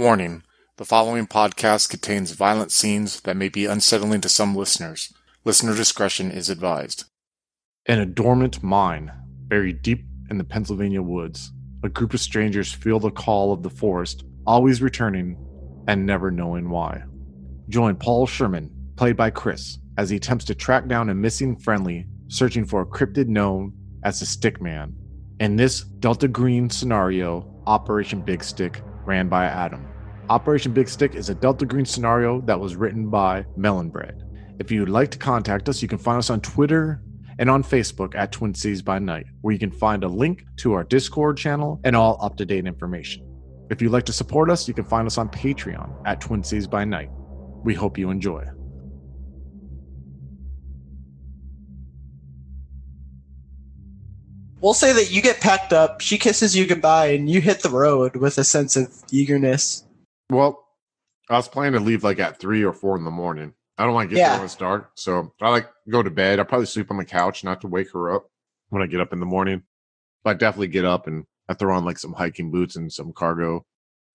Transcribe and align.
Warning 0.00 0.44
the 0.78 0.86
following 0.86 1.26
podcast 1.26 1.90
contains 1.90 2.30
violent 2.30 2.72
scenes 2.72 3.20
that 3.20 3.36
may 3.36 3.50
be 3.50 3.66
unsettling 3.66 4.22
to 4.22 4.30
some 4.30 4.56
listeners. 4.56 5.12
Listener 5.44 5.76
discretion 5.76 6.30
is 6.30 6.48
advised. 6.48 7.04
In 7.84 7.98
a 7.98 8.06
dormant 8.06 8.62
mine, 8.62 9.12
buried 9.26 9.82
deep 9.82 10.06
in 10.30 10.38
the 10.38 10.44
Pennsylvania 10.44 11.02
woods, 11.02 11.52
a 11.84 11.90
group 11.90 12.14
of 12.14 12.20
strangers 12.20 12.72
feel 12.72 12.98
the 12.98 13.10
call 13.10 13.52
of 13.52 13.62
the 13.62 13.68
forest, 13.68 14.24
always 14.46 14.80
returning 14.80 15.36
and 15.86 16.06
never 16.06 16.30
knowing 16.30 16.70
why. 16.70 17.02
Join 17.68 17.94
Paul 17.94 18.26
Sherman, 18.26 18.70
played 18.96 19.18
by 19.18 19.28
Chris, 19.28 19.76
as 19.98 20.08
he 20.08 20.16
attempts 20.16 20.46
to 20.46 20.54
track 20.54 20.88
down 20.88 21.10
a 21.10 21.14
missing 21.14 21.58
friendly, 21.58 22.06
searching 22.28 22.64
for 22.64 22.80
a 22.80 22.86
cryptid 22.86 23.26
known 23.26 23.74
as 24.02 24.20
the 24.20 24.24
Stickman. 24.24 24.94
In 25.40 25.56
this 25.56 25.82
Delta 25.82 26.26
Green 26.26 26.70
scenario, 26.70 27.62
Operation 27.66 28.22
Big 28.22 28.42
Stick 28.42 28.80
ran 29.04 29.28
by 29.28 29.44
Adam. 29.44 29.89
Operation 30.30 30.72
Big 30.72 30.88
Stick 30.88 31.16
is 31.16 31.28
a 31.28 31.34
Delta 31.34 31.66
Green 31.66 31.84
scenario 31.84 32.40
that 32.42 32.60
was 32.60 32.76
written 32.76 33.10
by 33.10 33.44
Melon 33.56 33.90
Bread. 33.90 34.22
If 34.60 34.70
you 34.70 34.78
would 34.78 34.88
like 34.88 35.10
to 35.10 35.18
contact 35.18 35.68
us, 35.68 35.82
you 35.82 35.88
can 35.88 35.98
find 35.98 36.18
us 36.18 36.30
on 36.30 36.40
Twitter 36.40 37.02
and 37.40 37.50
on 37.50 37.64
Facebook 37.64 38.14
at 38.14 38.30
Twin 38.30 38.54
Cities 38.54 38.80
by 38.80 39.00
Night, 39.00 39.26
where 39.40 39.52
you 39.52 39.58
can 39.58 39.72
find 39.72 40.04
a 40.04 40.08
link 40.08 40.44
to 40.58 40.72
our 40.72 40.84
Discord 40.84 41.36
channel 41.36 41.80
and 41.82 41.96
all 41.96 42.16
up 42.22 42.36
to 42.36 42.46
date 42.46 42.64
information. 42.64 43.26
If 43.70 43.82
you'd 43.82 43.90
like 43.90 44.04
to 44.04 44.12
support 44.12 44.50
us, 44.50 44.68
you 44.68 44.74
can 44.74 44.84
find 44.84 45.04
us 45.04 45.18
on 45.18 45.28
Patreon 45.30 46.00
at 46.06 46.20
Twin 46.20 46.44
Cities 46.44 46.68
by 46.68 46.84
Night. 46.84 47.10
We 47.64 47.74
hope 47.74 47.98
you 47.98 48.10
enjoy. 48.10 48.44
We'll 54.60 54.74
say 54.74 54.92
that 54.92 55.10
you 55.10 55.22
get 55.22 55.40
packed 55.40 55.72
up, 55.72 56.00
she 56.00 56.18
kisses 56.18 56.54
you 56.54 56.68
goodbye, 56.68 57.06
and 57.06 57.28
you 57.28 57.40
hit 57.40 57.62
the 57.62 57.70
road 57.70 58.14
with 58.14 58.38
a 58.38 58.44
sense 58.44 58.76
of 58.76 58.94
eagerness. 59.10 59.86
Well, 60.30 60.64
I 61.28 61.34
was 61.36 61.48
planning 61.48 61.72
to 61.78 61.80
leave 61.84 62.04
like 62.04 62.18
at 62.18 62.38
three 62.38 62.62
or 62.64 62.72
four 62.72 62.96
in 62.96 63.04
the 63.04 63.10
morning. 63.10 63.54
I 63.78 63.84
don't 63.84 63.94
want 63.94 64.10
to 64.10 64.14
get 64.14 64.20
Yeah. 64.20 64.28
there 64.30 64.38
when 64.38 64.44
it's 64.46 64.56
dark, 64.56 64.90
so 64.94 65.32
I 65.40 65.50
like 65.50 65.68
go 65.88 66.02
to 66.02 66.10
bed. 66.10 66.38
I 66.38 66.44
probably 66.44 66.66
sleep 66.66 66.90
on 66.90 66.96
the 66.98 67.04
couch, 67.04 67.44
not 67.44 67.60
to 67.62 67.66
wake 67.66 67.92
her 67.92 68.14
up 68.14 68.26
when 68.68 68.82
I 68.82 68.86
get 68.86 69.00
up 69.00 69.12
in 69.12 69.20
the 69.20 69.26
morning. 69.26 69.62
But 70.22 70.30
I 70.30 70.34
definitely 70.34 70.68
get 70.68 70.84
up 70.84 71.06
and 71.06 71.24
I 71.48 71.54
throw 71.54 71.74
on 71.74 71.84
like 71.84 71.98
some 71.98 72.12
hiking 72.12 72.50
boots 72.50 72.76
and 72.76 72.92
some 72.92 73.12
cargo 73.12 73.64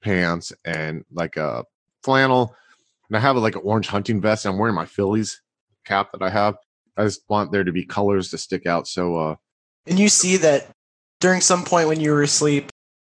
pants 0.03 0.53
and 0.63 1.03
like 1.11 1.35
a 1.35 1.65
flannel. 2.03 2.55
And 3.09 3.17
I 3.17 3.19
have 3.19 3.35
like 3.37 3.55
an 3.55 3.61
orange 3.63 3.87
hunting 3.87 4.21
vest. 4.21 4.45
I'm 4.45 4.57
wearing 4.57 4.75
my 4.75 4.85
Phillies 4.85 5.41
cap 5.83 6.11
that 6.13 6.21
I 6.21 6.29
have. 6.29 6.55
I 6.95 7.03
just 7.03 7.21
want 7.27 7.51
there 7.51 7.63
to 7.63 7.71
be 7.71 7.85
colors 7.85 8.29
to 8.29 8.37
stick 8.37 8.65
out. 8.67 8.87
So 8.87 9.15
uh 9.17 9.35
And 9.87 9.99
you 9.99 10.09
see 10.09 10.37
that 10.37 10.67
during 11.19 11.41
some 11.41 11.63
point 11.65 11.87
when 11.87 11.99
you 11.99 12.11
were 12.11 12.21
asleep, 12.21 12.69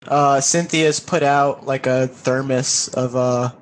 uh, 0.06 0.40
Cynthia's 0.40 1.00
put 1.00 1.22
out 1.22 1.66
like 1.66 1.86
a 1.86 2.08
thermos 2.08 2.88
of 2.88 3.16
uh, 3.16 3.52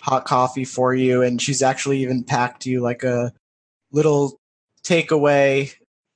hot 0.00 0.24
coffee 0.24 0.64
for 0.64 0.94
you, 0.94 1.22
and 1.22 1.40
she's 1.40 1.62
actually 1.62 2.02
even 2.02 2.24
packed 2.24 2.66
you 2.66 2.80
like 2.80 3.02
a 3.02 3.32
little 3.92 4.38
takeaway 4.84 5.72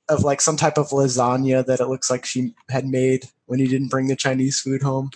of 0.09 0.23
like 0.23 0.41
some 0.41 0.57
type 0.57 0.77
of 0.77 0.89
lasagna 0.89 1.65
that 1.65 1.79
it 1.79 1.87
looks 1.87 2.09
like 2.09 2.25
she 2.25 2.53
had 2.69 2.85
made 2.85 3.25
when 3.45 3.59
you 3.59 3.67
didn't 3.67 3.89
bring 3.89 4.07
the 4.07 4.15
Chinese 4.15 4.59
food 4.59 4.81
home. 4.81 5.11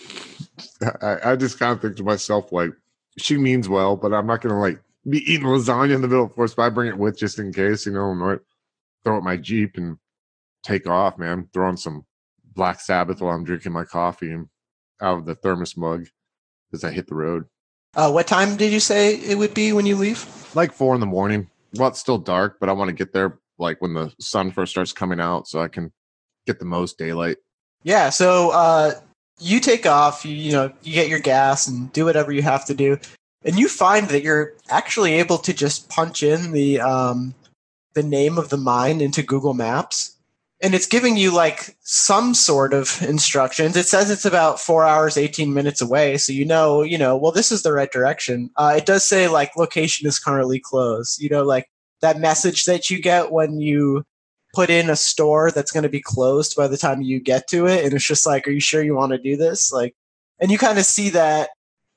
I, 1.02 1.32
I 1.32 1.36
just 1.36 1.58
kind 1.58 1.72
of 1.72 1.80
think 1.80 1.96
to 1.96 2.02
myself, 2.02 2.52
like, 2.52 2.70
she 3.18 3.36
means 3.36 3.68
well, 3.68 3.96
but 3.96 4.12
I'm 4.12 4.26
not 4.26 4.40
gonna 4.40 4.60
like 4.60 4.80
be 5.08 5.18
eating 5.30 5.46
lasagna 5.46 5.94
in 5.94 6.02
the 6.02 6.08
middle 6.08 6.24
of 6.24 6.30
the 6.30 6.34
forest, 6.34 6.56
but 6.56 6.62
I 6.62 6.68
bring 6.70 6.88
it 6.88 6.98
with 6.98 7.18
just 7.18 7.38
in 7.38 7.52
case, 7.52 7.86
you 7.86 7.92
know, 7.92 8.10
and 8.10 8.40
throw 9.04 9.18
it 9.18 9.24
my 9.24 9.36
Jeep 9.36 9.76
and 9.76 9.98
take 10.62 10.86
off, 10.86 11.18
man. 11.18 11.48
Throw 11.52 11.68
on 11.68 11.76
some 11.76 12.06
Black 12.54 12.80
Sabbath 12.80 13.20
while 13.20 13.34
I'm 13.34 13.44
drinking 13.44 13.72
my 13.72 13.84
coffee 13.84 14.30
and 14.30 14.48
out 15.00 15.18
of 15.18 15.26
the 15.26 15.34
thermos 15.34 15.76
mug 15.76 16.06
as 16.72 16.84
I 16.84 16.90
hit 16.90 17.06
the 17.06 17.14
road. 17.14 17.46
Uh, 17.94 18.10
what 18.10 18.26
time 18.26 18.56
did 18.56 18.72
you 18.72 18.80
say 18.80 19.16
it 19.16 19.36
would 19.36 19.54
be 19.54 19.72
when 19.72 19.86
you 19.86 19.96
leave? 19.96 20.26
Like 20.54 20.72
four 20.72 20.94
in 20.94 21.00
the 21.00 21.06
morning. 21.06 21.48
Well, 21.74 21.88
it's 21.88 21.98
still 21.98 22.18
dark, 22.18 22.58
but 22.60 22.68
I 22.68 22.72
want 22.72 22.88
to 22.88 22.94
get 22.94 23.12
there 23.12 23.38
like 23.58 23.80
when 23.80 23.94
the 23.94 24.12
sun 24.18 24.50
first 24.50 24.72
starts 24.72 24.92
coming 24.92 25.20
out 25.20 25.46
so 25.46 25.60
I 25.60 25.68
can 25.68 25.92
get 26.46 26.58
the 26.58 26.64
most 26.64 26.98
daylight. 26.98 27.38
Yeah, 27.82 28.10
so 28.10 28.50
uh, 28.50 28.92
you 29.40 29.60
take 29.60 29.86
off, 29.86 30.24
you, 30.24 30.34
you 30.34 30.52
know, 30.52 30.72
you 30.82 30.92
get 30.92 31.08
your 31.08 31.18
gas 31.18 31.66
and 31.66 31.92
do 31.92 32.04
whatever 32.04 32.32
you 32.32 32.42
have 32.42 32.64
to 32.66 32.74
do, 32.74 32.98
and 33.44 33.58
you 33.58 33.68
find 33.68 34.08
that 34.08 34.22
you're 34.22 34.54
actually 34.68 35.14
able 35.14 35.38
to 35.38 35.52
just 35.52 35.88
punch 35.88 36.22
in 36.22 36.52
the 36.52 36.80
um, 36.80 37.34
the 37.94 38.02
name 38.02 38.38
of 38.38 38.48
the 38.48 38.56
mine 38.56 39.00
into 39.00 39.22
Google 39.22 39.54
Maps, 39.54 40.16
and 40.62 40.74
it's 40.74 40.86
giving 40.86 41.16
you 41.16 41.34
like 41.34 41.76
some 41.80 42.34
sort 42.34 42.72
of 42.72 43.02
instructions. 43.02 43.76
It 43.76 43.86
says 43.86 44.10
it's 44.10 44.24
about 44.24 44.60
four 44.60 44.84
hours, 44.84 45.16
eighteen 45.16 45.52
minutes 45.52 45.80
away, 45.80 46.16
so 46.16 46.32
you 46.32 46.44
know, 46.44 46.82
you 46.82 46.96
know, 46.96 47.16
well, 47.16 47.32
this 47.32 47.50
is 47.50 47.62
the 47.62 47.72
right 47.72 47.90
direction. 47.90 48.50
Uh, 48.56 48.74
it 48.76 48.86
does 48.86 49.04
say 49.04 49.28
like 49.28 49.56
location 49.56 50.06
is 50.06 50.18
currently 50.18 50.60
closed. 50.60 51.20
You 51.20 51.28
know, 51.28 51.42
like 51.42 51.68
that 52.00 52.18
message 52.18 52.64
that 52.64 52.90
you 52.90 53.00
get 53.00 53.32
when 53.32 53.60
you 53.60 54.04
put 54.54 54.70
in 54.70 54.90
a 54.90 54.96
store 54.96 55.50
that's 55.50 55.72
going 55.72 55.82
to 55.82 55.88
be 55.88 56.00
closed 56.00 56.54
by 56.56 56.68
the 56.68 56.76
time 56.76 57.00
you 57.00 57.18
get 57.18 57.48
to 57.48 57.66
it 57.66 57.84
and 57.84 57.94
it's 57.94 58.06
just 58.06 58.26
like 58.26 58.46
are 58.46 58.50
you 58.50 58.60
sure 58.60 58.82
you 58.82 58.94
want 58.94 59.10
to 59.12 59.18
do 59.18 59.34
this 59.34 59.72
like 59.72 59.94
and 60.40 60.50
you 60.50 60.58
kind 60.58 60.78
of 60.78 60.84
see 60.84 61.08
that 61.08 61.50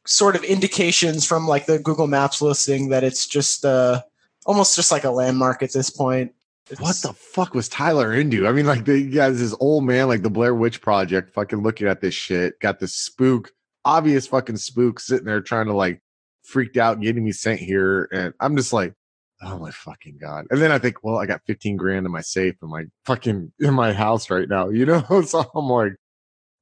sort 0.06 0.36
of 0.36 0.44
indications 0.44 1.26
from 1.26 1.48
like 1.48 1.66
the 1.66 1.80
google 1.80 2.08
maps 2.08 2.42
listing 2.42 2.90
that 2.90 3.04
it's 3.04 3.28
just 3.28 3.66
uh 3.66 4.02
almost 4.46 4.76
just 4.76 4.92
like 4.92 5.04
a 5.04 5.12
landmark 5.12 5.62
at 5.62 5.74
this 5.74 5.90
point 5.90 6.34
What 6.80 6.96
the 6.98 7.14
fuck 7.14 7.54
was 7.54 7.70
Tyler 7.70 8.14
into? 8.14 8.48
I 8.48 8.52
mean, 8.52 8.66
like 8.66 8.86
the 8.86 9.08
guys, 9.08 9.40
this 9.40 9.56
old 9.60 9.84
man, 9.84 10.08
like 10.08 10.24
the 10.24 10.32
Blair 10.32 10.56
Witch 10.56 10.82
Project, 10.82 11.32
fucking 11.32 11.62
looking 11.62 11.88
at 11.88 12.02
this 12.02 12.16
shit, 12.16 12.60
got 12.60 12.80
this 12.80 12.96
spook, 12.96 13.52
obvious 13.84 14.26
fucking 14.26 14.58
spook 14.58 15.00
sitting 15.00 15.26
there 15.26 15.42
trying 15.42 15.68
to 15.68 15.74
like 15.74 16.02
freaked 16.44 16.78
out, 16.78 17.02
getting 17.02 17.24
me 17.24 17.32
sent 17.32 17.60
here, 17.60 18.10
and 18.12 18.34
I'm 18.40 18.58
just 18.58 18.74
like, 18.74 18.96
oh 19.44 19.60
my 19.60 19.70
fucking 19.70 20.18
god. 20.20 20.46
And 20.50 20.60
then 20.60 20.72
I 20.72 20.80
think, 20.80 21.04
well, 21.04 21.18
I 21.18 21.28
got 21.28 21.42
15 21.46 21.78
grand 21.78 22.06
in 22.06 22.12
my 22.12 22.22
safe 22.22 22.56
in 22.62 22.70
my 22.70 22.86
fucking 23.06 23.52
in 23.60 23.74
my 23.74 23.94
house 23.94 24.30
right 24.30 24.50
now, 24.50 24.70
you 24.70 24.86
know. 24.86 25.04
So 25.26 25.46
I'm 25.54 25.70
like, 25.70 25.94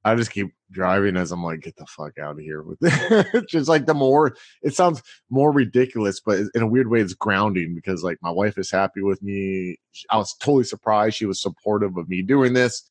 I 0.06 0.16
just 0.16 0.32
keep 0.32 0.54
driving 0.72 1.16
as 1.16 1.32
I'm 1.32 1.44
like, 1.44 1.62
get 1.62 1.78
the 1.78 1.86
fuck 1.86 2.18
out 2.18 2.34
of 2.34 2.40
here 2.40 2.62
with 2.62 2.78
it. 2.82 3.28
It's 3.34 3.46
just 3.52 3.70
like 3.70 3.86
the 3.86 3.94
more 3.94 4.36
it 4.62 4.76
sounds 4.76 5.02
more 5.30 5.52
ridiculous, 5.52 6.20
but 6.20 6.40
in 6.54 6.62
a 6.62 6.68
weird 6.68 6.90
way, 6.90 7.00
it's 7.00 7.14
grounding 7.14 7.74
because 7.74 8.04
like 8.04 8.18
my 8.22 8.32
wife 8.32 8.58
is 8.58 8.70
happy 8.70 9.02
with 9.02 9.22
me. 9.24 9.78
I 10.10 10.18
was 10.18 10.36
totally 10.36 10.66
surprised 10.66 11.16
she 11.16 11.26
was 11.26 11.42
supportive 11.42 11.98
of 11.98 12.10
me 12.10 12.22
doing 12.22 12.54
this. 12.54 12.90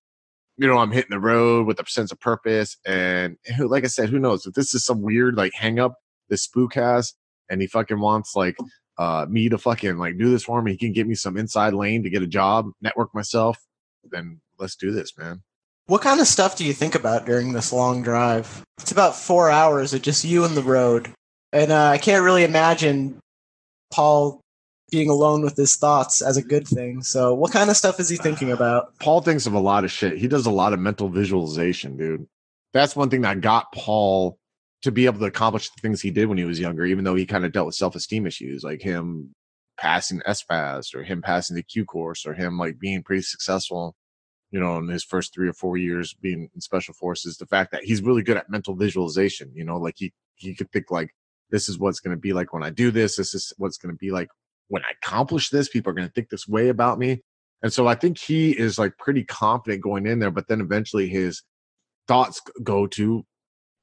You 0.57 0.67
know, 0.69 0.79
I'm 0.79 0.93
hitting 0.93 1.11
the 1.11 1.19
road 1.19 1.67
with 1.67 1.81
a 1.81 1.87
sense 1.87 2.13
of 2.13 2.21
purpose, 2.21 2.77
and 2.87 3.37
like 3.59 3.85
I 3.85 3.89
said, 3.89 4.09
who 4.09 4.19
knows 4.19 4.47
if 4.47 4.55
this 4.55 4.75
is 4.75 4.85
some 4.85 5.03
weird 5.03 5.37
like 5.37 5.53
hang 5.55 5.79
up 5.79 5.97
this 6.29 6.43
spook 6.45 6.75
has, 6.75 7.15
and 7.51 7.61
he 7.61 7.67
fucking 7.67 8.01
wants 8.01 8.35
like 8.35 8.57
uh 8.99 9.27
me 9.29 9.49
to 9.49 9.59
fucking 9.59 9.99
like 9.99 10.19
do 10.19 10.31
this 10.31 10.45
for 10.45 10.63
me. 10.63 10.73
He 10.73 10.79
can 10.79 10.93
get 10.93 11.07
me 11.07 11.15
some 11.15 11.37
inside 11.37 11.75
lane 11.75 12.03
to 12.05 12.11
get 12.11 12.23
a 12.23 12.27
job, 12.27 12.71
network 12.81 13.15
myself. 13.15 13.59
Then 14.11 14.41
let's 14.59 14.77
do 14.77 14.93
this, 14.93 15.17
man. 15.19 15.43
What 15.87 16.03
kind 16.03 16.21
of 16.21 16.27
stuff 16.27 16.57
do 16.57 16.65
you 16.65 16.73
think 16.73 16.95
about 16.95 17.27
during 17.27 17.53
this 17.53 17.73
long 17.73 18.03
drive? 18.03 18.63
It's 18.81 18.93
about 18.93 19.17
four 19.17 19.51
hours 19.51 19.93
of 19.93 20.03
just 20.03 20.25
you 20.25 20.45
and 20.45 20.57
the 20.57 20.63
road. 20.63 21.13
And 21.53 21.71
uh, 21.71 21.89
i 21.89 21.99
can't 21.99 22.25
really 22.25 22.45
imagine 22.45 23.19
paul 23.93 24.41
being 24.93 25.09
alone 25.09 25.43
with 25.43 25.57
his 25.57 25.75
thoughts 25.77 26.21
as 26.23 26.37
a 26.37 26.43
good 26.43 26.69
thing. 26.69 27.03
So 27.03 27.35
what 27.35 27.51
kind 27.51 27.71
of 27.71 27.77
stuff 27.77 27.99
is 27.99 28.11
he 28.11 28.17
thinking 28.17 28.53
about? 28.53 28.97
Paul 29.01 29.23
thinks 29.23 29.47
of 29.47 29.55
a 29.55 29.59
lot 29.59 29.85
of 29.85 29.91
shit. 29.91 30.19
He 30.19 30.29
does 30.29 30.47
a 30.47 30.51
lot 30.51 30.75
of 30.75 30.79
mental 30.79 31.09
visualization, 31.09 31.97
dude. 31.97 32.27
That's 32.75 32.95
one 32.95 33.09
thing 33.09 33.23
that 33.23 33.41
got 33.41 33.73
Paul 33.73 34.39
to 34.83 34.93
be 34.93 35.07
able 35.07 35.19
to 35.21 35.25
accomplish 35.25 35.71
the 35.71 35.81
things 35.81 36.03
he 36.03 36.11
did 36.11 36.29
when 36.29 36.39
he 36.39 36.45
was 36.45 36.61
younger, 36.61 36.85
even 36.85 37.05
though 37.05 37.15
he 37.15 37.25
kind 37.25 37.45
of 37.45 37.53
dealt 37.53 37.67
with 37.67 37.75
self 37.75 37.95
esteem 37.95 38.27
issues, 38.27 38.63
like 38.63 38.83
him 38.83 39.35
passing 39.79 40.21
SFAS 40.27 40.95
or 40.95 41.03
him 41.03 41.23
passing 41.23 41.57
the 41.57 41.63
Q 41.63 41.87
course 41.87 42.27
or 42.27 42.35
him 42.35 42.59
like 42.59 42.79
being 42.79 43.03
pretty 43.03 43.23
successful, 43.23 43.95
you 44.53 44.61
know, 44.61 44.77
in 44.77 44.87
his 44.87 45.03
first 45.03 45.35
three 45.35 45.49
or 45.49 45.55
four 45.55 45.77
years 45.79 46.15
being 46.15 46.49
in 46.55 46.61
special 46.61 46.95
forces. 46.95 47.39
The 47.39 47.47
fact 47.47 47.73
that 47.73 47.85
he's 47.85 48.03
really 48.03 48.23
good 48.23 48.37
at 48.37 48.51
mental 48.51 48.77
visualization, 48.77 49.51
you 49.55 49.65
know, 49.65 49.79
like 49.79 49.95
he 49.97 50.13
he 50.37 50.55
could 50.55 50.71
think 50.71 50.91
like 50.91 51.15
this 51.51 51.69
is 51.69 51.79
what's 51.79 52.01
going 52.01 52.15
to 52.17 52.21
be 52.21 52.33
like 52.33 52.53
when 52.53 52.63
I 52.63 52.71
do 52.71 52.91
this. 52.91 53.17
This 53.17 53.35
is 53.35 53.53
what's 53.57 53.79
going 53.79 53.95
to 53.95 53.99
be 53.99 54.11
like 54.11 54.29
when 54.69 54.83
I 54.83 54.93
accomplish 55.03 55.49
this. 55.49 55.69
People 55.69 55.91
are 55.91 55.95
going 55.95 56.07
to 56.07 56.13
think 56.13 56.29
this 56.29 56.47
way 56.47 56.69
about 56.69 56.99
me. 56.99 57.23
And 57.63 57.73
so 57.73 57.87
I 57.87 57.95
think 57.95 58.19
he 58.19 58.51
is 58.51 58.79
like 58.79 58.99
pretty 58.99 59.25
confident 59.25 59.83
going 59.83 60.07
in 60.07 60.19
there, 60.19 60.31
but 60.31 60.49
then 60.49 60.61
eventually 60.61 61.09
his 61.09 61.43
thoughts 62.09 62.43
go 62.63 62.87
to 62.89 63.25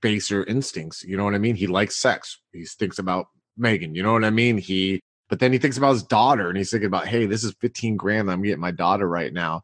baser 0.02 0.44
instincts. 0.44 1.04
You 1.04 1.18
know 1.18 1.24
what 1.24 1.36
I 1.36 1.40
mean? 1.40 1.56
He 1.56 1.68
likes 1.68 1.96
sex. 1.96 2.40
He 2.52 2.66
thinks 2.66 3.00
about 3.00 3.28
Megan. 3.58 3.96
You 3.96 4.04
know 4.04 4.14
what 4.14 4.26
I 4.26 4.30
mean? 4.30 4.58
He, 4.58 5.00
but 5.30 5.40
then 5.40 5.54
he 5.54 5.60
thinks 5.60 5.78
about 5.78 5.94
his 5.94 6.04
daughter 6.04 6.50
and 6.50 6.58
he's 6.58 6.72
thinking 6.72 6.88
about, 6.88 7.08
hey, 7.08 7.26
this 7.26 7.44
is 7.44 7.56
15 7.62 7.96
grand 7.96 8.30
I'm 8.30 8.42
getting 8.42 8.60
my 8.60 8.72
daughter 8.72 9.08
right 9.08 9.32
now. 9.32 9.62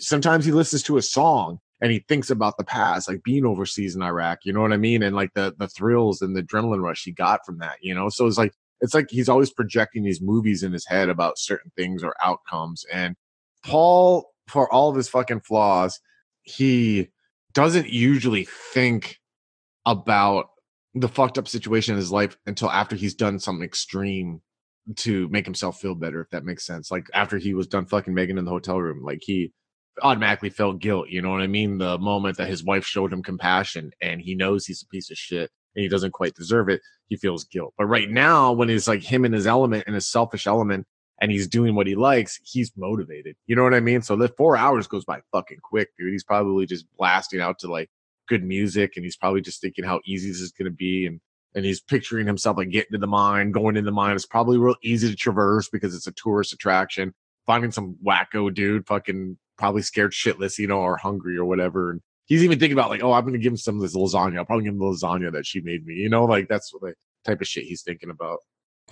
Sometimes 0.00 0.44
he 0.44 0.52
listens 0.52 0.82
to 0.84 0.96
a 0.96 1.02
song 1.02 1.58
and 1.80 1.92
he 1.92 2.04
thinks 2.08 2.30
about 2.30 2.56
the 2.58 2.64
past, 2.64 3.08
like 3.08 3.22
being 3.22 3.46
overseas 3.46 3.94
in 3.94 4.02
Iraq. 4.02 4.40
You 4.44 4.52
know 4.52 4.60
what 4.60 4.72
I 4.72 4.76
mean? 4.76 5.02
And 5.02 5.14
like 5.14 5.34
the 5.34 5.54
the 5.58 5.68
thrills 5.68 6.22
and 6.22 6.36
the 6.36 6.42
adrenaline 6.42 6.82
rush 6.82 7.04
he 7.04 7.12
got 7.12 7.44
from 7.44 7.58
that. 7.58 7.76
You 7.82 7.94
know, 7.94 8.08
so 8.08 8.26
it's 8.26 8.38
like 8.38 8.52
it's 8.80 8.94
like 8.94 9.06
he's 9.10 9.28
always 9.28 9.50
projecting 9.50 10.04
these 10.04 10.20
movies 10.20 10.62
in 10.62 10.72
his 10.72 10.86
head 10.86 11.08
about 11.08 11.38
certain 11.38 11.70
things 11.76 12.02
or 12.02 12.14
outcomes. 12.22 12.84
And 12.92 13.14
Paul, 13.64 14.32
for 14.48 14.72
all 14.72 14.88
of 14.90 14.96
his 14.96 15.08
fucking 15.08 15.40
flaws, 15.40 16.00
he 16.42 17.08
doesn't 17.52 17.88
usually 17.88 18.46
think 18.72 19.18
about 19.86 20.46
the 20.94 21.08
fucked 21.08 21.38
up 21.38 21.46
situation 21.48 21.94
in 21.94 21.98
his 21.98 22.10
life 22.10 22.36
until 22.46 22.70
after 22.70 22.96
he's 22.96 23.14
done 23.14 23.38
something 23.38 23.64
extreme 23.64 24.40
to 24.96 25.28
make 25.28 25.44
himself 25.44 25.80
feel 25.80 25.94
better, 25.94 26.20
if 26.20 26.30
that 26.30 26.44
makes 26.44 26.66
sense. 26.66 26.90
Like 26.90 27.06
after 27.14 27.38
he 27.38 27.54
was 27.54 27.66
done 27.66 27.86
fucking 27.86 28.14
Megan 28.14 28.38
in 28.38 28.44
the 28.44 28.50
hotel 28.50 28.80
room, 28.80 29.02
like 29.04 29.20
he 29.22 29.52
automatically 30.02 30.50
felt 30.50 30.80
guilt. 30.80 31.08
You 31.08 31.22
know 31.22 31.30
what 31.30 31.42
I 31.42 31.46
mean? 31.46 31.78
The 31.78 31.98
moment 31.98 32.36
that 32.38 32.48
his 32.48 32.64
wife 32.64 32.84
showed 32.84 33.12
him 33.12 33.22
compassion 33.22 33.92
and 34.00 34.20
he 34.20 34.34
knows 34.34 34.66
he's 34.66 34.82
a 34.82 34.86
piece 34.86 35.10
of 35.10 35.18
shit 35.18 35.50
and 35.74 35.82
he 35.82 35.88
doesn't 35.88 36.12
quite 36.12 36.34
deserve 36.34 36.68
it, 36.68 36.80
he 37.08 37.16
feels 37.16 37.44
guilt. 37.44 37.74
But 37.76 37.86
right 37.86 38.10
now, 38.10 38.52
when 38.52 38.70
it's 38.70 38.88
like 38.88 39.02
him 39.02 39.24
in 39.24 39.32
his 39.32 39.46
element 39.46 39.84
and 39.86 39.94
his 39.94 40.06
selfish 40.06 40.46
element, 40.46 40.86
and 41.20 41.30
he's 41.30 41.46
doing 41.46 41.74
what 41.74 41.86
he 41.86 41.94
likes, 41.94 42.40
he's 42.44 42.72
motivated. 42.76 43.36
You 43.46 43.54
know 43.54 43.62
what 43.62 43.74
I 43.74 43.80
mean? 43.80 44.02
So 44.02 44.16
the 44.16 44.28
four 44.28 44.56
hours 44.56 44.86
goes 44.86 45.04
by 45.04 45.20
fucking 45.32 45.58
quick, 45.62 45.90
dude. 45.98 46.12
He's 46.12 46.24
probably 46.24 46.66
just 46.66 46.86
blasting 46.96 47.40
out 47.40 47.58
to 47.58 47.70
like 47.70 47.90
good 48.28 48.42
music 48.42 48.94
and 48.96 49.04
he's 49.04 49.16
probably 49.16 49.40
just 49.40 49.60
thinking 49.60 49.84
how 49.84 50.00
easy 50.06 50.28
this 50.28 50.40
is 50.40 50.52
gonna 50.52 50.70
be 50.70 51.06
and 51.06 51.20
and 51.54 51.64
he's 51.64 51.80
picturing 51.80 52.26
himself 52.26 52.56
like 52.56 52.70
getting 52.70 52.92
to 52.92 52.98
the 52.98 53.06
mine, 53.06 53.50
going 53.50 53.76
in 53.76 53.84
the 53.84 53.90
mine. 53.90 54.14
It's 54.14 54.24
probably 54.24 54.56
real 54.56 54.76
easy 54.82 55.10
to 55.10 55.16
traverse 55.16 55.68
because 55.68 55.94
it's 55.94 56.06
a 56.06 56.12
tourist 56.12 56.52
attraction. 56.52 57.12
Finding 57.44 57.72
some 57.72 57.96
wacko 58.06 58.54
dude, 58.54 58.86
fucking 58.86 59.36
probably 59.60 59.82
scared 59.82 60.12
shitless, 60.12 60.58
you 60.58 60.66
know, 60.66 60.80
or 60.80 60.96
hungry 60.96 61.36
or 61.36 61.44
whatever. 61.44 61.92
And 61.92 62.00
he's 62.24 62.42
even 62.42 62.58
thinking 62.58 62.76
about 62.76 62.90
like, 62.90 63.02
oh, 63.04 63.12
I'm 63.12 63.24
gonna 63.24 63.38
give 63.38 63.52
him 63.52 63.58
some 63.58 63.76
of 63.76 63.82
this 63.82 63.94
lasagna. 63.94 64.38
I'll 64.38 64.44
probably 64.46 64.64
give 64.64 64.72
him 64.72 64.80
the 64.80 64.86
lasagna 64.86 65.30
that 65.32 65.46
she 65.46 65.60
made 65.60 65.86
me. 65.86 65.94
You 65.94 66.08
know, 66.08 66.24
like 66.24 66.48
that's 66.48 66.72
what 66.72 66.82
the 66.82 66.94
type 67.24 67.40
of 67.40 67.46
shit 67.46 67.64
he's 67.64 67.82
thinking 67.82 68.10
about. 68.10 68.38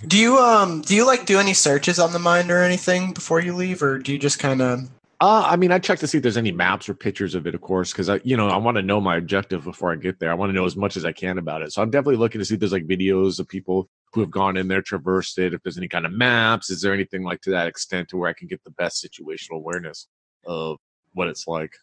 Do 0.07 0.17
you 0.17 0.39
um 0.39 0.83
do 0.83 0.95
you 0.95 1.05
like 1.05 1.27
do 1.27 1.41
any 1.41 1.55
searches 1.55 1.99
on 1.99 2.13
the 2.13 2.21
mind 2.21 2.53
or 2.53 2.63
anything 2.63 3.13
before 3.13 3.41
you 3.41 3.55
leave, 3.55 3.83
or 3.83 3.99
do 3.99 4.13
you 4.13 4.19
just 4.19 4.39
kind 4.39 4.63
of? 4.63 4.89
Uh, 5.21 5.45
I 5.45 5.57
mean, 5.57 5.73
I 5.73 5.81
check 5.81 5.99
to 5.99 6.07
see 6.07 6.19
if 6.19 6.23
there's 6.23 6.37
any 6.37 6.53
maps 6.53 6.89
or 6.89 6.95
pictures 6.95 7.35
of 7.35 7.45
it, 7.49 7.55
of 7.57 7.61
course, 7.61 7.91
because 7.91 8.09
I, 8.09 8.21
you 8.23 8.37
know, 8.37 8.49
I 8.49 8.57
want 8.57 8.77
to 8.77 8.83
know 8.83 9.01
my 9.01 9.17
objective 9.17 9.65
before 9.65 9.91
I 9.91 9.97
get 9.97 10.21
there. 10.21 10.31
I 10.31 10.35
want 10.35 10.51
to 10.51 10.55
know 10.55 10.65
as 10.65 10.77
much 10.77 10.97
as 10.97 11.05
I 11.05 11.11
can 11.11 11.39
about 11.39 11.63
it. 11.63 11.73
So 11.73 11.83
I'm 11.83 11.91
definitely 11.91 12.19
looking 12.19 12.39
to 12.39 12.45
see 12.45 12.55
if 12.55 12.61
there's 12.61 12.71
like 12.71 12.87
videos 12.87 13.41
of 13.41 13.49
people 13.49 13.89
who 14.13 14.21
have 14.21 14.31
gone 14.31 14.57
in 14.57 14.69
there, 14.69 14.81
traversed 14.81 15.37
it. 15.41 15.55
If 15.55 15.63
there's 15.65 15.77
any 15.77 15.89
kind 15.89 16.07
of 16.07 16.13
maps, 16.13 16.71
is 16.71 16.81
there 16.81 16.95
anything 16.95 17.25
like 17.25 17.41
to 17.41 17.51
that 17.51 17.67
extent 17.67 18.11
to 18.11 18.17
where 18.17 18.31
I 18.31 18.33
can 18.33 18.47
get 18.47 18.63
the 18.63 18.71
best 18.71 19.05
situational 19.05 19.57
awareness 19.57 20.07
of 20.49 20.79
what 21.15 21.29
it's 21.29 21.47
like? 21.47 21.77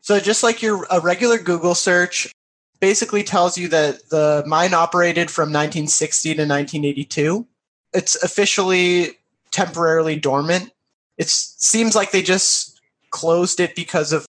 So 0.00 0.18
just 0.18 0.42
like 0.42 0.62
your 0.62 0.84
a 0.90 0.98
regular 0.98 1.38
Google 1.38 1.76
search, 1.76 2.32
basically 2.80 3.22
tells 3.22 3.56
you 3.56 3.68
that 3.68 4.08
the 4.08 4.42
mine 4.46 4.74
operated 4.74 5.30
from 5.30 5.50
1960 5.50 6.30
to 6.34 6.42
1982 6.42 7.46
it's 7.96 8.22
officially 8.22 9.18
temporarily 9.50 10.16
dormant. 10.16 10.70
It 11.16 11.28
seems 11.28 11.96
like 11.96 12.10
they 12.10 12.22
just 12.22 12.78
closed 13.10 13.58
it 13.58 13.74
because 13.74 14.12
of 14.12 14.26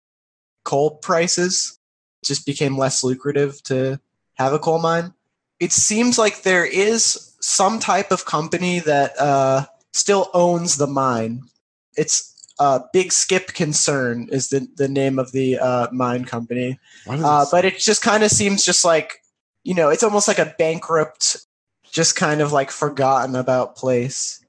coal 0.65 0.97
prices. 0.97 1.79
It 2.23 2.27
just 2.27 2.45
became 2.45 2.77
less 2.77 3.05
lucrative 3.05 3.63
to 3.65 4.01
have 4.35 4.53
a 4.53 4.59
coal 4.59 4.81
mine. 4.81 5.15
It 5.61 5.71
seems 5.71 6.19
like 6.19 6.43
there 6.43 6.65
is 6.65 7.37
some 7.41 7.79
type 7.79 8.11
of 8.11 8.25
company 8.25 8.81
that 8.81 9.19
uh, 9.19 9.67
still 9.93 10.29
owns 10.35 10.77
the 10.77 10.89
mine. 10.89 11.43
It's 11.97 12.32
uh, 12.63 12.79
Big 12.93 13.11
Skip 13.11 13.49
Concern 13.55 14.29
is 14.31 14.51
the, 14.51 14.69
the 14.77 14.87
name 14.87 15.19
of 15.19 15.33
the 15.33 15.59
uh, 15.59 15.89
mine 15.91 16.25
company. 16.25 16.79
Uh, 17.09 17.45
but 17.51 17.65
it 17.65 17.77
just 17.81 18.03
kind 18.03 18.23
of 18.23 18.31
seems 18.31 18.65
just 18.65 18.85
like, 18.85 19.21
you 19.65 19.75
know, 19.75 19.89
it's 19.89 20.05
almost 20.05 20.29
like 20.29 20.39
a 20.39 20.55
bankrupt 20.61 21.45
just 21.91 22.15
kind 22.15 22.41
of 22.41 22.53
like 22.53 22.71
forgotten 22.71 23.35
about 23.35 23.75
place. 23.75 24.45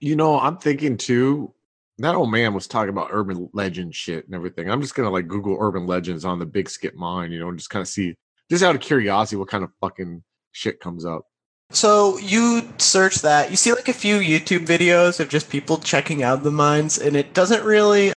You 0.00 0.16
know, 0.16 0.40
I'm 0.40 0.56
thinking 0.56 0.96
too. 0.96 1.52
That 1.98 2.14
old 2.14 2.30
man 2.30 2.54
was 2.54 2.66
talking 2.66 2.88
about 2.88 3.08
urban 3.10 3.50
legend 3.52 3.94
shit 3.94 4.24
and 4.24 4.34
everything. 4.34 4.70
I'm 4.70 4.80
just 4.80 4.94
gonna 4.94 5.10
like 5.10 5.28
Google 5.28 5.58
urban 5.60 5.86
legends 5.86 6.24
on 6.24 6.38
the 6.38 6.46
Big 6.46 6.70
Skip 6.70 6.94
mine, 6.94 7.30
you 7.30 7.40
know, 7.40 7.50
and 7.50 7.58
just 7.58 7.68
kind 7.68 7.82
of 7.82 7.88
see, 7.88 8.14
just 8.50 8.64
out 8.64 8.74
of 8.74 8.80
curiosity, 8.80 9.36
what 9.36 9.48
kind 9.48 9.64
of 9.64 9.70
fucking 9.82 10.22
shit 10.52 10.80
comes 10.80 11.04
up. 11.04 11.26
So 11.70 12.18
you 12.18 12.68
search 12.78 13.16
that, 13.22 13.50
you 13.50 13.56
see 13.56 13.72
like 13.72 13.88
a 13.88 13.92
few 13.92 14.18
YouTube 14.18 14.66
videos 14.66 15.20
of 15.20 15.28
just 15.28 15.50
people 15.50 15.78
checking 15.78 16.22
out 16.22 16.42
the 16.42 16.50
mines, 16.50 16.98
and 16.98 17.16
it 17.16 17.32
doesn't 17.32 17.64
really 17.64 18.12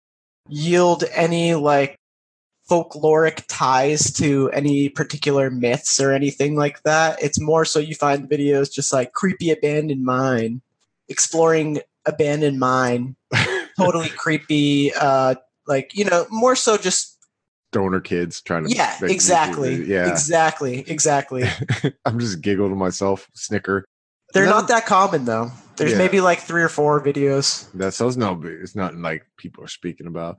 yield 0.49 1.03
any 1.13 1.53
like 1.53 1.95
folkloric 2.69 3.43
ties 3.47 4.11
to 4.13 4.49
any 4.51 4.89
particular 4.89 5.51
myths 5.51 6.01
or 6.01 6.11
anything 6.11 6.55
like 6.55 6.81
that. 6.83 7.21
It's 7.21 7.39
more 7.39 7.65
so 7.65 7.79
you 7.79 7.93
find 7.93 8.29
videos 8.29 8.71
just 8.71 8.91
like 8.91 9.13
creepy 9.13 9.51
abandoned 9.51 10.03
mine, 10.03 10.61
exploring 11.07 11.79
abandoned 12.05 12.59
mine, 12.59 13.15
totally 13.77 14.09
creepy. 14.09 14.93
Uh, 14.93 15.35
like 15.67 15.95
you 15.95 16.05
know, 16.05 16.25
more 16.31 16.55
so 16.55 16.75
just 16.75 17.12
stoner 17.73 17.99
kids 17.99 18.41
trying 18.41 18.65
to. 18.65 18.73
Yeah, 18.73 18.95
exactly. 19.01 19.83
Yeah, 19.85 20.09
exactly, 20.11 20.83
exactly. 20.87 21.43
I'm 22.05 22.19
just 22.19 22.41
giggle 22.41 22.69
to 22.69 22.75
myself, 22.75 23.27
snicker. 23.33 23.85
They're 24.33 24.45
not 24.45 24.67
that 24.69 24.85
common 24.85 25.25
though. 25.25 25.51
There's 25.77 25.91
yeah. 25.91 25.97
maybe 25.97 26.21
like 26.21 26.39
three 26.39 26.63
or 26.63 26.69
four 26.69 27.03
videos. 27.03 27.71
That's 27.73 27.97
so 27.97 28.07
it's 28.07 28.17
no. 28.17 28.39
It's 28.43 28.75
not 28.75 28.95
like 28.95 29.25
people 29.37 29.63
are 29.63 29.67
speaking 29.67 30.07
about. 30.07 30.37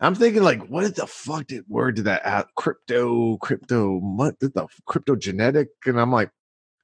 I'm 0.00 0.14
thinking 0.14 0.42
like, 0.42 0.66
what 0.68 0.94
the 0.94 1.06
fuck 1.06 1.46
did 1.46 1.64
word 1.68 1.96
did 1.96 2.04
that 2.04 2.22
add? 2.24 2.46
Crypto, 2.54 3.38
crypto, 3.38 3.98
what 3.98 4.38
did 4.38 4.52
the 4.54 4.66
crypto 4.84 5.16
genetic? 5.16 5.68
And 5.86 5.98
I'm 5.98 6.12
like, 6.12 6.30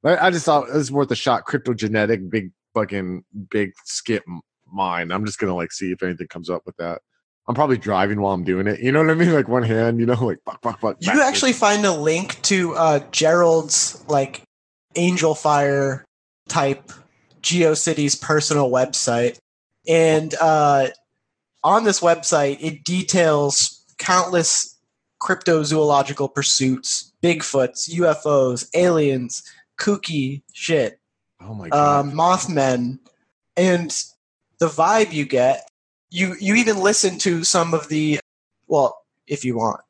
I, 0.02 0.16
I 0.16 0.30
just 0.30 0.46
thought 0.46 0.68
it 0.68 0.74
was 0.74 0.90
worth 0.90 1.10
a 1.10 1.16
shot. 1.16 1.44
Crypto 1.44 1.74
genetic, 1.74 2.30
big 2.30 2.52
fucking 2.74 3.24
big 3.50 3.72
skip 3.84 4.24
mine. 4.72 5.12
I'm 5.12 5.26
just 5.26 5.38
gonna 5.38 5.54
like 5.54 5.72
see 5.72 5.92
if 5.92 6.02
anything 6.02 6.28
comes 6.28 6.48
up 6.48 6.62
with 6.64 6.76
that. 6.78 7.02
I'm 7.48 7.54
probably 7.54 7.76
driving 7.76 8.20
while 8.20 8.34
I'm 8.34 8.44
doing 8.44 8.66
it. 8.66 8.80
You 8.80 8.92
know 8.92 9.00
what 9.00 9.10
I 9.10 9.14
mean? 9.14 9.32
Like 9.32 9.48
one 9.48 9.64
hand, 9.64 9.98
you 9.98 10.06
know, 10.06 10.24
like 10.24 10.38
fuck, 10.44 10.62
fuck, 10.62 10.80
fuck. 10.80 10.96
You 11.00 11.20
actually 11.22 11.52
find 11.52 11.84
a 11.84 11.92
link 11.92 12.40
to 12.42 12.74
uh 12.74 13.00
Gerald's 13.10 14.04
like 14.08 14.42
Angelfire 14.94 16.04
type 16.48 16.92
GeoCities 17.42 18.20
personal 18.20 18.70
website. 18.70 19.38
And 19.88 20.34
uh 20.40 20.88
on 21.64 21.84
this 21.84 22.00
website, 22.00 22.58
it 22.60 22.84
details 22.84 23.84
countless 23.98 24.78
cryptozoological 25.20 26.34
pursuits, 26.34 27.12
Bigfoots, 27.22 27.88
UFOs, 27.90 28.68
aliens, 28.74 29.42
kooky 29.78 30.42
shit. 30.52 30.98
Oh 31.40 31.54
my 31.54 31.68
god. 31.68 32.06
Um, 32.06 32.12
Mothmen. 32.12 32.98
And 33.56 33.90
the 34.58 34.66
vibe 34.68 35.12
you 35.12 35.24
get, 35.24 35.68
you 36.12 36.36
you 36.40 36.54
even 36.54 36.78
listen 36.78 37.18
to 37.20 37.44
some 37.44 37.74
of 37.74 37.88
the 37.88 38.20
well, 38.66 39.02
if 39.26 39.44
you 39.44 39.56
want. 39.56 39.80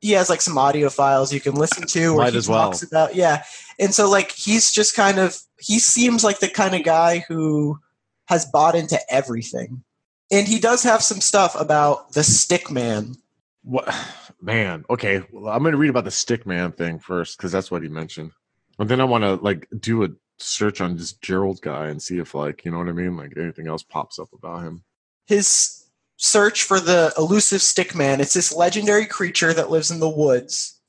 He 0.00 0.12
has 0.12 0.28
like 0.28 0.40
some 0.40 0.58
audio 0.58 0.88
files 0.90 1.32
you 1.32 1.40
can 1.40 1.54
listen 1.54 1.86
to 1.86 2.14
where 2.14 2.26
Might 2.26 2.34
he 2.34 2.40
talks 2.40 2.82
well. 2.90 3.04
about 3.04 3.14
yeah. 3.14 3.44
And 3.78 3.94
so 3.94 4.10
like 4.10 4.32
he's 4.32 4.72
just 4.72 4.96
kind 4.96 5.18
of 5.18 5.38
he 5.60 5.78
seems 5.78 6.24
like 6.24 6.40
the 6.40 6.48
kind 6.48 6.74
of 6.74 6.82
guy 6.82 7.24
who 7.28 7.78
has 8.26 8.46
bought 8.46 8.74
into 8.74 8.98
everything 9.12 9.84
and 10.32 10.48
he 10.48 10.58
does 10.58 10.82
have 10.82 11.02
some 11.02 11.20
stuff 11.20 11.58
about 11.60 12.12
the 12.12 12.24
stick 12.24 12.70
man 12.70 13.14
what 13.62 13.94
man 14.40 14.84
okay 14.90 15.22
well, 15.30 15.52
i'm 15.52 15.62
gonna 15.62 15.76
read 15.76 15.90
about 15.90 16.04
the 16.04 16.10
stick 16.10 16.46
man 16.46 16.72
thing 16.72 16.98
first 16.98 17.36
because 17.36 17.52
that's 17.52 17.70
what 17.70 17.82
he 17.82 17.88
mentioned 17.88 18.32
and 18.78 18.88
then 18.88 19.00
i 19.00 19.04
want 19.04 19.22
to 19.22 19.34
like 19.36 19.68
do 19.78 20.02
a 20.02 20.08
search 20.38 20.80
on 20.80 20.96
this 20.96 21.12
gerald 21.12 21.60
guy 21.60 21.88
and 21.88 22.02
see 22.02 22.18
if 22.18 22.34
like 22.34 22.64
you 22.64 22.70
know 22.70 22.78
what 22.78 22.88
i 22.88 22.92
mean 22.92 23.16
like 23.16 23.32
anything 23.36 23.68
else 23.68 23.82
pops 23.82 24.18
up 24.18 24.28
about 24.32 24.62
him 24.62 24.82
his 25.26 25.81
search 26.16 26.62
for 26.62 26.78
the 26.78 27.12
elusive 27.18 27.62
stick 27.62 27.94
man 27.94 28.20
it's 28.20 28.34
this 28.34 28.54
legendary 28.54 29.06
creature 29.06 29.52
that 29.52 29.70
lives 29.70 29.90
in 29.90 30.00
the 30.00 30.08
woods 30.08 30.80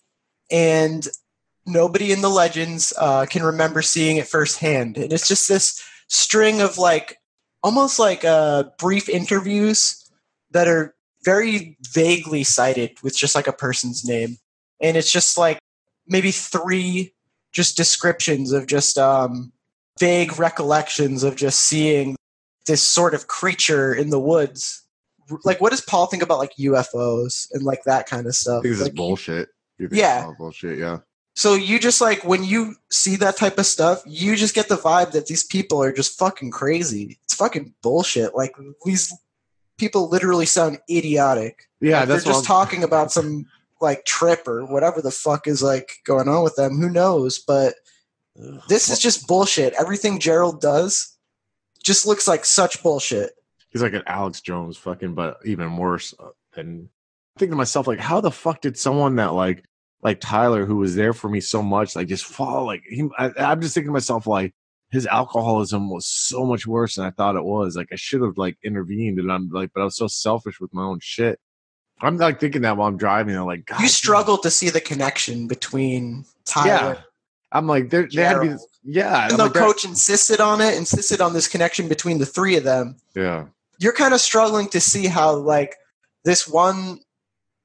and 0.52 1.08
nobody 1.66 2.12
in 2.12 2.22
the 2.22 2.30
legends 2.30 2.94
uh, 2.98 3.26
can 3.26 3.42
remember 3.42 3.82
seeing 3.82 4.18
it 4.18 4.28
firsthand 4.28 4.98
and 4.98 5.12
it's 5.12 5.28
just 5.28 5.48
this 5.48 5.84
string 6.08 6.62
of 6.62 6.78
like 6.78 7.18
almost 7.64 7.98
like 7.98 8.26
uh, 8.26 8.64
brief 8.78 9.08
interviews 9.10 10.10
that 10.52 10.68
are 10.68 10.94
very 11.24 11.78
vaguely 11.92 12.44
cited 12.44 13.02
with 13.02 13.18
just 13.18 13.36
like 13.36 13.48
a 13.48 13.54
person's 13.54 14.06
name. 14.06 14.38
And 14.82 14.98
it's 14.98 15.12
just 15.12 15.38
like 15.38 15.60
maybe 16.06 16.32
three 16.32 17.14
just 17.54 17.78
descriptions 17.78 18.52
of 18.52 18.68
just 18.68 18.98
um, 18.98 19.54
vague 20.00 20.38
recollections 20.38 21.24
of 21.24 21.36
just 21.36 21.62
seeing 21.62 22.16
this 22.68 22.86
sort 22.86 23.14
of 23.14 23.28
creature 23.28 23.94
in 23.94 24.10
the 24.10 24.20
woods. 24.20 24.83
Like, 25.44 25.62
what 25.62 25.72
does 25.72 25.82
Paul 25.82 26.08
think 26.08 26.24
about 26.24 26.40
like 26.40 26.56
UFOs 26.60 27.48
and 27.52 27.64
like 27.64 27.84
that 27.86 28.08
kind 28.08 28.28
of 28.28 28.36
stuff? 28.36 28.64
This 28.64 28.80
like, 28.80 28.92
is 28.92 28.96
bullshit. 28.96 29.50
yeah, 29.78 30.32
bullshit. 30.38 30.80
Yeah. 30.80 31.00
So 31.36 31.56
you 31.56 31.80
just 31.80 32.00
like 32.00 32.24
when 32.24 32.44
you 32.44 32.76
see 32.92 33.16
that 33.18 33.38
type 33.38 33.58
of 33.58 33.66
stuff, 33.66 34.04
you 34.06 34.36
just 34.36 34.54
get 34.54 34.70
the 34.70 34.78
vibe 34.78 35.12
that 35.12 35.26
these 35.26 35.44
people 35.44 35.82
are 35.82 35.92
just 35.92 36.18
fucking 36.20 36.52
crazy. 36.52 37.18
It's 37.24 37.34
fucking 37.34 37.74
bullshit. 37.82 38.36
Like 38.36 38.56
these 38.86 39.12
people 39.78 40.10
literally 40.10 40.46
sound 40.46 40.80
idiotic. 40.90 41.70
Yeah, 41.80 42.00
like, 42.00 42.10
they're 42.10 42.20
just 42.20 42.46
talking 42.46 42.84
about 42.84 43.12
some 43.12 43.48
like 43.82 44.06
trip 44.06 44.48
or 44.48 44.66
whatever 44.66 45.02
the 45.02 45.12
fuck 45.12 45.48
is 45.48 45.64
like 45.64 45.92
going 46.06 46.28
on 46.28 46.44
with 46.44 46.56
them. 46.56 46.80
Who 46.80 46.90
knows? 46.90 47.40
But 47.40 47.76
this 48.68 48.90
is 48.90 49.00
just 49.00 49.28
bullshit. 49.28 49.74
Everything 49.74 50.20
Gerald 50.20 50.62
does 50.62 51.18
just 51.84 52.08
looks 52.08 52.28
like 52.28 52.46
such 52.46 52.82
bullshit. 52.82 53.32
He's 53.74 53.82
like 53.82 53.94
an 53.94 54.04
Alex 54.06 54.40
Jones, 54.40 54.78
fucking, 54.78 55.16
but 55.16 55.40
even 55.46 55.76
worse. 55.76 56.14
Uh, 56.18 56.30
than 56.54 56.90
thinking 57.38 57.54
to 57.54 57.58
myself, 57.58 57.88
like, 57.88 58.00
how 58.00 58.22
the 58.22 58.32
fuck 58.32 58.62
did 58.62 58.78
someone 58.78 59.16
that 59.16 59.34
like 59.34 59.66
like 60.04 60.20
Tyler, 60.20 60.66
who 60.66 60.78
was 60.78 60.96
there 60.96 61.14
for 61.14 61.30
me 61.30 61.40
so 61.40 61.64
much, 61.64 61.96
like 61.96 62.08
just 62.08 62.26
fall. 62.26 62.66
Like 62.66 62.84
he, 62.88 63.10
I, 63.18 63.32
I'm 63.38 63.62
just 63.62 63.74
thinking 63.74 63.90
to 63.90 63.94
myself, 63.94 64.28
like 64.28 64.54
his 64.92 65.08
alcoholism 65.08 65.90
was 65.90 66.06
so 66.06 66.46
much 66.46 66.68
worse 66.68 66.96
than 66.96 67.06
I 67.06 67.12
thought 67.12 67.36
it 67.36 67.44
was. 67.44 67.76
Like 67.76 67.90
I 67.92 67.96
should 67.96 68.22
have 68.22 68.38
like 68.38 68.58
intervened, 68.64 69.20
and 69.20 69.32
I'm 69.32 69.50
like, 69.50 69.72
but 69.74 69.82
I 69.82 69.86
was 69.86 69.98
so 69.98 70.08
selfish 70.08 70.60
with 70.60 70.74
my 70.74 70.84
own 70.84 71.00
shit. 71.02 71.40
I'm 72.02 72.18
like 72.18 72.40
thinking 72.40 72.64
that 72.64 72.76
while 72.76 72.90
I'm 72.90 72.98
driving. 72.98 73.36
I'm 73.36 73.46
like, 73.46 73.66
God, 73.66 73.82
you 73.82 73.88
struggled 73.88 74.44
to 74.44 74.52
see 74.52 74.70
the 74.70 74.82
connection 74.82 75.48
between 75.48 76.26
Tyler. 76.46 76.96
Yeah. 76.96 77.02
I'm 77.52 77.68
like, 77.68 77.92
there, 77.92 78.10
there 78.12 78.28
had 78.28 78.34
to 78.42 78.58
be, 78.58 78.64
yeah. 78.84 79.28
I'm 79.30 79.38
though 79.38 79.44
like, 79.44 79.54
coach 79.54 79.86
insisted 79.86 80.42
on 80.42 80.60
it, 80.60 80.76
insisted 80.76 81.22
on 81.22 81.34
this 81.34 81.48
connection 81.48 81.88
between 81.88 82.18
the 82.18 82.26
three 82.26 82.58
of 82.58 82.64
them, 82.64 82.98
yeah, 83.16 83.46
you're 83.84 83.94
kind 83.94 84.14
of 84.14 84.22
struggling 84.22 84.70
to 84.70 84.80
see 84.80 85.08
how 85.08 85.36
like 85.36 85.76
this 86.24 86.48
one 86.48 87.00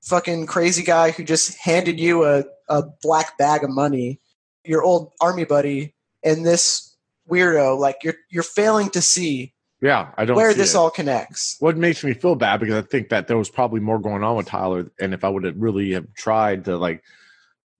fucking 0.02 0.46
crazy 0.46 0.82
guy 0.82 1.12
who 1.12 1.22
just 1.22 1.56
handed 1.56 2.00
you 2.00 2.24
a, 2.24 2.44
a 2.68 2.82
black 3.02 3.38
bag 3.38 3.62
of 3.62 3.70
money, 3.70 4.20
your 4.64 4.82
old 4.82 5.12
army 5.20 5.44
buddy, 5.44 5.94
and 6.24 6.44
this 6.44 6.96
weirdo, 7.30 7.78
like 7.78 7.98
you're 8.02 8.16
you're 8.30 8.42
failing 8.42 8.90
to 8.90 9.00
see 9.00 9.54
yeah. 9.80 10.10
I 10.16 10.24
don't 10.24 10.36
where 10.36 10.54
this 10.54 10.74
it. 10.74 10.76
all 10.76 10.90
connects. 10.90 11.56
what 11.60 11.76
makes 11.76 12.02
me 12.02 12.12
feel 12.14 12.34
bad 12.34 12.58
because 12.58 12.74
I 12.74 12.82
think 12.82 13.10
that 13.10 13.28
there 13.28 13.38
was 13.38 13.48
probably 13.48 13.78
more 13.78 14.00
going 14.00 14.24
on 14.24 14.36
with 14.36 14.46
Tyler, 14.46 14.90
and 15.00 15.14
if 15.14 15.22
I 15.22 15.28
would 15.28 15.44
have 15.44 15.56
really 15.56 15.92
have 15.92 16.12
tried 16.14 16.64
to 16.64 16.76
like 16.76 17.04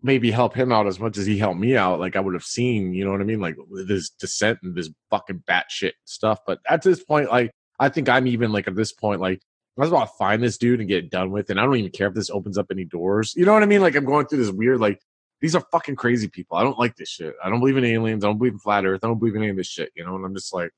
maybe 0.01 0.31
help 0.31 0.55
him 0.55 0.71
out 0.71 0.87
as 0.87 1.01
much 1.01 1.19
as 1.19 1.27
he 1.27 1.39
helped 1.39 1.59
me 1.59 1.77
out, 1.77 1.99
like 1.99 2.15
I 2.15 2.21
would 2.21 2.35
have 2.35 2.45
seen, 2.45 2.95
you 2.95 3.05
know 3.05 3.11
what 3.11 3.21
I 3.21 3.25
mean, 3.25 3.41
like 3.41 3.57
this 3.85 4.11
descent 4.11 4.61
and 4.63 4.77
this 4.77 4.91
fucking 5.11 5.43
batshit 5.49 5.95
stuff. 6.05 6.39
But 6.47 6.61
at 6.69 6.83
this 6.83 7.03
point, 7.03 7.31
like 7.31 7.51
I 7.79 7.89
think 7.89 8.09
I'm 8.09 8.27
even 8.27 8.53
like 8.53 8.69
at 8.69 8.75
this 8.75 8.93
point, 8.93 9.21
like 9.21 9.43
I 9.77 9.83
was 9.83 9.91
about 9.91 10.07
to 10.07 10.13
find 10.19 10.43
this 10.43 10.59
dude 10.59 10.81
and 10.81 10.89
get 10.89 11.05
it 11.05 11.11
done 11.11 11.31
with, 11.31 11.51
and 11.51 11.61
I 11.61 11.65
don't 11.65 11.77
even 11.77 11.91
care 11.93 12.09
if 12.09 12.15
this 12.15 12.31
opens 12.31 12.59
up 12.59 12.67
any 12.71 12.85
doors. 12.85 13.35
You 13.37 13.45
know 13.45 13.53
what 13.53 13.63
I 13.63 13.67
mean? 13.67 13.81
Like 13.81 13.95
I'm 13.95 14.05
going 14.05 14.27
through 14.27 14.45
this 14.45 14.53
weird 14.53 14.81
like. 14.81 15.01
These 15.41 15.55
are 15.55 15.65
fucking 15.71 15.95
crazy 15.95 16.27
people. 16.27 16.57
I 16.57 16.65
don't 16.65 16.81
like 16.81 16.97
this 16.97 17.09
shit. 17.09 17.33
I 17.45 17.49
don't 17.49 17.61
believe 17.61 17.77
in 17.77 17.85
aliens. 17.85 18.25
I 18.25 18.27
don't 18.27 18.39
believe 18.39 18.55
in 18.55 18.59
flat 18.59 18.85
earth. 18.85 19.05
I 19.05 19.07
don't 19.07 19.21
believe 19.21 19.37
in 19.37 19.43
any 19.43 19.53
of 19.53 19.57
this 19.57 19.69
shit, 19.69 19.93
you 19.95 20.05
know? 20.05 20.17
And 20.17 20.25
I'm 20.25 20.35
just 20.35 20.53
like, 20.53 20.73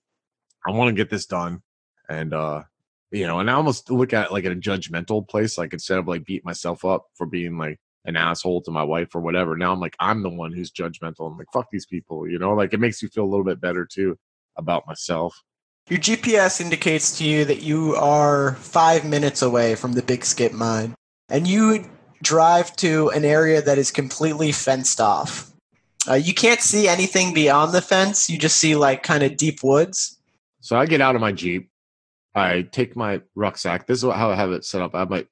I 0.66 0.71
want 0.73 0.88
to 0.88 0.95
get 0.95 1.09
this 1.09 1.25
done. 1.25 1.62
And 2.11 2.35
uh 2.35 2.64
you 3.11 3.26
know, 3.26 3.40
and 3.40 3.50
I 3.50 3.54
almost 3.54 3.90
look 3.90 4.12
at 4.12 4.33
like 4.33 4.45
in 4.45 4.52
a 4.52 4.57
judgmental 4.57 5.26
place, 5.26 5.59
like 5.59 5.73
instead 5.73 5.99
of 5.99 6.07
like 6.07 6.25
beat 6.25 6.45
myself 6.45 6.85
up 6.85 7.07
for 7.14 7.26
being 7.26 7.59
like 7.59 7.80
an 8.04 8.16
asshole 8.16 8.62
to 8.62 8.71
my 8.71 8.83
wife 8.83 9.14
or 9.14 9.21
whatever. 9.21 9.57
Now 9.57 9.73
I'm 9.73 9.80
like, 9.80 9.97
I'm 9.99 10.23
the 10.23 10.30
one 10.30 10.52
who's 10.52 10.71
judgmental. 10.71 11.30
I'm 11.30 11.37
like, 11.37 11.49
fuck 11.52 11.69
these 11.73 11.87
people, 11.87 12.28
you 12.28 12.38
know, 12.38 12.52
like 12.52 12.73
it 12.73 12.80
makes 12.80 13.02
you 13.02 13.09
feel 13.09 13.25
a 13.25 13.33
little 13.33 13.45
bit 13.45 13.61
better 13.61 13.85
too 13.85 14.19
about 14.57 14.87
myself. 14.87 15.42
Your 15.90 15.99
GPS 15.99 16.61
indicates 16.61 17.18
to 17.18 17.25
you 17.25 17.44
that 17.47 17.62
you 17.62 17.97
are 17.97 18.54
five 18.54 19.04
minutes 19.04 19.42
away 19.42 19.75
from 19.75 19.94
the 19.94 20.02
Big 20.02 20.25
Skip 20.25 20.52
mine, 20.52 20.94
and 21.28 21.49
you 21.49 21.85
drive 22.23 22.76
to 22.76 23.09
an 23.09 23.25
area 23.25 23.61
that 23.61 23.76
is 23.76 23.90
completely 23.90 24.52
fenced 24.52 25.00
off. 25.00 25.50
Uh, 26.09 26.14
you 26.14 26.32
can't 26.32 26.61
see 26.61 26.87
anything 26.87 27.35
beyond 27.35 27.73
the 27.73 27.82
fence. 27.82 28.30
You 28.30 28.38
just 28.38 28.59
see 28.59 28.76
like 28.76 29.02
kind 29.02 29.25
of 29.25 29.37
deep 29.37 29.64
woods. 29.64 30.16
So 30.61 30.78
I 30.78 30.87
get 30.87 31.00
out 31.00 31.16
of 31.16 31.20
my 31.20 31.32
Jeep. 31.32 31.68
I 32.37 32.62
take 32.70 32.94
my 32.94 33.23
rucksack. 33.35 33.88
This 33.88 34.04
is 34.04 34.12
how 34.12 34.30
I 34.30 34.37
have 34.37 34.52
it 34.52 34.64
set 34.64 34.82
up. 34.82 34.94
I 34.94 35.00
have 35.00 35.11
my 35.11 35.26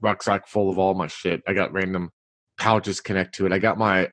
rucksack 0.00 0.48
full 0.48 0.70
of 0.70 0.78
all 0.78 0.94
my 0.94 1.06
shit. 1.06 1.40
I 1.46 1.52
got 1.52 1.72
random 1.72 2.10
pouches 2.58 3.00
connect 3.00 3.36
to 3.36 3.46
it. 3.46 3.52
I 3.52 3.60
got 3.60 3.78
my 3.78 4.10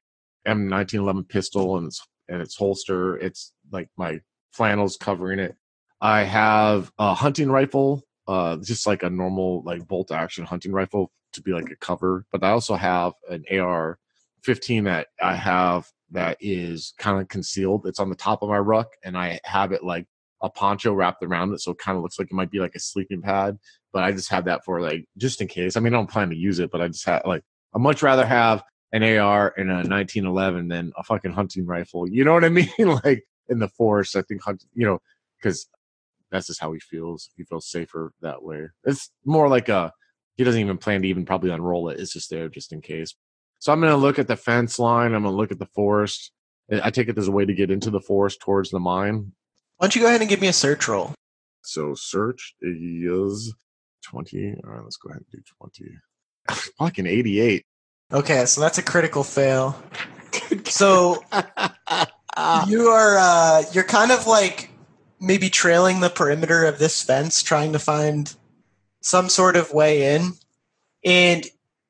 M1911 0.47 1.27
pistol 1.27 1.77
and 1.77 1.87
its 1.87 2.05
and 2.29 2.39
its 2.39 2.55
holster. 2.55 3.17
It's 3.17 3.51
like 3.71 3.89
my 3.97 4.19
flannels 4.51 4.95
covering 4.95 5.39
it. 5.39 5.55
I 6.01 6.23
have 6.23 6.91
a 6.97 7.13
hunting 7.13 7.51
rifle, 7.51 8.03
uh, 8.27 8.57
just 8.57 8.87
like 8.87 9.03
a 9.03 9.09
normal 9.09 9.61
like 9.63 9.87
bolt 9.87 10.11
action 10.11 10.45
hunting 10.45 10.71
rifle 10.71 11.11
to 11.33 11.41
be 11.41 11.51
like 11.51 11.69
a 11.69 11.75
cover. 11.75 12.25
But 12.31 12.43
I 12.43 12.49
also 12.49 12.75
have 12.75 13.13
an 13.29 13.45
AR 13.51 13.99
15 14.43 14.85
that 14.85 15.07
I 15.21 15.35
have 15.35 15.87
that 16.11 16.37
is 16.41 16.93
kind 16.97 17.21
of 17.21 17.27
concealed. 17.29 17.85
It's 17.85 17.99
on 17.99 18.09
the 18.09 18.15
top 18.15 18.41
of 18.41 18.49
my 18.49 18.57
ruck, 18.57 18.89
and 19.03 19.17
I 19.17 19.39
have 19.43 19.71
it 19.71 19.83
like 19.83 20.07
a 20.41 20.49
poncho 20.49 20.93
wrapped 20.93 21.23
around 21.23 21.53
it, 21.53 21.61
so 21.61 21.71
it 21.71 21.77
kind 21.77 21.95
of 21.95 22.03
looks 22.03 22.17
like 22.17 22.27
it 22.31 22.33
might 22.33 22.51
be 22.51 22.59
like 22.59 22.75
a 22.75 22.79
sleeping 22.79 23.21
pad. 23.21 23.59
But 23.93 24.03
I 24.03 24.11
just 24.11 24.31
have 24.31 24.45
that 24.45 24.65
for 24.65 24.81
like 24.81 25.05
just 25.17 25.39
in 25.39 25.47
case. 25.47 25.77
I 25.77 25.79
mean, 25.79 25.93
I 25.93 25.97
don't 25.97 26.09
plan 26.09 26.29
to 26.29 26.35
use 26.35 26.59
it, 26.59 26.71
but 26.71 26.81
I 26.81 26.87
just 26.87 27.05
have 27.05 27.21
like 27.25 27.43
I 27.75 27.77
much 27.77 28.01
rather 28.01 28.25
have 28.25 28.63
an 28.91 29.03
AR 29.03 29.53
and 29.55 29.69
a 29.69 29.75
1911 29.75 30.67
than 30.67 30.91
a 30.97 31.03
fucking 31.03 31.31
hunting 31.31 31.65
rifle. 31.65 32.09
You 32.09 32.25
know 32.25 32.33
what 32.33 32.43
I 32.43 32.49
mean? 32.49 32.69
like 32.79 33.23
in 33.49 33.59
the 33.59 33.69
forest, 33.69 34.15
I 34.15 34.23
think 34.23 34.41
hunt, 34.41 34.65
you 34.73 34.85
know, 34.85 34.99
because 35.37 35.67
that's 36.31 36.47
just 36.47 36.61
how 36.61 36.71
he 36.73 36.79
feels. 36.79 37.29
He 37.35 37.43
feels 37.43 37.69
safer 37.69 38.13
that 38.21 38.43
way. 38.43 38.67
It's 38.83 39.11
more 39.25 39.47
like 39.47 39.69
a 39.69 39.91
he 40.35 40.43
doesn't 40.43 40.61
even 40.61 40.77
plan 40.77 41.01
to 41.01 41.07
even 41.07 41.25
probably 41.25 41.51
unroll 41.51 41.89
it. 41.89 41.99
It's 41.99 42.13
just 42.13 42.29
there 42.29 42.49
just 42.49 42.71
in 42.71 42.81
case. 42.81 43.13
So 43.59 43.71
I'm 43.71 43.81
gonna 43.81 43.97
look 43.97 44.17
at 44.17 44.27
the 44.27 44.35
fence 44.35 44.79
line. 44.79 45.13
I'm 45.13 45.23
gonna 45.23 45.35
look 45.35 45.51
at 45.51 45.59
the 45.59 45.67
forest. 45.67 46.31
I 46.71 46.89
take 46.89 47.09
it 47.09 47.13
there's 47.13 47.27
a 47.27 47.31
way 47.31 47.45
to 47.45 47.53
get 47.53 47.69
into 47.69 47.89
the 47.89 47.99
forest 47.99 48.39
towards 48.39 48.69
the 48.69 48.79
mine. 48.79 49.33
Why 49.77 49.85
don't 49.85 49.95
you 49.95 50.01
go 50.01 50.07
ahead 50.07 50.21
and 50.21 50.29
give 50.29 50.41
me 50.41 50.47
a 50.47 50.53
search 50.53 50.87
roll? 50.87 51.13
So 51.63 51.93
search 51.93 52.55
is 52.61 53.53
20. 54.05 54.55
All 54.63 54.71
right, 54.71 54.83
let's 54.83 54.97
go 54.97 55.09
ahead 55.09 55.23
and 55.31 55.43
do 55.43 55.51
20. 56.49 56.71
Fucking 56.79 57.05
88. 57.05 57.65
Okay, 58.13 58.45
so 58.45 58.61
that's 58.61 58.77
a 58.77 58.83
critical 58.83 59.23
fail. 59.23 59.81
So 60.65 61.23
you 62.67 62.87
are 62.87 63.17
uh, 63.17 63.63
you're 63.73 63.83
kind 63.83 64.11
of 64.11 64.27
like 64.27 64.70
maybe 65.21 65.49
trailing 65.49 65.99
the 65.99 66.09
perimeter 66.09 66.65
of 66.65 66.79
this 66.79 67.03
fence, 67.03 67.43
trying 67.43 67.71
to 67.73 67.79
find 67.79 68.35
some 69.01 69.29
sort 69.29 69.55
of 69.55 69.71
way 69.71 70.15
in, 70.15 70.33
and 71.05 71.45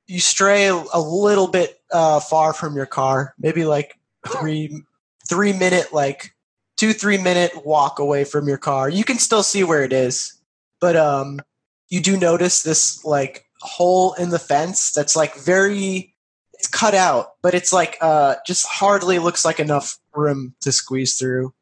you 0.06 0.20
stray 0.20 0.68
a, 0.68 1.00
little 1.00 1.48
bit 1.48 1.82
uh, 1.92 2.20
far 2.20 2.54
from 2.54 2.76
your 2.76 2.86
car, 2.86 3.34
maybe 3.40 3.64
like 3.64 3.98
three 4.28 4.84
three 5.28 5.54
minute 5.54 5.94
like 5.94 6.36
two 6.76 6.92
three 6.92 7.18
minute 7.18 7.66
walk 7.66 8.00
away 8.00 8.26
from 8.26 8.48
your 8.48 8.58
car. 8.58 8.90
You 8.90 9.06
can 9.06 9.18
still 9.18 9.44
see 9.44 9.64
where 9.64 9.84
it 9.84 9.94
is, 9.94 10.38
but 10.82 10.98
um, 10.98 11.40
you 11.88 12.02
do 12.02 12.18
notice 12.18 12.64
this 12.64 13.04
like 13.06 13.46
hole 13.62 14.14
in 14.14 14.30
the 14.30 14.40
fence 14.40 14.92
that's 14.92 15.16
like 15.16 15.36
very 15.36 16.14
it's 16.54 16.68
cut 16.68 16.94
out, 16.94 17.34
but 17.42 17.54
it's 17.54 17.72
like 17.72 17.98
uh 18.02 18.36
just 18.46 18.68
hardly 18.68 19.20
looks 19.20 19.46
like 19.46 19.60
enough 19.60 19.98
room 20.14 20.54
to 20.62 20.72
squeeze 20.72 21.18
through. 21.18 21.54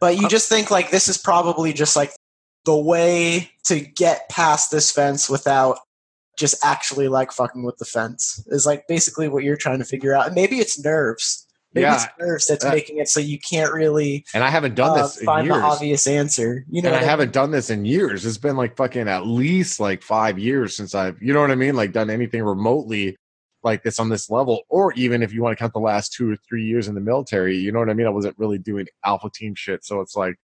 But 0.00 0.16
you 0.16 0.28
just 0.28 0.48
think 0.48 0.70
like 0.70 0.90
this 0.90 1.08
is 1.08 1.18
probably 1.18 1.72
just 1.72 1.94
like 1.94 2.12
the 2.64 2.76
way 2.76 3.50
to 3.64 3.80
get 3.80 4.28
past 4.28 4.70
this 4.70 4.90
fence 4.90 5.28
without 5.28 5.78
just 6.38 6.54
actually 6.64 7.08
like 7.08 7.32
fucking 7.32 7.62
with 7.62 7.76
the 7.76 7.84
fence 7.84 8.42
is 8.46 8.64
like 8.64 8.88
basically 8.88 9.28
what 9.28 9.44
you're 9.44 9.56
trying 9.56 9.78
to 9.78 9.84
figure 9.84 10.14
out. 10.14 10.26
And 10.26 10.34
maybe 10.34 10.56
it's 10.56 10.82
nerves. 10.82 11.46
Maybe 11.72 11.84
Yeah, 11.84 11.94
it's 11.96 12.06
nerves 12.18 12.46
that's 12.48 12.64
uh, 12.64 12.70
making 12.70 12.98
it 12.98 13.08
so 13.08 13.20
you 13.20 13.38
can't 13.38 13.72
really 13.72 14.24
and 14.34 14.42
I 14.42 14.48
haven't 14.48 14.74
done 14.74 14.98
uh, 14.98 15.02
this 15.02 15.18
in 15.18 15.26
find 15.26 15.46
years. 15.46 15.58
the 15.58 15.64
obvious 15.64 16.06
answer. 16.06 16.64
You 16.68 16.82
know, 16.82 16.88
and 16.88 16.96
I 16.96 17.00
what 17.00 17.08
haven't 17.08 17.32
done 17.32 17.52
this 17.52 17.70
in 17.70 17.84
years. 17.84 18.26
It's 18.26 18.38
been 18.38 18.56
like 18.56 18.76
fucking 18.76 19.06
at 19.06 19.26
least 19.26 19.78
like 19.78 20.02
five 20.02 20.36
years 20.38 20.74
since 20.74 20.96
I've, 20.96 21.22
you 21.22 21.32
know 21.32 21.40
what 21.40 21.52
I 21.52 21.54
mean? 21.54 21.76
Like 21.76 21.92
done 21.92 22.10
anything 22.10 22.42
remotely 22.42 23.16
like 23.62 23.82
this 23.82 23.98
on 23.98 24.08
this 24.08 24.30
level, 24.30 24.62
or 24.68 24.92
even 24.94 25.22
if 25.22 25.32
you 25.32 25.42
want 25.42 25.56
to 25.56 25.60
count 25.60 25.72
the 25.72 25.80
last 25.80 26.12
two 26.12 26.32
or 26.32 26.36
three 26.48 26.64
years 26.64 26.88
in 26.88 26.94
the 26.94 27.00
military, 27.00 27.56
you 27.56 27.72
know 27.72 27.78
what 27.78 27.90
I 27.90 27.94
mean? 27.94 28.06
I 28.06 28.10
wasn't 28.10 28.38
really 28.38 28.58
doing 28.58 28.86
alpha 29.04 29.30
team 29.32 29.54
shit. 29.54 29.84
So 29.84 30.00
it's 30.00 30.16
like, 30.16 30.36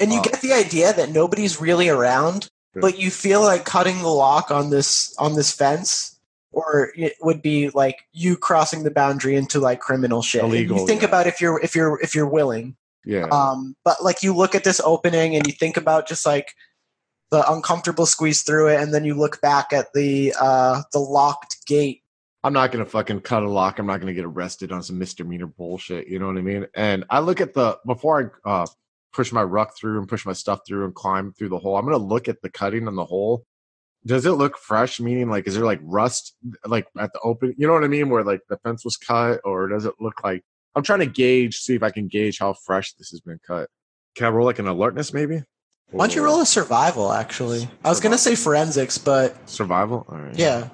And 0.00 0.12
you 0.12 0.20
Uh, 0.20 0.22
get 0.22 0.40
the 0.40 0.52
idea 0.52 0.92
that 0.92 1.10
nobody's 1.10 1.60
really 1.60 1.88
around, 1.88 2.48
but 2.74 2.98
you 2.98 3.10
feel 3.10 3.40
like 3.40 3.64
cutting 3.64 3.98
the 3.98 4.08
lock 4.08 4.50
on 4.50 4.70
this 4.70 5.14
on 5.18 5.34
this 5.34 5.50
fence, 5.50 6.20
or 6.52 6.92
it 6.94 7.14
would 7.20 7.42
be 7.42 7.70
like 7.70 7.96
you 8.12 8.36
crossing 8.36 8.84
the 8.84 8.90
boundary 8.90 9.34
into 9.34 9.58
like 9.58 9.80
criminal 9.80 10.22
shit. 10.22 10.42
Illegal, 10.44 10.78
you 10.78 10.86
think 10.86 11.02
yeah. 11.02 11.08
about 11.08 11.26
if 11.26 11.40
you're 11.40 11.60
if 11.60 11.74
you're 11.74 12.00
if 12.00 12.14
you're 12.14 12.28
willing. 12.28 12.76
yeah. 13.04 13.26
Um, 13.32 13.74
but 13.84 14.04
like 14.04 14.22
you 14.22 14.34
look 14.34 14.54
at 14.54 14.64
this 14.64 14.80
opening 14.84 15.34
and 15.34 15.46
you 15.46 15.52
think 15.52 15.76
about 15.76 16.06
just 16.06 16.24
like 16.26 16.52
the 17.30 17.50
uncomfortable 17.50 18.06
squeeze 18.06 18.42
through 18.42 18.68
it, 18.68 18.80
and 18.80 18.94
then 18.94 19.04
you 19.04 19.14
look 19.14 19.40
back 19.40 19.72
at 19.72 19.92
the 19.94 20.34
uh 20.40 20.82
the 20.92 21.00
locked 21.00 21.66
gate. 21.66 22.02
I'm 22.44 22.52
not 22.52 22.70
gonna 22.70 22.86
fucking 22.86 23.20
cut 23.22 23.42
a 23.42 23.48
lock. 23.48 23.78
I'm 23.78 23.86
not 23.86 24.00
gonna 24.00 24.14
get 24.14 24.24
arrested 24.24 24.70
on 24.70 24.82
some 24.82 24.98
misdemeanor 24.98 25.46
bullshit. 25.46 26.06
You 26.06 26.18
know 26.18 26.28
what 26.28 26.38
I 26.38 26.42
mean? 26.42 26.66
And 26.74 27.04
I 27.10 27.20
look 27.20 27.40
at 27.40 27.54
the 27.54 27.78
before 27.84 28.40
I 28.44 28.48
uh, 28.48 28.66
push 29.12 29.32
my 29.32 29.42
ruck 29.42 29.76
through 29.76 29.98
and 29.98 30.08
push 30.08 30.24
my 30.24 30.32
stuff 30.32 30.60
through 30.66 30.84
and 30.84 30.94
climb 30.94 31.32
through 31.32 31.48
the 31.48 31.58
hole. 31.58 31.76
I'm 31.76 31.84
gonna 31.84 31.98
look 31.98 32.28
at 32.28 32.40
the 32.42 32.50
cutting 32.50 32.86
on 32.86 32.94
the 32.94 33.04
hole. 33.04 33.44
Does 34.06 34.24
it 34.26 34.32
look 34.32 34.56
fresh? 34.56 35.00
Meaning, 35.00 35.28
like, 35.28 35.48
is 35.48 35.54
there 35.54 35.64
like 35.64 35.80
rust, 35.82 36.36
like 36.64 36.86
at 36.96 37.12
the 37.12 37.20
open? 37.20 37.54
You 37.58 37.66
know 37.66 37.72
what 37.72 37.84
I 37.84 37.88
mean? 37.88 38.08
Where 38.08 38.22
like 38.22 38.42
the 38.48 38.58
fence 38.58 38.84
was 38.84 38.96
cut, 38.96 39.40
or 39.44 39.68
does 39.68 39.84
it 39.84 39.94
look 40.00 40.22
like? 40.22 40.44
I'm 40.76 40.84
trying 40.84 41.00
to 41.00 41.06
gauge, 41.06 41.56
see 41.56 41.74
if 41.74 41.82
I 41.82 41.90
can 41.90 42.06
gauge 42.06 42.38
how 42.38 42.52
fresh 42.52 42.92
this 42.94 43.10
has 43.10 43.20
been 43.20 43.40
cut. 43.44 43.68
Can 44.14 44.26
I 44.26 44.30
roll 44.30 44.46
like 44.46 44.60
an 44.60 44.68
alertness, 44.68 45.12
maybe? 45.12 45.42
Why 45.90 46.06
don't 46.06 46.14
you 46.14 46.22
roll 46.22 46.40
a 46.40 46.46
survival? 46.46 47.12
Actually, 47.12 47.68
I 47.84 47.88
was 47.88 47.98
gonna 47.98 48.18
say 48.18 48.36
forensics, 48.36 48.96
but 48.98 49.36
survival? 49.48 50.06
All 50.08 50.18
right. 50.18 50.38
yeah, 50.38 50.68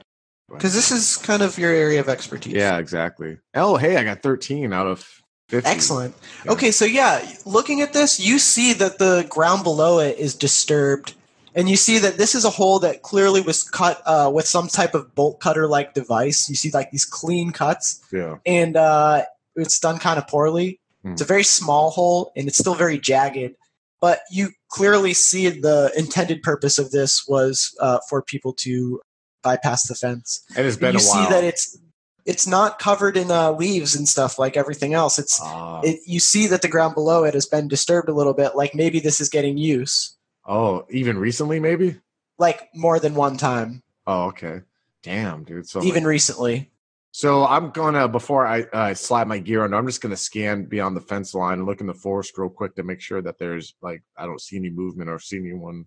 because 0.50 0.74
this 0.74 0.90
is 0.90 1.16
kind 1.16 1.42
of 1.42 1.58
your 1.58 1.70
area 1.72 2.00
of 2.00 2.08
expertise. 2.08 2.52
Yeah, 2.54 2.78
exactly. 2.78 3.38
Oh, 3.54 3.76
hey, 3.76 3.96
I 3.96 4.04
got 4.04 4.22
13 4.22 4.72
out 4.72 4.86
of 4.86 5.22
50. 5.48 5.68
Excellent. 5.68 6.14
Yeah. 6.44 6.52
Okay, 6.52 6.70
so 6.70 6.84
yeah, 6.84 7.26
looking 7.46 7.80
at 7.80 7.92
this, 7.92 8.20
you 8.20 8.38
see 8.38 8.72
that 8.74 8.98
the 8.98 9.26
ground 9.28 9.62
below 9.62 9.98
it 9.98 10.18
is 10.18 10.34
disturbed 10.34 11.14
and 11.54 11.68
you 11.68 11.76
see 11.76 11.98
that 11.98 12.16
this 12.16 12.34
is 12.34 12.44
a 12.44 12.50
hole 12.50 12.80
that 12.80 13.02
clearly 13.02 13.40
was 13.40 13.62
cut 13.62 14.02
uh, 14.06 14.30
with 14.32 14.46
some 14.46 14.66
type 14.68 14.94
of 14.94 15.14
bolt 15.14 15.40
cutter 15.40 15.68
like 15.68 15.94
device. 15.94 16.48
You 16.48 16.56
see 16.56 16.70
like 16.70 16.90
these 16.90 17.04
clean 17.04 17.52
cuts, 17.52 18.00
Yeah. 18.12 18.38
and 18.44 18.76
uh, 18.76 19.22
it's 19.54 19.78
done 19.78 19.98
kind 19.98 20.18
of 20.18 20.26
poorly. 20.26 20.80
Hmm. 21.02 21.12
It's 21.12 21.22
a 21.22 21.26
very 21.26 21.44
small 21.44 21.90
hole, 21.90 22.32
and 22.36 22.48
it's 22.48 22.58
still 22.58 22.74
very 22.74 22.98
jagged. 22.98 23.54
But 24.00 24.20
you 24.30 24.50
clearly 24.68 25.14
see 25.14 25.48
the 25.48 25.92
intended 25.96 26.42
purpose 26.42 26.78
of 26.78 26.90
this 26.90 27.24
was 27.28 27.74
uh, 27.80 28.00
for 28.10 28.20
people 28.20 28.52
to 28.54 29.00
bypass 29.44 29.86
the 29.86 29.94
fence. 29.94 30.42
And 30.56 30.66
it's 30.66 30.76
And 30.76 30.80
been 30.80 30.94
you 30.94 31.00
a 31.00 31.02
while. 31.08 31.20
You 31.20 31.26
see 31.26 31.32
that 31.32 31.44
it's 31.44 31.78
it's 32.26 32.46
not 32.46 32.78
covered 32.78 33.16
in 33.18 33.30
uh, 33.30 33.52
leaves 33.52 33.94
and 33.94 34.08
stuff 34.08 34.38
like 34.38 34.56
everything 34.56 34.94
else. 34.94 35.18
It's 35.18 35.38
Ah. 35.42 35.80
it, 35.84 36.00
you 36.06 36.18
see 36.20 36.46
that 36.48 36.62
the 36.62 36.68
ground 36.68 36.94
below 36.94 37.22
it 37.24 37.34
has 37.34 37.46
been 37.46 37.68
disturbed 37.68 38.08
a 38.08 38.14
little 38.14 38.32
bit. 38.34 38.56
Like 38.56 38.74
maybe 38.74 38.98
this 38.98 39.20
is 39.20 39.28
getting 39.28 39.58
use, 39.58 40.16
oh, 40.46 40.86
even 40.90 41.18
recently, 41.18 41.60
maybe. 41.60 42.00
like 42.38 42.68
more 42.74 42.98
than 42.98 43.14
one 43.14 43.36
time, 43.36 43.82
Oh, 44.06 44.24
okay. 44.28 44.62
Damn, 45.02 45.44
dude. 45.44 45.68
So 45.68 45.82
even 45.84 46.04
recently. 46.04 46.70
So 47.12 47.46
I'm 47.46 47.70
gonna 47.70 48.08
before 48.08 48.44
I 48.46 48.62
uh, 48.72 48.94
slide 48.94 49.28
my 49.28 49.38
gear 49.38 49.62
under, 49.62 49.76
I'm 49.76 49.86
just 49.86 50.00
gonna 50.00 50.16
scan 50.16 50.64
beyond 50.64 50.96
the 50.96 51.00
fence 51.02 51.32
line 51.34 51.58
and 51.58 51.66
look 51.66 51.80
in 51.80 51.86
the 51.86 51.94
forest 51.94 52.36
real 52.38 52.48
quick 52.48 52.74
to 52.76 52.82
make 52.82 53.00
sure 53.00 53.22
that 53.22 53.38
there's 53.38 53.74
like 53.82 54.02
I 54.16 54.24
don't 54.26 54.40
see 54.40 54.56
any 54.56 54.70
movement 54.70 55.10
or 55.10 55.18
see 55.18 55.36
anyone. 55.38 55.84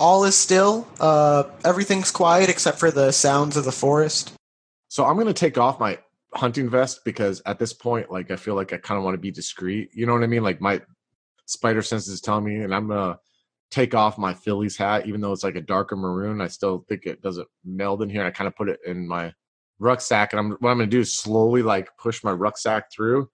All 0.00 0.24
is 0.24 0.34
still. 0.34 0.88
Uh, 0.98 1.44
everything's 1.62 2.10
quiet 2.10 2.48
except 2.48 2.78
for 2.78 2.90
the 2.90 3.12
sounds 3.12 3.58
of 3.58 3.66
the 3.66 3.72
forest. 3.72 4.32
So 4.88 5.04
I'm 5.04 5.18
gonna 5.18 5.34
take 5.34 5.58
off 5.58 5.78
my 5.78 5.98
hunting 6.32 6.70
vest 6.70 7.00
because 7.04 7.42
at 7.44 7.58
this 7.58 7.74
point, 7.74 8.10
like 8.10 8.30
I 8.30 8.36
feel 8.36 8.54
like 8.54 8.72
I 8.72 8.78
kind 8.78 8.96
of 8.96 9.04
want 9.04 9.14
to 9.14 9.20
be 9.20 9.30
discreet. 9.30 9.90
You 9.92 10.06
know 10.06 10.14
what 10.14 10.22
I 10.22 10.26
mean? 10.26 10.42
Like 10.42 10.58
my 10.58 10.80
spider 11.44 11.82
senses 11.82 12.22
tell 12.22 12.40
me, 12.40 12.62
and 12.62 12.74
I'm 12.74 12.88
gonna 12.88 13.18
take 13.70 13.94
off 13.94 14.16
my 14.16 14.32
Phillies 14.32 14.76
hat, 14.76 15.06
even 15.06 15.20
though 15.20 15.32
it's 15.32 15.44
like 15.44 15.56
a 15.56 15.60
darker 15.60 15.96
maroon. 15.96 16.40
I 16.40 16.48
still 16.48 16.84
think 16.88 17.04
it 17.04 17.20
doesn't 17.20 17.48
meld 17.62 18.02
in 18.02 18.08
here. 18.08 18.24
I 18.24 18.30
kind 18.30 18.48
of 18.48 18.56
put 18.56 18.70
it 18.70 18.80
in 18.86 19.06
my 19.06 19.34
rucksack, 19.78 20.32
and 20.32 20.40
I'm 20.40 20.50
what 20.60 20.70
I'm 20.70 20.78
gonna 20.78 20.86
do 20.86 21.00
is 21.00 21.12
slowly 21.12 21.62
like 21.62 21.90
push 21.98 22.24
my 22.24 22.32
rucksack 22.32 22.90
through, 22.90 23.28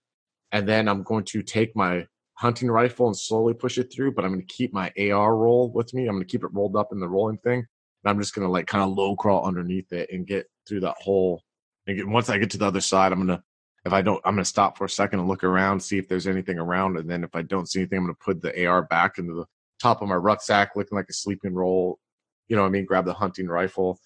and 0.51 0.69
then 0.69 0.89
I'm 0.89 1.05
going 1.05 1.25
to 1.27 1.43
take 1.43 1.77
my 1.77 2.09
hunting 2.37 2.71
rifle 2.71 3.07
and 3.07 3.17
slowly 3.17 3.55
push 3.55 3.79
it 3.79 3.93
through. 3.93 4.13
But 4.13 4.25
I'm 4.25 4.33
gonna 4.33 4.45
keep 4.45 4.73
my 4.73 4.93
AR 4.99 5.37
roll 5.37 5.71
with 5.71 5.93
me. 5.93 6.07
I'm 6.07 6.15
gonna 6.15 6.25
keep 6.25 6.45
it 6.45 6.53
rolled 6.53 6.77
up 6.77 6.93
in 6.93 7.01
the 7.01 7.09
rolling 7.09 7.39
thing. 7.39 7.59
And 7.59 8.11
I'm 8.11 8.21
just 8.21 8.35
gonna 8.35 8.51
like 8.51 8.67
kind 8.67 8.85
of 8.85 8.97
low 8.97 9.17
crawl 9.17 9.47
underneath 9.47 9.93
it 9.93 10.11
and 10.13 10.27
get 10.27 10.47
through 10.69 10.81
that 10.81 10.97
hole. 10.99 11.43
And 11.87 11.97
get, 11.97 12.09
once 12.09 12.29
I 12.29 12.39
get 12.39 12.51
to 12.51 12.59
the 12.59 12.67
other 12.67 12.81
side, 12.81 13.13
I'm 13.13 13.19
gonna 13.19 13.43
if 13.87 13.93
I 13.93 14.03
don't, 14.03 14.21
I'm 14.25 14.35
gonna 14.35 14.45
stop 14.45 14.77
for 14.77 14.85
a 14.85 14.91
second 14.91 15.21
and 15.21 15.29
look 15.29 15.45
around, 15.45 15.81
see 15.81 15.97
if 15.97 16.09
there's 16.09 16.27
anything 16.27 16.59
around, 16.59 16.99
and 16.99 17.09
then 17.09 17.23
if 17.23 17.37
I 17.37 17.43
don't 17.43 17.69
see 17.69 17.81
anything, 17.81 17.99
I'm 17.99 18.05
gonna 18.05 18.15
put 18.15 18.43
the 18.43 18.67
AR 18.67 18.83
back 18.83 19.19
into 19.19 19.35
the 19.35 19.45
top 19.81 20.03
of 20.03 20.09
my 20.09 20.17
rucksack, 20.17 20.75
looking 20.75 20.97
like 20.97 21.07
a 21.09 21.13
sleeping 21.13 21.55
roll. 21.55 22.01
You 22.49 22.57
know 22.57 22.63
what 22.63 22.69
I 22.69 22.73
mean? 22.73 22.85
Grab 22.85 23.05
the 23.05 23.15
hunting 23.15 23.47
rifle 23.47 24.01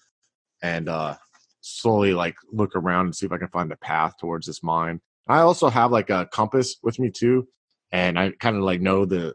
and 0.61 0.87
uh 0.87 1.15
slowly 1.61 2.13
like 2.13 2.35
look 2.51 2.75
around 2.75 3.05
and 3.05 3.15
see 3.15 3.25
if 3.25 3.31
I 3.31 3.37
can 3.37 3.47
find 3.47 3.71
a 3.71 3.77
path 3.77 4.13
towards 4.19 4.45
this 4.45 4.61
mine. 4.61 5.01
I 5.27 5.39
also 5.39 5.69
have 5.69 5.91
like 5.91 6.11
a 6.11 6.27
compass 6.31 6.77
with 6.83 6.99
me 6.99 7.09
too, 7.09 7.47
and 7.91 8.17
I 8.17 8.31
kind 8.31 8.55
of 8.55 8.63
like 8.63 8.81
know 8.81 9.05
the. 9.05 9.33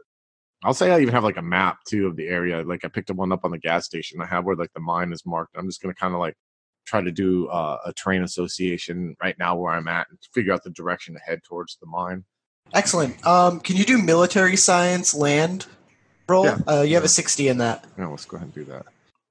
I'll 0.63 0.73
say 0.73 0.91
I 0.91 0.99
even 0.99 1.13
have 1.13 1.23
like 1.23 1.37
a 1.37 1.41
map 1.41 1.79
too 1.87 2.07
of 2.07 2.15
the 2.15 2.27
area. 2.27 2.63
Like 2.63 2.83
I 2.83 2.87
picked 2.87 3.11
up 3.11 3.17
one 3.17 3.31
up 3.31 3.45
on 3.45 3.51
the 3.51 3.59
gas 3.59 3.85
station. 3.85 4.21
I 4.21 4.25
have 4.25 4.43
where 4.43 4.55
like 4.55 4.73
the 4.73 4.79
mine 4.79 5.13
is 5.13 5.25
marked. 5.25 5.55
I'm 5.57 5.67
just 5.67 5.81
gonna 5.81 5.93
kind 5.93 6.13
of 6.13 6.19
like 6.19 6.35
try 6.85 7.01
to 7.01 7.11
do 7.11 7.47
uh, 7.47 7.77
a 7.85 7.93
terrain 7.93 8.23
association 8.23 9.15
right 9.21 9.35
now 9.37 9.55
where 9.55 9.73
I'm 9.73 9.87
at 9.87 10.07
and 10.09 10.17
figure 10.33 10.53
out 10.53 10.63
the 10.63 10.69
direction 10.71 11.13
to 11.13 11.19
head 11.19 11.41
towards 11.43 11.77
the 11.79 11.87
mine. 11.87 12.23
Excellent. 12.73 13.25
Um, 13.25 13.59
can 13.59 13.75
you 13.75 13.85
do 13.85 13.97
military 13.97 14.55
science 14.55 15.13
land 15.13 15.67
roll? 16.27 16.45
Yeah. 16.45 16.57
Uh, 16.67 16.81
you 16.81 16.95
have 16.95 17.03
a 17.03 17.09
sixty 17.09 17.47
in 17.47 17.59
that. 17.59 17.85
Yeah, 17.97 18.07
let's 18.07 18.25
go 18.25 18.37
ahead 18.37 18.47
and 18.47 18.55
do 18.55 18.63
that. 18.71 18.85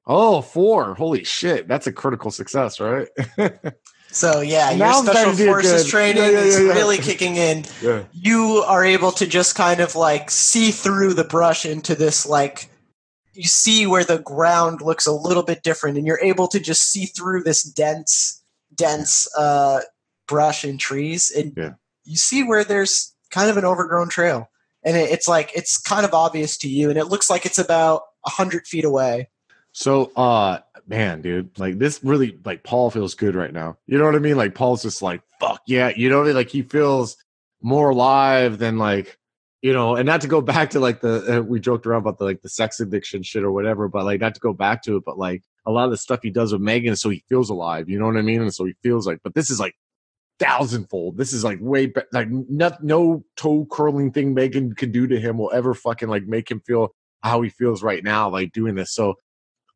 Oh, 0.06 0.40
four! 0.40 0.94
Holy 0.94 1.24
shit, 1.24 1.66
that's 1.66 1.88
a 1.88 1.92
critical 1.92 2.30
success, 2.30 2.78
right? 2.78 3.08
So 4.10 4.40
yeah, 4.40 4.70
your 4.70 4.78
Now 4.78 4.98
I'm 4.98 5.04
special 5.04 5.12
starting 5.12 5.36
to 5.36 5.44
do 5.44 5.46
forces 5.46 5.82
good. 5.84 5.90
training 5.90 6.22
Yeah, 6.22 6.30
yeah, 6.30 6.38
is 6.38 6.58
yeah, 6.58 6.66
yeah. 6.66 6.72
really 6.72 6.98
kicking 6.98 7.36
in. 7.36 7.64
You 8.12 8.64
are 8.66 8.84
able 8.84 9.12
to 9.12 9.26
just 9.26 9.54
kind 9.54 9.80
of 9.80 9.94
like 9.94 10.30
see 10.30 10.70
through 10.70 11.14
the 11.14 11.24
brush 11.24 11.66
into 11.66 11.94
this 11.94 12.24
like 12.26 12.70
you 13.34 13.44
see 13.44 13.86
where 13.86 14.04
the 14.04 14.18
ground 14.18 14.80
looks 14.80 15.06
a 15.06 15.12
little 15.12 15.42
bit 15.42 15.62
different, 15.62 15.98
and 15.98 16.06
you're 16.06 16.20
able 16.22 16.48
to 16.48 16.58
just 16.58 16.90
see 16.90 17.04
through 17.06 17.42
this 17.42 17.62
dense, 17.62 18.42
dense 18.74 19.28
uh, 19.36 19.80
brush 20.26 20.64
and 20.64 20.80
trees, 20.80 21.30
and 21.36 21.52
you 22.04 22.16
see 22.16 22.42
where 22.42 22.64
there's 22.64 23.14
kind 23.30 23.50
of 23.50 23.58
an 23.58 23.64
overgrown 23.66 24.08
trail, 24.08 24.48
and 24.82 24.96
it, 24.96 25.10
it's 25.10 25.28
like 25.28 25.50
it's 25.54 25.76
kind 25.76 26.06
of 26.06 26.14
obvious 26.14 26.56
to 26.58 26.68
you, 26.68 26.88
and 26.88 26.98
it 26.98 27.06
looks 27.08 27.28
like 27.28 27.44
it's 27.44 27.58
about 27.58 28.02
a 28.24 28.30
hundred 28.30 28.66
feet 28.66 28.84
away. 28.86 29.28
So, 29.76 30.10
uh, 30.16 30.60
man, 30.86 31.20
dude, 31.20 31.58
like 31.58 31.78
this 31.78 32.02
really, 32.02 32.38
like 32.46 32.62
Paul 32.62 32.90
feels 32.90 33.14
good 33.14 33.34
right 33.34 33.52
now. 33.52 33.76
You 33.86 33.98
know 33.98 34.06
what 34.06 34.14
I 34.14 34.20
mean? 34.20 34.38
Like 34.38 34.54
Paul's 34.54 34.82
just 34.82 35.02
like, 35.02 35.20
fuck 35.38 35.60
yeah. 35.66 35.92
You 35.94 36.08
know, 36.08 36.16
what 36.16 36.22
I 36.22 36.26
mean? 36.28 36.34
like 36.36 36.48
he 36.48 36.62
feels 36.62 37.18
more 37.60 37.90
alive 37.90 38.56
than 38.56 38.78
like, 38.78 39.18
you 39.60 39.74
know, 39.74 39.94
and 39.94 40.06
not 40.06 40.22
to 40.22 40.28
go 40.28 40.40
back 40.54 40.70
to 40.70 40.80
like 40.80 41.02
the, 41.02 41.40
uh, 41.40 41.42
we 41.42 41.60
joked 41.60 41.86
around 41.86 42.00
about 42.00 42.16
the 42.16 42.24
like 42.24 42.40
the 42.40 42.48
sex 42.48 42.80
addiction 42.80 43.22
shit 43.22 43.42
or 43.42 43.52
whatever, 43.52 43.86
but 43.86 44.06
like 44.06 44.18
not 44.18 44.34
to 44.34 44.40
go 44.40 44.54
back 44.54 44.82
to 44.84 44.96
it, 44.96 45.04
but 45.04 45.18
like 45.18 45.42
a 45.66 45.70
lot 45.70 45.84
of 45.84 45.90
the 45.90 45.98
stuff 45.98 46.20
he 46.22 46.30
does 46.30 46.54
with 46.54 46.62
Megan, 46.62 46.96
so 46.96 47.10
he 47.10 47.22
feels 47.28 47.50
alive. 47.50 47.90
You 47.90 47.98
know 47.98 48.06
what 48.06 48.16
I 48.16 48.22
mean? 48.22 48.40
And 48.40 48.54
so 48.54 48.64
he 48.64 48.72
feels 48.82 49.06
like, 49.06 49.18
but 49.22 49.34
this 49.34 49.50
is 49.50 49.60
like 49.60 49.74
thousandfold. 50.38 51.18
This 51.18 51.34
is 51.34 51.44
like 51.44 51.58
way 51.60 51.84
be- 51.84 52.00
like 52.12 52.28
no, 52.30 52.74
no 52.80 53.24
toe 53.36 53.66
curling 53.70 54.10
thing 54.10 54.32
Megan 54.32 54.74
could 54.74 54.92
do 54.92 55.06
to 55.06 55.20
him 55.20 55.36
will 55.36 55.52
ever 55.52 55.74
fucking 55.74 56.08
like 56.08 56.24
make 56.24 56.50
him 56.50 56.60
feel 56.60 56.94
how 57.22 57.42
he 57.42 57.50
feels 57.50 57.82
right 57.82 58.02
now, 58.02 58.30
like 58.30 58.52
doing 58.52 58.74
this. 58.74 58.94
So 58.94 59.16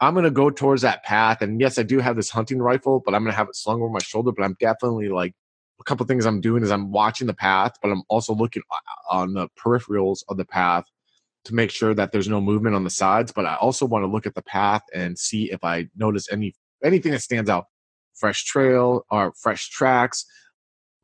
I'm 0.00 0.14
gonna 0.14 0.30
go 0.30 0.50
towards 0.50 0.82
that 0.82 1.02
path. 1.04 1.42
And 1.42 1.60
yes, 1.60 1.78
I 1.78 1.82
do 1.82 1.98
have 1.98 2.16
this 2.16 2.30
hunting 2.30 2.58
rifle, 2.58 3.02
but 3.04 3.14
I'm 3.14 3.22
gonna 3.22 3.36
have 3.36 3.48
it 3.48 3.56
slung 3.56 3.82
over 3.82 3.90
my 3.90 4.00
shoulder. 4.00 4.32
But 4.32 4.44
I'm 4.44 4.56
definitely 4.58 5.08
like 5.08 5.34
a 5.80 5.84
couple 5.84 6.06
things 6.06 6.26
I'm 6.26 6.40
doing 6.40 6.62
is 6.62 6.70
I'm 6.70 6.90
watching 6.92 7.26
the 7.26 7.34
path, 7.34 7.72
but 7.82 7.90
I'm 7.90 8.02
also 8.08 8.34
looking 8.34 8.62
uh, 8.70 8.76
uh, 8.76 9.18
on 9.18 9.34
the 9.34 9.48
peripherals 9.58 10.22
of 10.28 10.36
the 10.36 10.44
path 10.44 10.84
to 11.44 11.54
make 11.54 11.70
sure 11.70 11.94
that 11.94 12.12
there's 12.12 12.28
no 12.28 12.40
movement 12.40 12.76
on 12.76 12.84
the 12.84 12.90
sides. 12.90 13.32
But 13.32 13.46
I 13.46 13.56
also 13.56 13.86
want 13.86 14.02
to 14.02 14.06
look 14.06 14.26
at 14.26 14.34
the 14.34 14.42
path 14.42 14.82
and 14.94 15.18
see 15.18 15.50
if 15.50 15.62
I 15.64 15.88
notice 15.96 16.30
any 16.32 16.54
anything 16.84 17.12
that 17.12 17.22
stands 17.22 17.50
out. 17.50 17.66
Fresh 18.14 18.44
trail 18.44 19.04
or 19.10 19.32
fresh 19.32 19.68
tracks. 19.68 20.24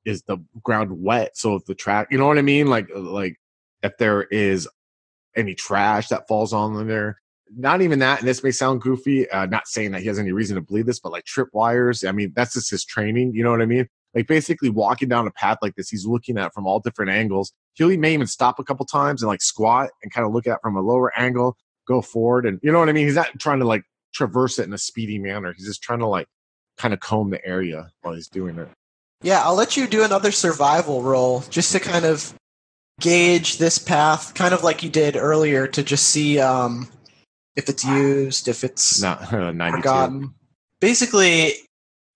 Is 0.05 0.23
the 0.23 0.39
ground 0.63 1.03
wet? 1.03 1.37
So 1.37 1.57
if 1.57 1.65
the 1.65 1.75
track, 1.75 2.09
you 2.11 2.19
know 2.19 2.29
what 2.29 2.39
I 2.39 2.43
mean? 2.43 2.69
Like 2.69 2.89
like 2.95 3.37
if 3.83 3.97
there 3.99 4.23
is 4.23 4.69
any 5.37 5.55
trash 5.55 6.09
that 6.09 6.29
falls 6.29 6.53
on 6.53 6.87
there. 6.87 7.21
Not 7.55 7.81
even 7.83 8.01
that, 8.01 8.21
and 8.21 8.29
this 8.29 8.43
may 8.43 8.51
sound 8.51 8.81
goofy. 8.81 9.29
Uh, 9.31 9.47
not 9.47 9.69
saying 9.69 9.93
that 9.93 10.01
he 10.01 10.09
has 10.09 10.19
any 10.19 10.33
reason 10.33 10.57
to 10.57 10.63
believe 10.63 10.87
this, 10.87 10.99
but 10.99 11.13
like 11.13 11.25
trip 11.25 11.49
wires. 11.53 12.03
I 12.05 12.13
mean, 12.13 12.33
that's 12.35 12.55
just 12.55 12.71
his 12.71 12.85
training. 12.85 13.35
You 13.35 13.45
know 13.45 13.51
what 13.51 13.63
I 13.63 13.67
mean? 13.67 13.89
Like 14.15 14.27
basically 14.27 14.71
walking 14.71 15.09
down 15.09 15.27
a 15.27 15.31
path 15.31 15.59
like 15.63 15.77
this, 15.77 15.89
he's 15.89 16.07
looking 16.07 16.39
at 16.39 16.55
from 16.55 16.67
all 16.67 16.81
different 16.81 17.11
angles. 17.11 17.53
He 17.75 17.97
may 17.97 18.15
even 18.15 18.27
stop 18.27 18.59
a 18.59 18.65
couple 18.65 18.87
times 18.87 19.23
and 19.23 19.29
like 19.29 19.43
squat 19.43 19.91
and 20.03 20.13
kind 20.13 20.27
of 20.27 20.33
look 20.33 20.47
at 20.47 20.61
from 20.63 20.77
a 20.77 20.81
lower 20.81 21.17
angle, 21.19 21.57
go 21.87 22.01
forward, 22.03 22.47
and 22.47 22.59
you 22.63 22.73
know 22.73 22.81
what 22.81 22.89
I 22.89 22.93
mean. 22.93 23.07
He's 23.07 23.15
not 23.15 23.39
trying 23.39 23.61
to 23.61 23.67
like 23.67 23.85
traverse 24.13 24.59
it 24.59 24.65
in 24.65 24.73
a 24.73 24.79
speedy 24.79 25.19
manner. 25.19 25.53
He's 25.53 25.67
just 25.67 25.83
trying 25.83 26.01
to 26.01 26.07
like 26.07 26.27
kind 26.79 26.95
of 26.95 27.01
comb 27.01 27.31
the 27.31 27.45
area 27.47 27.91
while 28.01 28.15
he's 28.15 28.29
doing 28.29 28.59
it. 28.59 28.69
Yeah, 29.23 29.43
I'll 29.43 29.55
let 29.55 29.77
you 29.77 29.87
do 29.87 30.03
another 30.05 30.33
survival 30.33 31.03
roll 31.03 31.45
just 31.51 31.73
to 31.73 31.81
kind 31.81 32.05
of 32.05 32.35
gauge 33.01 33.59
this 33.59 33.79
path, 33.79 34.35
kind 34.35 34.55
of 34.55 34.63
like 34.63 34.83
you 34.83 34.91
did 34.91 35.17
earlier, 35.17 35.67
to 35.69 35.83
just 35.83 36.09
see 36.09 36.39
um, 36.39 36.89
if 37.57 37.69
it's 37.69 37.85
used, 37.85 38.49
if 38.49 38.63
it's 38.63 39.01
Not 39.01 39.23
uh, 39.33 39.53
forgotten. 39.53 40.35
Basically, 40.81 41.55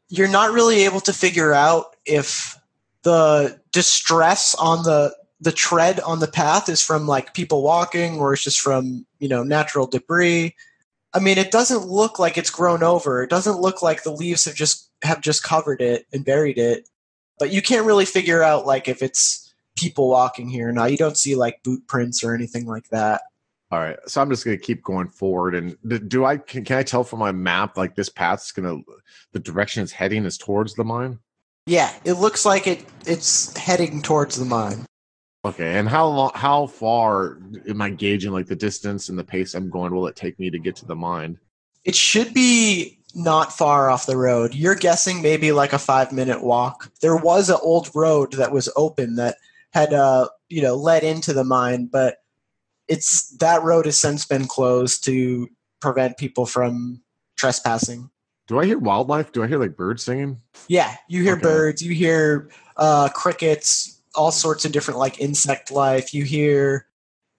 you're 0.09 0.29
not 0.29 0.53
really 0.53 0.85
able 0.85 1.01
to 1.01 1.13
figure 1.13 1.53
out 1.53 1.97
if 2.05 2.59
the 3.03 3.59
distress 3.73 4.55
on 4.57 4.83
the 4.83 5.15
the 5.43 5.53
tread 5.53 6.01
on 6.01 6.21
the 6.21 6.29
path 6.29 6.69
is 6.69 6.83
from 6.83 7.07
like 7.07 7.33
people 7.33 7.63
walking 7.63 8.19
or 8.19 8.35
it's 8.35 8.45
just 8.45 8.61
from 8.61 9.07
you 9.19 9.29
know 9.29 9.43
natural 9.43 9.87
debris. 9.87 10.55
I 11.13 11.19
mean, 11.19 11.39
it 11.39 11.51
doesn't 11.51 11.87
look 11.87 12.19
like 12.19 12.39
it's 12.39 12.51
grown 12.51 12.83
over. 12.83 13.23
It 13.23 13.31
doesn't 13.31 13.61
look 13.61 13.83
like 13.83 14.03
the 14.03 14.13
leaves 14.13 14.45
have 14.45 14.55
just 14.55 14.91
have 15.03 15.23
just 15.23 15.43
covered 15.43 15.81
it 15.81 16.07
and 16.13 16.25
buried 16.25 16.59
it. 16.59 16.89
But 17.39 17.53
you 17.53 17.63
can't 17.63 17.87
really 17.87 18.05
figure 18.05 18.43
out 18.43 18.67
like 18.67 18.87
if 18.87 19.03
it's 19.03 19.53
people 19.77 20.11
walking 20.11 20.49
here 20.49 20.71
now. 20.73 20.85
You 20.85 20.99
don't 20.99 21.17
see 21.17 21.35
like 21.35 21.63
boot 21.63 21.87
prints 21.87 22.23
or 22.23 22.35
anything 22.35 22.67
like 22.67 22.89
that. 22.91 23.23
All 23.73 23.79
right, 23.79 23.97
so 24.07 24.21
I'm 24.21 24.31
just 24.31 24.45
gonna 24.45 24.57
keep 24.57 24.83
going 24.83 25.09
forward. 25.09 25.55
And 25.55 25.77
do 26.09 26.25
I 26.25 26.39
can, 26.39 26.65
can 26.65 26.77
I 26.79 26.83
tell 26.83 27.05
from 27.05 27.21
my 27.21 27.31
map 27.31 27.77
like 27.77 27.95
this 27.95 28.09
path's 28.09 28.51
gonna 28.51 28.79
the 29.33 29.39
direction 29.39 29.83
it's 29.83 29.93
heading 29.93 30.25
is 30.25 30.37
towards 30.37 30.75
the 30.75 30.85
mine? 30.85 31.19
Yeah, 31.67 31.93
it 32.05 32.15
looks 32.15 32.45
like 32.45 32.67
it 32.67 32.85
it's 33.07 33.57
heading 33.57 34.03
towards 34.03 34.37
the 34.37 34.45
mine. 34.45 34.87
Okay, 35.45 35.79
and 35.79 35.89
how 35.89 36.07
long, 36.09 36.33
how 36.35 36.67
far 36.67 37.39
am 37.69 37.81
I 37.81 37.91
gauging 37.91 38.33
like 38.33 38.47
the 38.47 38.57
distance 38.57 39.09
and 39.09 39.19
the 39.19 39.25
pace 39.25 39.55
I'm 39.55 39.71
going? 39.71 39.95
Will 39.95 40.09
it 40.09 40.17
take 40.17 40.39
me 40.39 40.51
to 40.51 40.59
get 40.59 40.75
to 40.77 40.87
the 40.87 40.97
mine? 40.97 41.39
It 41.85 41.95
should 41.95 42.35
be 42.35 42.99
not 43.15 43.53
far 43.53 43.89
off 43.89 44.07
the 44.07 44.17
road. 44.17 44.55
You're 44.55 44.75
guessing 44.75 45.23
maybe 45.23 45.53
like 45.53 45.73
a 45.73 45.79
five 45.79 46.13
minute 46.13 46.43
walk. 46.43 46.91
There 47.01 47.17
was 47.17 47.49
an 47.49 47.59
old 47.63 47.89
road 47.95 48.33
that 48.33 48.53
was 48.53 48.69
open 48.77 49.15
that 49.17 49.37
had 49.71 49.95
uh 49.95 50.29
you 50.49 50.61
know 50.61 50.75
led 50.75 51.05
into 51.05 51.33
the 51.33 51.45
mine, 51.45 51.87
but 51.87 52.17
it's 52.91 53.31
that 53.39 53.63
road 53.63 53.87
has 53.87 53.97
since 53.97 54.27
been 54.27 54.47
closed 54.47 55.05
to 55.05 55.49
prevent 55.81 56.19
people 56.19 56.45
from 56.45 57.01
trespassing. 57.37 58.11
Do 58.49 58.59
I 58.59 58.67
hear 58.67 58.79
wildlife? 58.79 59.31
Do 59.31 59.45
I 59.45 59.47
hear 59.47 59.59
like 59.61 59.77
birds 59.77 60.05
singing? 60.05 60.41
Yeah, 60.69 60.97
you 61.09 61.23
hear 61.23 61.35
Okay. 61.37 61.43
birds, 61.43 61.83
you 61.83 61.95
hear 61.95 62.51
uh, 62.77 63.09
crickets, 63.11 64.03
all 64.15 64.33
sorts 64.33 64.65
of 64.65 64.73
different 64.73 64.99
like 64.99 65.21
insect 65.21 65.71
life. 65.71 66.13
You 66.13 66.25
hear, 66.25 66.87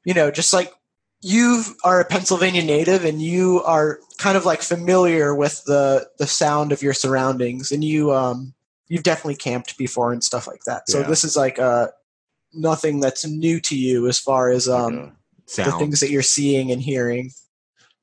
you 0.06 0.14
know, 0.14 0.32
just 0.32 0.54
like 0.54 0.74
you 1.22 1.64
are 1.84 2.00
a 2.00 2.06
Pennsylvania 2.06 2.64
native 2.64 3.04
and 3.04 3.22
you 3.22 3.62
are 3.64 4.00
kind 4.18 4.38
of 4.38 4.46
like 4.46 4.62
familiar 4.62 5.36
with 5.36 5.64
the 5.66 6.08
the 6.18 6.28
sound 6.28 6.72
of 6.72 6.82
your 6.82 6.94
surroundings, 6.94 7.72
and 7.72 7.84
you 7.84 8.14
um 8.14 8.54
you've 8.88 9.04
definitely 9.04 9.36
camped 9.36 9.78
before 9.78 10.14
and 10.14 10.24
stuff 10.24 10.48
like 10.48 10.64
that. 10.66 10.90
So 10.90 11.02
Yeah. 11.02 11.08
this 11.08 11.26
is 11.26 11.36
like 11.36 11.60
uh 11.60 11.88
nothing 12.54 13.02
that's 13.02 13.26
new 13.26 13.60
to 13.62 13.78
you 13.78 14.08
as 14.08 14.18
far 14.18 14.50
as 14.50 14.70
um 14.70 15.18
a 15.60 15.64
the 15.64 15.72
things 15.74 16.00
that 16.00 16.12
you're 16.12 16.22
seeing 16.22 16.72
and 16.72 16.82
hearing. 16.82 17.32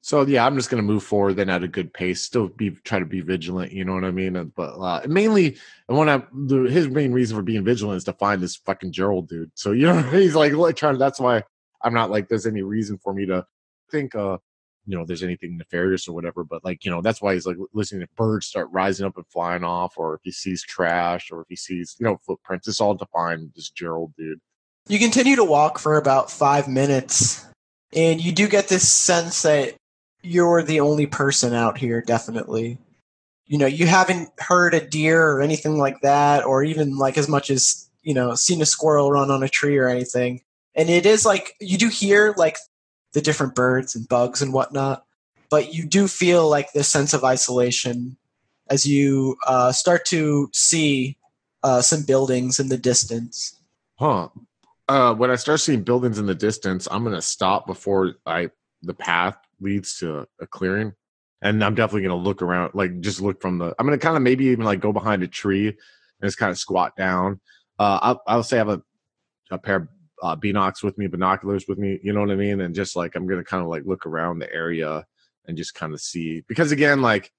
So 0.01 0.23
yeah, 0.23 0.47
I'm 0.47 0.57
just 0.57 0.71
gonna 0.71 0.83
move 0.83 1.03
forward 1.03 1.35
then 1.35 1.51
at 1.51 1.63
a 1.63 1.69
good 1.69 1.93
pace. 1.93 2.23
Still 2.23 2.49
be 2.49 2.71
try 2.71 2.99
to 2.99 3.05
be 3.05 3.21
vigilant. 3.21 3.73
You 3.73 3.85
know 3.85 3.95
what 3.95 4.05
I 4.05 4.11
mean? 4.11 4.53
But 4.57 4.79
uh, 4.81 5.03
mainly, 5.07 5.59
I 5.89 5.93
want 5.93 6.49
to. 6.49 6.65
his 6.65 6.89
main 6.89 7.13
reason 7.13 7.37
for 7.37 7.43
being 7.43 7.65
vigilant 7.65 7.99
is 7.99 8.05
to 8.05 8.13
find 8.15 8.41
this 8.41 8.57
fucking 8.57 8.93
Gerald 8.93 9.29
dude. 9.29 9.51
So 9.55 9.73
you 9.73 9.87
know 9.87 10.01
he's 10.03 10.35
like 10.35 10.53
like, 10.53 10.77
trying. 10.77 10.99
That's 10.99 11.21
why 11.21 11.43
I'm 11.83 11.95
not 11.95 12.11
like 12.11 12.29
there's 12.29 12.47
any 12.47 12.63
reason 12.63 12.99
for 12.99 13.13
me 13.13 13.27
to 13.27 13.47
think 13.91 14.15
uh 14.15 14.39
you 14.87 14.97
know 14.97 15.05
there's 15.05 15.23
anything 15.23 15.59
nefarious 15.59 16.09
or 16.09 16.15
whatever. 16.15 16.45
But 16.45 16.65
like 16.65 16.85
you 16.85 16.91
know 16.91 17.03
that's 17.03 17.21
why 17.21 17.35
he's 17.35 17.47
like 17.47 17.59
listening 17.75 18.01
to 18.03 18.09
birds 18.17 18.47
start 18.47 18.69
rising 18.71 19.05
up 19.05 19.17
and 19.17 19.27
flying 19.27 19.65
off, 19.65 19.95
or 19.99 20.15
if 20.15 20.21
he 20.23 20.33
sees 20.33 20.63
trash, 20.63 21.31
or 21.31 21.43
if 21.43 21.49
he 21.49 21.57
sees 21.57 21.97
you 21.99 22.07
know 22.07 22.19
footprints. 22.25 22.69
It's 22.69 22.81
all 22.81 22.97
to 22.97 23.07
find 23.07 23.51
this 23.55 23.71
Gerald 23.71 24.15
dude. 24.17 24.41
You 24.89 24.99
continue 24.99 25.37
to 25.37 25.45
walk 25.45 25.79
for 25.79 25.99
about 25.99 26.31
five 26.31 26.67
minutes, 26.67 27.45
and 27.93 28.23
you 28.23 28.33
do 28.33 28.49
get 28.49 28.69
this 28.69 28.91
sense 28.91 29.43
that 29.43 29.75
you're 30.23 30.63
the 30.63 30.81
only 30.81 31.07
person 31.07 31.53
out 31.53 31.77
here, 31.77 32.01
definitely. 32.01 32.79
You 33.47 33.59
know, 33.59 33.67
you 33.67 33.87
haven't 33.87 34.31
heard 34.39 34.73
a 34.73 34.87
deer 34.87 35.31
or 35.31 35.43
anything 35.43 35.77
like 35.77 36.01
that, 36.01 36.47
or 36.47 36.65
even 36.65 36.97
like 36.97 37.19
as 37.19 37.29
much 37.29 37.51
as, 37.51 37.87
you 38.03 38.15
know, 38.15 38.35
seen 38.35 38.63
a 38.63 38.67
squirrel 38.67 39.13
run 39.13 39.31
on 39.31 39.43
a 39.43 39.49
tree 39.49 39.77
or 39.77 39.89
anything. 39.89 40.41
And 40.75 40.89
it 40.89 41.05
is 41.05 41.27
like, 41.27 41.55
you 41.61 41.77
do 41.77 41.89
hear 41.89 42.35
like 42.39 42.57
the 43.13 43.21
different 43.21 43.55
birds 43.55 43.95
and 43.95 44.09
bugs 44.09 44.41
and 44.41 44.55
whatnot, 44.55 45.05
but 45.51 45.75
you 45.75 45.87
do 45.87 46.09
feel 46.09 46.49
like 46.49 46.73
this 46.73 46.89
sense 46.89 47.13
of 47.13 47.25
isolation 47.25 48.17
as 48.71 48.87
you 48.87 49.37
uh, 49.47 49.73
start 49.73 50.07
to 50.07 50.49
see 50.55 51.19
uh, 51.63 51.83
some 51.83 52.05
buildings 52.05 52.59
in 52.59 52.69
the 52.69 52.79
distance. 52.79 53.55
Huh. 53.99 54.29
Uh, 54.89 55.15
when 55.15 55.31
I 55.31 55.37
start 55.37 55.61
seeing 55.61 55.83
buildings 55.83 56.19
in 56.19 56.25
the 56.25 56.35
distance, 56.35 56.89
I'm 56.91 57.05
gonna 57.05 57.21
stop 57.21 57.67
before 57.67 58.15
I 58.25 58.51
the 58.83 58.95
path 58.95 59.37
leads 59.61 59.99
to 59.99 60.27
a 60.41 60.47
clearing, 60.47 60.95
and 61.43 61.63
I'm 61.63 61.75
definitely 61.75 62.03
gonna 62.03 62.17
look 62.17 62.41
around, 62.41 62.73
like 62.75 63.01
just 63.01 63.21
look 63.21 63.43
from 63.43 63.59
the. 63.59 63.75
I'm 63.79 63.87
gonna 63.87 63.99
kind 63.99 64.17
of 64.17 64.23
maybe 64.23 64.47
even 64.47 64.65
like 64.65 64.81
go 64.81 64.93
behind 64.93 65.23
a 65.23 65.29
tree 65.29 65.69
and 65.69 65.77
just 66.23 66.39
kind 66.39 66.51
of 66.51 66.59
squat 66.59 66.97
down. 66.97 67.41
Uh, 67.79 67.99
I'll, 68.01 68.23
I'll 68.27 68.43
say 68.43 68.57
I 68.57 68.61
have 68.61 68.69
a 68.71 68.83
a 69.51 69.59
pair 69.59 69.77
of 69.77 69.89
uh, 70.23 70.37
binocs 70.37 70.83
with 70.83 70.97
me, 70.97 71.07
binoculars 71.07 71.67
with 71.69 71.79
me. 71.79 72.01
You 72.03 72.15
know 72.15 72.21
what 72.21 72.31
I 72.31 72.37
mean? 72.37 72.61
And 72.63 72.75
just 72.75 72.97
like 72.97 73.15
I'm 73.15 73.27
gonna 73.27 73.45
kind 73.45 73.63
of 73.63 73.69
like 73.69 73.83
look 73.85 74.07
around 74.07 74.39
the 74.39 74.53
area 74.53 75.05
and 75.47 75.57
just 75.57 75.75
kind 75.75 75.93
of 75.93 76.01
see 76.01 76.45
because 76.49 76.73
again, 76.73 77.03
like 77.03 77.31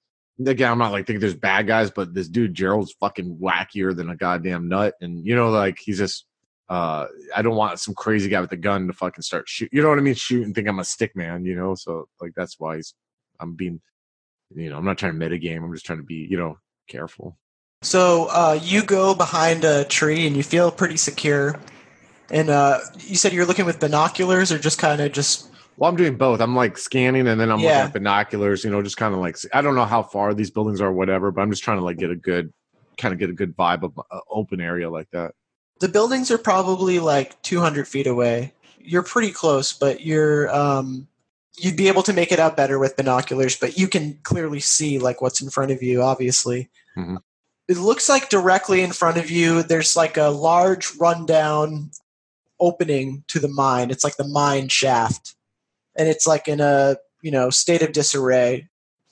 again, 0.46 0.70
I'm 0.70 0.78
not 0.78 0.92
like 0.92 1.04
thinking 1.04 1.20
there's 1.20 1.34
bad 1.34 1.66
guys, 1.66 1.90
but 1.90 2.14
this 2.14 2.28
dude 2.28 2.54
Gerald's 2.54 2.92
fucking 3.00 3.38
wackier 3.38 3.94
than 3.96 4.08
a 4.10 4.16
goddamn 4.16 4.68
nut, 4.68 4.94
and 5.00 5.26
you 5.26 5.34
know, 5.34 5.50
like 5.50 5.78
he's 5.80 5.98
just. 5.98 6.26
Uh, 6.70 7.06
I 7.34 7.42
don't 7.42 7.56
want 7.56 7.80
some 7.80 7.94
crazy 7.94 8.28
guy 8.30 8.40
with 8.40 8.52
a 8.52 8.56
gun 8.56 8.86
to 8.86 8.92
fucking 8.92 9.22
start 9.22 9.48
shoot. 9.48 9.68
You 9.72 9.82
know 9.82 9.88
what 9.88 9.98
I 9.98 10.02
mean? 10.02 10.14
Shoot 10.14 10.44
and 10.46 10.54
think 10.54 10.68
I'm 10.68 10.78
a 10.78 10.84
stick 10.84 11.16
man. 11.16 11.44
You 11.44 11.56
know, 11.56 11.74
so 11.74 12.08
like 12.20 12.32
that's 12.36 12.60
why 12.60 12.76
he's. 12.76 12.94
I'm 13.40 13.54
being. 13.54 13.80
You 14.54 14.70
know, 14.70 14.78
I'm 14.78 14.84
not 14.84 14.96
trying 14.98 15.18
to 15.18 15.26
metagame. 15.26 15.62
I'm 15.64 15.72
just 15.72 15.86
trying 15.86 15.98
to 15.98 16.04
be, 16.04 16.26
you 16.30 16.36
know, 16.36 16.58
careful. 16.88 17.36
So 17.82 18.26
uh, 18.30 18.58
you 18.62 18.82
go 18.84 19.14
behind 19.14 19.64
a 19.64 19.84
tree 19.84 20.26
and 20.26 20.36
you 20.36 20.42
feel 20.42 20.70
pretty 20.70 20.96
secure. 20.96 21.58
And 22.30 22.50
uh, 22.50 22.78
you 22.98 23.16
said 23.16 23.32
you're 23.32 23.46
looking 23.46 23.64
with 23.64 23.80
binoculars 23.80 24.52
or 24.52 24.58
just 24.58 24.78
kind 24.78 25.00
of 25.00 25.12
just. 25.12 25.50
Well, 25.76 25.88
I'm 25.90 25.96
doing 25.96 26.16
both. 26.16 26.40
I'm 26.40 26.54
like 26.54 26.78
scanning 26.78 27.26
and 27.26 27.40
then 27.40 27.50
I'm 27.50 27.60
Yeah. 27.60 27.68
looking 27.68 27.82
at 27.88 27.92
binoculars. 27.94 28.62
You 28.64 28.70
know, 28.70 28.82
just 28.82 28.96
kind 28.96 29.14
of 29.14 29.20
like 29.20 29.36
I 29.52 29.62
don't 29.62 29.74
know 29.74 29.86
how 29.86 30.02
far 30.02 30.34
these 30.34 30.50
buildings 30.50 30.80
are, 30.80 30.88
or 30.88 30.92
whatever. 30.92 31.30
But 31.32 31.40
I'm 31.42 31.50
just 31.50 31.64
trying 31.64 31.78
to 31.78 31.84
like 31.84 31.96
get 31.96 32.10
a 32.10 32.16
good, 32.16 32.52
kind 32.98 33.12
of 33.12 33.18
get 33.18 33.30
a 33.30 33.32
good 33.32 33.56
vibe 33.56 33.82
of 33.82 33.98
uh, 33.98 34.20
open 34.30 34.60
area 34.60 34.90
like 34.90 35.08
that. 35.12 35.32
The 35.80 35.88
buildings 35.88 36.30
are 36.30 36.38
probably 36.38 36.98
like 36.98 37.40
200 37.42 37.88
feet 37.88 38.06
away. 38.06 38.54
You're 38.78 39.02
pretty 39.02 39.32
close, 39.32 39.72
but 39.72 40.00
you're. 40.00 40.54
Um, 40.54 41.08
you'd 41.58 41.76
be 41.76 41.88
able 41.88 42.02
to 42.04 42.12
make 42.12 42.32
it 42.32 42.38
out 42.38 42.56
better 42.56 42.78
with 42.78 42.96
binoculars, 42.96 43.56
but 43.56 43.76
you 43.76 43.88
can 43.88 44.18
clearly 44.22 44.60
see 44.60 44.98
like 44.98 45.20
what's 45.20 45.40
in 45.40 45.50
front 45.50 45.70
of 45.70 45.82
you, 45.82 46.02
obviously. 46.02 46.70
Mhm. 46.96 47.18
It 47.68 47.76
looks 47.76 48.08
like 48.08 48.30
directly 48.30 48.82
in 48.82 48.92
front 48.92 49.18
of 49.18 49.30
you, 49.30 49.62
there's 49.62 49.94
like 49.94 50.16
a 50.16 50.28
large 50.28 50.94
rundown 50.98 51.90
opening 52.58 53.24
to 53.28 53.38
the 53.38 53.48
mine. 53.48 53.90
It's 53.90 54.04
like 54.04 54.16
the 54.16 54.26
mine 54.26 54.68
shaft. 54.68 55.34
And 55.96 56.08
it's 56.08 56.26
like 56.26 56.48
in 56.48 56.60
a, 56.60 56.96
you 57.22 57.30
know, 57.30 57.50
state 57.50 57.82
of 57.82 57.92
disarray. 57.92 58.68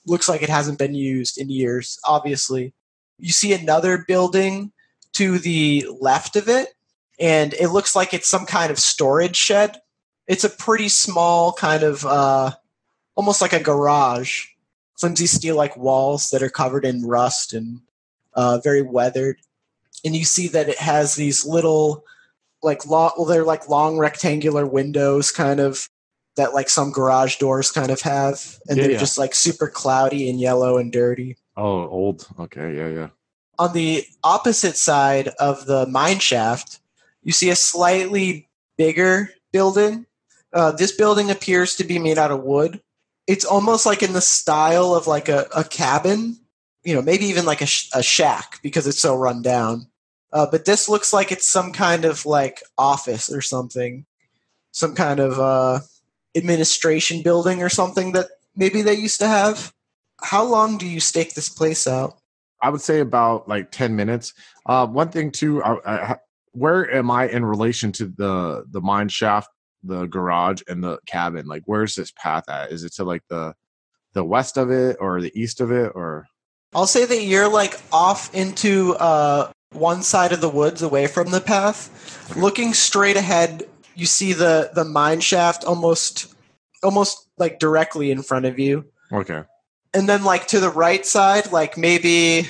Looks 0.06 0.28
like 0.28 0.42
it 0.42 0.48
hasn't 0.48 0.78
been 0.78 0.94
used 0.94 1.38
in 1.38 1.50
years, 1.50 1.98
obviously. 2.04 2.72
You 3.18 3.32
see 3.32 3.52
another 3.52 4.04
building 4.06 4.72
to 5.14 5.38
the 5.38 5.86
left 6.00 6.36
of 6.36 6.48
it, 6.48 6.68
and 7.18 7.54
it 7.54 7.68
looks 7.68 7.96
like 7.96 8.14
it's 8.14 8.28
some 8.28 8.46
kind 8.46 8.70
of 8.70 8.78
storage 8.78 9.36
shed. 9.36 9.76
It's 10.26 10.44
a 10.44 10.50
pretty 10.50 10.88
small 10.88 11.52
kind 11.52 11.82
of 11.82 12.04
uh 12.04 12.52
almost 13.14 13.40
like 13.40 13.52
a 13.52 13.60
garage. 13.62 14.44
Flimsy 14.98 15.26
steel 15.26 15.56
like 15.56 15.76
walls 15.76 16.30
that 16.30 16.42
are 16.42 16.48
covered 16.50 16.84
in 16.84 17.04
rust 17.06 17.52
and 17.52 17.80
uh, 18.34 18.58
very 18.62 18.82
weathered. 18.82 19.36
And 20.04 20.14
you 20.16 20.24
see 20.24 20.48
that 20.48 20.68
it 20.68 20.78
has 20.78 21.14
these 21.14 21.44
little 21.46 22.04
like 22.62 22.84
long 22.86 23.12
well 23.16 23.26
they're 23.26 23.44
like 23.44 23.68
long 23.68 23.96
rectangular 23.98 24.66
windows 24.66 25.30
kind 25.30 25.60
of 25.60 25.88
that 26.36 26.54
like 26.54 26.68
some 26.68 26.90
garage 26.90 27.36
doors 27.36 27.70
kind 27.70 27.90
of 27.90 28.00
have 28.00 28.58
and 28.68 28.76
Yeah, 28.76 28.82
they're 28.84 28.92
yeah. 28.92 28.98
just 28.98 29.18
like 29.18 29.34
super 29.34 29.68
cloudy 29.68 30.28
and 30.28 30.40
yellow 30.40 30.76
and 30.78 30.92
dirty 30.92 31.36
Oh, 31.56 31.88
old. 31.88 32.26
Okay, 32.38 32.76
yeah, 32.76 32.88
yeah. 32.88 33.08
On 33.58 33.72
the 33.72 34.04
opposite 34.22 34.76
side 34.76 35.28
of 35.38 35.66
the 35.66 35.86
mine 35.86 36.18
shaft 36.18 36.80
you 37.22 37.32
see 37.32 37.50
a 37.50 37.56
slightly 37.56 38.48
bigger 38.76 39.30
building. 39.52 40.06
Uh, 40.52 40.72
this 40.72 40.92
building 40.92 41.30
appears 41.30 41.76
to 41.76 41.84
be 41.84 41.98
made 41.98 42.16
out 42.16 42.30
of 42.30 42.42
wood. 42.42 42.80
It's 43.26 43.44
almost 43.44 43.84
like 43.84 44.02
in 44.02 44.14
the 44.14 44.20
style 44.22 44.94
of 44.94 45.06
like 45.06 45.28
a, 45.28 45.46
a 45.54 45.64
cabin 45.64 46.38
you 46.84 46.94
know 46.94 47.02
maybe 47.02 47.26
even 47.26 47.44
like 47.44 47.60
a, 47.60 47.66
sh- 47.66 47.90
a 47.92 48.02
shack 48.02 48.60
because 48.62 48.86
it's 48.86 49.00
so 49.00 49.14
run 49.14 49.42
down. 49.42 49.86
Uh, 50.32 50.46
but 50.50 50.64
this 50.64 50.88
looks 50.88 51.12
like 51.12 51.32
it's 51.32 51.48
some 51.48 51.72
kind 51.72 52.04
of 52.04 52.24
like 52.26 52.62
office 52.76 53.30
or 53.30 53.40
something. 53.40 54.06
Some 54.72 54.94
kind 54.94 55.20
of 55.20 55.38
uh, 55.38 55.80
administration 56.34 57.22
building 57.22 57.62
or 57.62 57.68
something 57.68 58.12
that 58.12 58.28
maybe 58.56 58.82
they 58.82 58.94
used 58.94 59.20
to 59.20 59.26
have. 59.26 59.72
How 60.22 60.44
long 60.44 60.78
do 60.78 60.86
you 60.86 61.00
stake 61.00 61.34
this 61.34 61.48
place 61.48 61.86
out 61.86 62.18
I 62.62 62.70
would 62.70 62.80
say 62.80 63.00
about 63.00 63.48
like 63.48 63.70
ten 63.70 63.96
minutes. 63.96 64.32
Uh, 64.66 64.86
one 64.86 65.10
thing 65.10 65.30
too, 65.30 65.62
I, 65.62 65.78
I, 65.84 66.16
where 66.52 66.92
am 66.92 67.10
I 67.10 67.28
in 67.28 67.44
relation 67.44 67.92
to 67.92 68.06
the 68.06 68.64
the 68.70 68.80
mine 68.80 69.08
shaft, 69.08 69.48
the 69.82 70.06
garage, 70.06 70.62
and 70.68 70.82
the 70.82 70.98
cabin? 71.06 71.46
Like, 71.46 71.62
where's 71.66 71.94
this 71.94 72.12
path 72.12 72.48
at? 72.48 72.72
Is 72.72 72.84
it 72.84 72.94
to 72.94 73.04
like 73.04 73.22
the 73.28 73.54
the 74.14 74.24
west 74.24 74.56
of 74.56 74.70
it 74.70 74.96
or 75.00 75.20
the 75.20 75.32
east 75.38 75.60
of 75.60 75.70
it 75.70 75.92
or? 75.94 76.26
I'll 76.74 76.86
say 76.86 77.06
that 77.06 77.22
you're 77.22 77.48
like 77.48 77.80
off 77.92 78.34
into 78.34 78.94
uh, 78.96 79.50
one 79.72 80.02
side 80.02 80.32
of 80.32 80.40
the 80.40 80.50
woods 80.50 80.82
away 80.82 81.06
from 81.06 81.30
the 81.30 81.40
path. 81.40 82.36
Looking 82.36 82.74
straight 82.74 83.16
ahead, 83.16 83.64
you 83.94 84.06
see 84.06 84.32
the 84.32 84.70
the 84.74 84.84
mine 84.84 85.20
shaft 85.20 85.64
almost 85.64 86.34
almost 86.82 87.26
like 87.38 87.58
directly 87.58 88.10
in 88.10 88.22
front 88.22 88.46
of 88.46 88.58
you. 88.58 88.84
Okay. 89.12 89.42
And 89.94 90.08
then 90.08 90.24
like 90.24 90.46
to 90.48 90.60
the 90.60 90.70
right 90.70 91.04
side, 91.04 91.50
like 91.52 91.78
maybe 91.78 92.48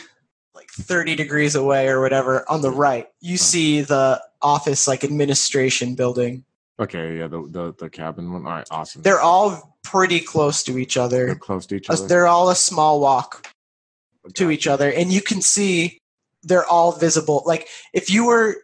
like 0.55 0.71
30 0.71 1.15
degrees 1.15 1.55
away 1.55 1.89
or 1.89 2.01
whatever 2.01 2.45
on 2.51 2.63
the 2.63 2.71
right, 2.71 3.09
you 3.21 3.37
see 3.37 3.81
the 3.81 4.23
office 4.43 4.89
like 4.89 5.05
administration 5.05 5.95
building. 5.95 6.45
Okay. 6.81 7.19
Yeah. 7.19 7.29
The 7.29 7.49
the 7.49 7.75
the 7.79 7.91
cabin 7.91 8.33
one. 8.33 8.47
All 8.47 8.53
right. 8.53 8.67
Awesome. 8.71 9.03
They're 9.03 9.21
all 9.21 9.79
pretty 9.83 10.21
close 10.21 10.63
to 10.65 10.79
each 10.79 10.97
other. 10.97 11.27
They're 11.27 11.35
close 11.35 11.67
to 11.67 11.77
each 11.77 11.91
other. 11.91 12.07
They're 12.07 12.27
all 12.27 12.51
a 12.51 12.57
small 12.57 13.01
walk 13.01 13.49
to 14.35 14.51
each 14.51 14.67
other 14.67 14.91
and 14.91 15.13
you 15.13 15.21
can 15.21 15.41
see 15.41 16.01
they're 16.43 16.67
all 16.67 16.93
visible 16.93 17.43
like 17.47 17.69
if 17.93 18.11
you 18.11 18.27
were 18.27 18.57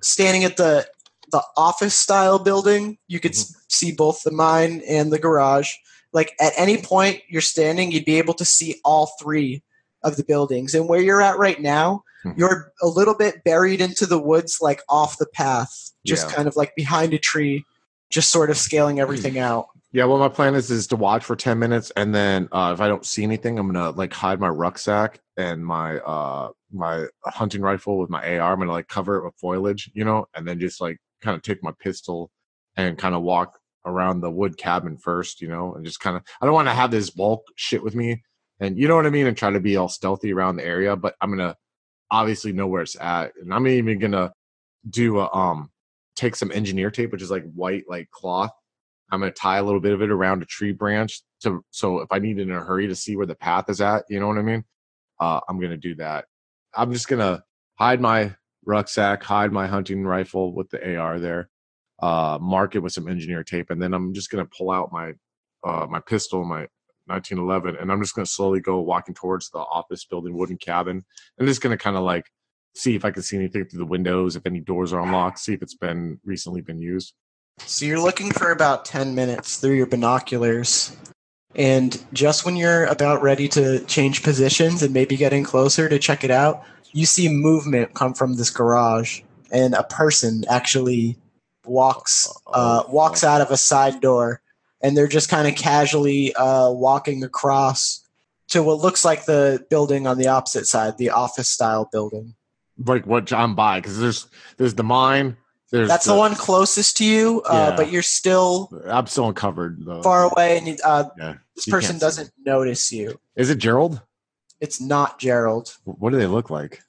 standing 0.00 0.44
at 0.44 0.56
the 0.56 0.86
the 1.32 1.42
office 1.56 1.94
style 1.94 2.38
building 2.38 2.98
you 3.08 3.20
could 3.20 3.32
mm-hmm. 3.32 3.56
s 3.58 3.64
see 3.68 3.92
both 3.92 4.22
the 4.22 4.30
mine 4.30 4.82
and 4.88 5.12
the 5.12 5.18
garage 5.18 5.72
like 6.16 6.32
at 6.40 6.52
any 6.56 6.76
point 6.78 7.20
you're 7.28 7.40
standing 7.54 7.92
you'd 7.92 8.04
be 8.12 8.18
able 8.18 8.34
to 8.34 8.44
see 8.44 8.70
all 8.84 9.06
three 9.20 9.62
of 10.02 10.16
the 10.16 10.24
buildings 10.24 10.74
and 10.74 10.88
where 10.88 11.00
you're 11.00 11.22
at 11.22 11.38
right 11.38 11.60
now 11.60 12.02
Mhm. 12.24 12.38
you're 12.38 12.72
a 12.82 12.86
little 12.88 13.14
bit 13.14 13.44
buried 13.44 13.80
into 13.80 14.06
the 14.06 14.18
woods 14.30 14.58
like 14.60 14.80
off 14.88 15.18
the 15.18 15.26
path 15.26 15.72
just 16.04 16.28
Yeah. 16.28 16.34
kind 16.36 16.48
of 16.48 16.56
like 16.56 16.74
behind 16.74 17.12
a 17.14 17.18
tree 17.18 17.64
just 18.10 18.30
sort 18.30 18.50
of 18.50 18.56
scaling 18.56 18.98
everything 19.00 19.38
out 19.38 19.66
Yeah, 19.92 20.04
well, 20.08 20.18
my 20.18 20.28
plan 20.28 20.54
is 20.54 20.70
is 20.70 20.86
to 20.88 20.96
watch 20.96 21.24
for 21.24 21.36
ten 21.36 21.58
minutes, 21.58 21.90
and 21.96 22.14
then 22.14 22.48
uh, 22.52 22.70
if 22.74 22.80
I 22.84 22.88
don't 22.88 23.06
see 23.06 23.22
anything, 23.22 23.58
I'm 23.58 23.66
gonna 23.72 23.90
like 24.02 24.12
hide 24.12 24.40
my 24.40 24.48
rucksack 24.62 25.20
and 25.38 25.64
my 25.64 25.98
uh 26.00 26.50
my 26.70 27.06
hunting 27.24 27.62
rifle 27.62 27.96
with 27.98 28.10
my 28.10 28.20
AR. 28.36 28.52
I'm 28.52 28.58
gonna 28.58 28.72
like 28.80 28.88
cover 28.88 29.16
it 29.16 29.24
with 29.24 29.34
foliage, 29.40 29.90
you 29.94 30.04
know, 30.04 30.26
and 30.34 30.46
then 30.46 30.60
just 30.60 30.80
like 30.82 30.98
kind 31.22 31.34
of 31.36 31.42
take 31.42 31.62
my 31.62 31.72
pistol 31.86 32.30
and 32.76 32.98
kind 32.98 33.14
of 33.14 33.22
walk 33.22 33.58
around 33.86 34.20
the 34.20 34.30
wood 34.30 34.58
cabin 34.58 34.98
first, 34.98 35.40
you 35.40 35.48
know, 35.48 35.74
and 35.74 35.84
just 35.84 36.00
kind 36.00 36.16
of 36.16 36.22
I 36.40 36.46
don't 36.46 36.54
want 36.54 36.68
to 36.68 36.74
have 36.74 36.90
this 36.90 37.10
bulk 37.10 37.46
shit 37.56 37.82
with 37.82 37.94
me, 37.94 38.22
and 38.60 38.78
you 38.78 38.88
know 38.88 38.96
what 38.96 39.06
I 39.06 39.10
mean, 39.10 39.26
and 39.26 39.36
try 39.36 39.50
to 39.50 39.60
be 39.60 39.76
all 39.76 39.88
stealthy 39.88 40.32
around 40.32 40.56
the 40.56 40.66
area. 40.66 40.96
But 40.96 41.14
I'm 41.20 41.30
gonna 41.30 41.56
obviously 42.10 42.52
know 42.52 42.66
where 42.66 42.82
it's 42.82 42.96
at, 43.00 43.32
and 43.40 43.54
I'm 43.54 43.66
even 43.66 43.98
gonna 43.98 44.32
do 44.88 45.20
a 45.20 45.32
um 45.32 45.70
take 46.16 46.36
some 46.36 46.52
engineer 46.52 46.90
tape, 46.90 47.12
which 47.12 47.22
is 47.22 47.30
like 47.30 47.44
white 47.52 47.84
like 47.88 48.10
cloth 48.10 48.50
I'm 49.10 49.20
going 49.20 49.32
to 49.32 49.38
tie 49.38 49.58
a 49.58 49.62
little 49.62 49.80
bit 49.80 49.92
of 49.92 50.02
it 50.02 50.10
around 50.10 50.42
a 50.42 50.46
tree 50.46 50.72
branch 50.72 51.22
to 51.42 51.64
so 51.70 52.00
if 52.00 52.08
I 52.10 52.18
need 52.18 52.38
it 52.38 52.42
in 52.42 52.50
a 52.50 52.60
hurry 52.60 52.88
to 52.88 52.96
see 52.96 53.16
where 53.16 53.26
the 53.26 53.34
path 53.34 53.68
is 53.68 53.80
at, 53.80 54.04
you 54.08 54.18
know 54.18 54.26
what 54.26 54.38
I 54.38 54.42
mean? 54.42 54.64
Uh, 55.20 55.40
I'm 55.48 55.58
going 55.58 55.70
to 55.70 55.76
do 55.76 55.94
that. 55.96 56.26
I'm 56.74 56.92
just 56.92 57.08
going 57.08 57.20
to 57.20 57.42
hide 57.78 58.00
my 58.00 58.34
rucksack, 58.64 59.22
hide 59.22 59.52
my 59.52 59.66
hunting 59.66 60.04
rifle 60.04 60.54
with 60.54 60.70
the 60.70 60.96
AR 60.96 61.20
there, 61.20 61.48
uh, 62.00 62.38
mark 62.40 62.74
it 62.74 62.80
with 62.80 62.92
some 62.92 63.08
engineer 63.08 63.42
tape, 63.42 63.70
and 63.70 63.82
then 63.82 63.94
I'm 63.94 64.14
just 64.14 64.30
to 64.44 64.50
pull 64.56 64.70
out 64.70 64.92
my 64.92 65.12
uh, 65.64 65.86
my 65.88 66.00
pistol, 66.00 66.44
my 66.44 66.66
1911, 67.06 67.76
and 67.80 67.90
I'm 67.90 68.02
just 68.02 68.14
to 68.26 68.30
slowly 68.30 68.60
go 68.60 68.80
walking 68.80 69.14
towards 69.14 69.50
the 69.50 69.58
office 69.58 70.04
building, 70.04 70.36
wooden 70.36 70.58
cabin. 70.58 71.04
I'm 71.38 71.46
just 71.46 71.62
to 71.76 71.82
kind 71.82 71.96
of 71.96 72.02
like 72.02 72.26
see 72.74 72.94
if 72.94 73.04
I 73.04 73.10
can 73.10 73.22
see 73.22 73.36
anything 73.36 73.64
through 73.64 73.78
the 73.78 73.86
windows, 73.86 74.36
if 74.36 74.46
any 74.46 74.60
doors 74.60 74.92
are 74.92 75.00
unlocked, 75.00 75.38
see 75.38 75.54
if 75.54 75.62
it's 75.62 75.74
been 75.74 76.20
recently 76.24 76.60
been 76.60 76.80
used. 76.80 77.14
So 77.58 77.86
you're 77.86 78.00
looking 78.00 78.30
for 78.30 78.50
about 78.50 78.84
10 78.84 79.14
minutes 79.14 79.56
through 79.56 79.74
your 79.74 79.86
binoculars. 79.86 80.94
And 81.54 82.04
just 82.12 82.44
when 82.44 82.54
you're 82.56 82.84
about 82.84 83.22
ready 83.22 83.48
to 83.48 83.82
change 83.86 84.22
positions 84.22 84.82
and 84.82 84.92
maybe 84.92 85.16
getting 85.16 85.42
closer 85.42 85.88
to 85.88 85.98
check 85.98 86.22
it 86.22 86.30
out, 86.30 86.64
you 86.92 87.06
see 87.06 87.28
movement 87.28 87.94
come 87.94 88.12
from 88.12 88.34
this 88.34 88.50
garage 88.50 89.22
and 89.50 89.74
a 89.74 89.84
person 89.84 90.44
actually 90.50 91.16
walks 91.66 92.32
uh, 92.48 92.82
walks 92.88 93.24
out 93.24 93.40
of 93.40 93.50
a 93.50 93.56
side 93.56 94.00
door 94.00 94.40
and 94.82 94.96
they're 94.96 95.08
just 95.08 95.28
kind 95.28 95.48
of 95.48 95.54
casually 95.54 96.34
uh, 96.34 96.70
walking 96.70 97.24
across 97.24 98.06
to 98.48 98.62
what 98.62 98.78
looks 98.78 99.04
like 99.04 99.24
the 99.24 99.64
building 99.70 100.06
on 100.06 100.18
the 100.18 100.28
opposite 100.28 100.66
side, 100.66 100.98
the 100.98 101.10
office 101.10 101.48
style 101.48 101.88
building. 101.90 102.34
Like 102.78 103.06
what 103.06 103.32
I'm 103.32 103.54
by, 103.54 103.80
because 103.80 103.98
there's 103.98 104.28
there's 104.58 104.74
the 104.74 104.84
mine, 104.84 105.36
there's 105.70 105.88
That's 105.88 106.04
the, 106.04 106.12
the, 106.12 106.18
one 106.18 106.34
closest 106.34 106.98
to 106.98 107.04
you, 107.04 107.42
uh, 107.46 107.70
yeah. 107.70 107.76
but 107.76 107.90
you're 107.90 108.02
still. 108.02 108.70
I'm 108.86 109.06
still 109.06 109.28
uncovered 109.28 109.84
though. 109.84 110.02
Far 110.02 110.30
away, 110.30 110.58
and 110.58 110.78
uh, 110.84 111.04
yeah. 111.18 111.34
this 111.54 111.66
person 111.66 111.98
doesn't 111.98 112.30
notice 112.44 112.92
you. 112.92 113.18
Is 113.34 113.50
it 113.50 113.58
Gerald? 113.58 114.02
It's 114.60 114.80
not 114.80 115.18
Gerald. 115.18 115.76
What 115.84 116.10
do 116.10 116.18
they 116.18 116.26
look 116.26 116.50
like? 116.50 116.82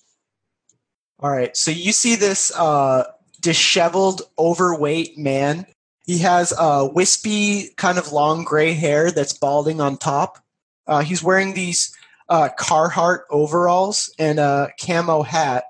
All 1.19 1.31
right, 1.31 1.55
so 1.57 1.71
you 1.71 1.93
see 1.93 2.15
this 2.15 2.51
uh, 2.55 3.05
disheveled, 3.41 4.21
overweight 4.37 5.17
man. 5.17 5.65
He 6.05 6.19
has 6.19 6.53
a 6.57 6.85
wispy, 6.85 7.69
kind 7.75 7.97
of 7.97 8.11
long 8.11 8.43
gray 8.43 8.73
hair 8.73 9.11
that's 9.11 9.33
balding 9.33 9.81
on 9.81 9.97
top. 9.97 10.39
Uh, 10.87 11.01
he's 11.01 11.21
wearing 11.21 11.53
these 11.53 11.95
uh, 12.29 12.49
Carhartt 12.57 13.21
overalls 13.29 14.13
and 14.17 14.39
a 14.39 14.69
camo 14.79 15.21
hat, 15.21 15.65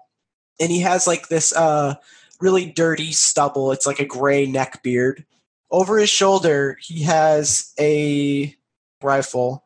and 0.60 0.72
he 0.72 0.82
has 0.82 1.08
like 1.08 1.30
this 1.30 1.54
uh, 1.54 1.96
really 2.40 2.66
dirty 2.66 3.12
stubble. 3.12 3.72
It's 3.72 3.86
like 3.88 4.00
a 4.00 4.06
gray 4.06 4.46
neck 4.46 4.84
beard. 4.84 5.26
Over 5.72 5.98
his 5.98 6.10
shoulder, 6.10 6.78
he 6.82 7.04
has 7.04 7.74
a 7.80 8.56
rifle. 9.02 9.66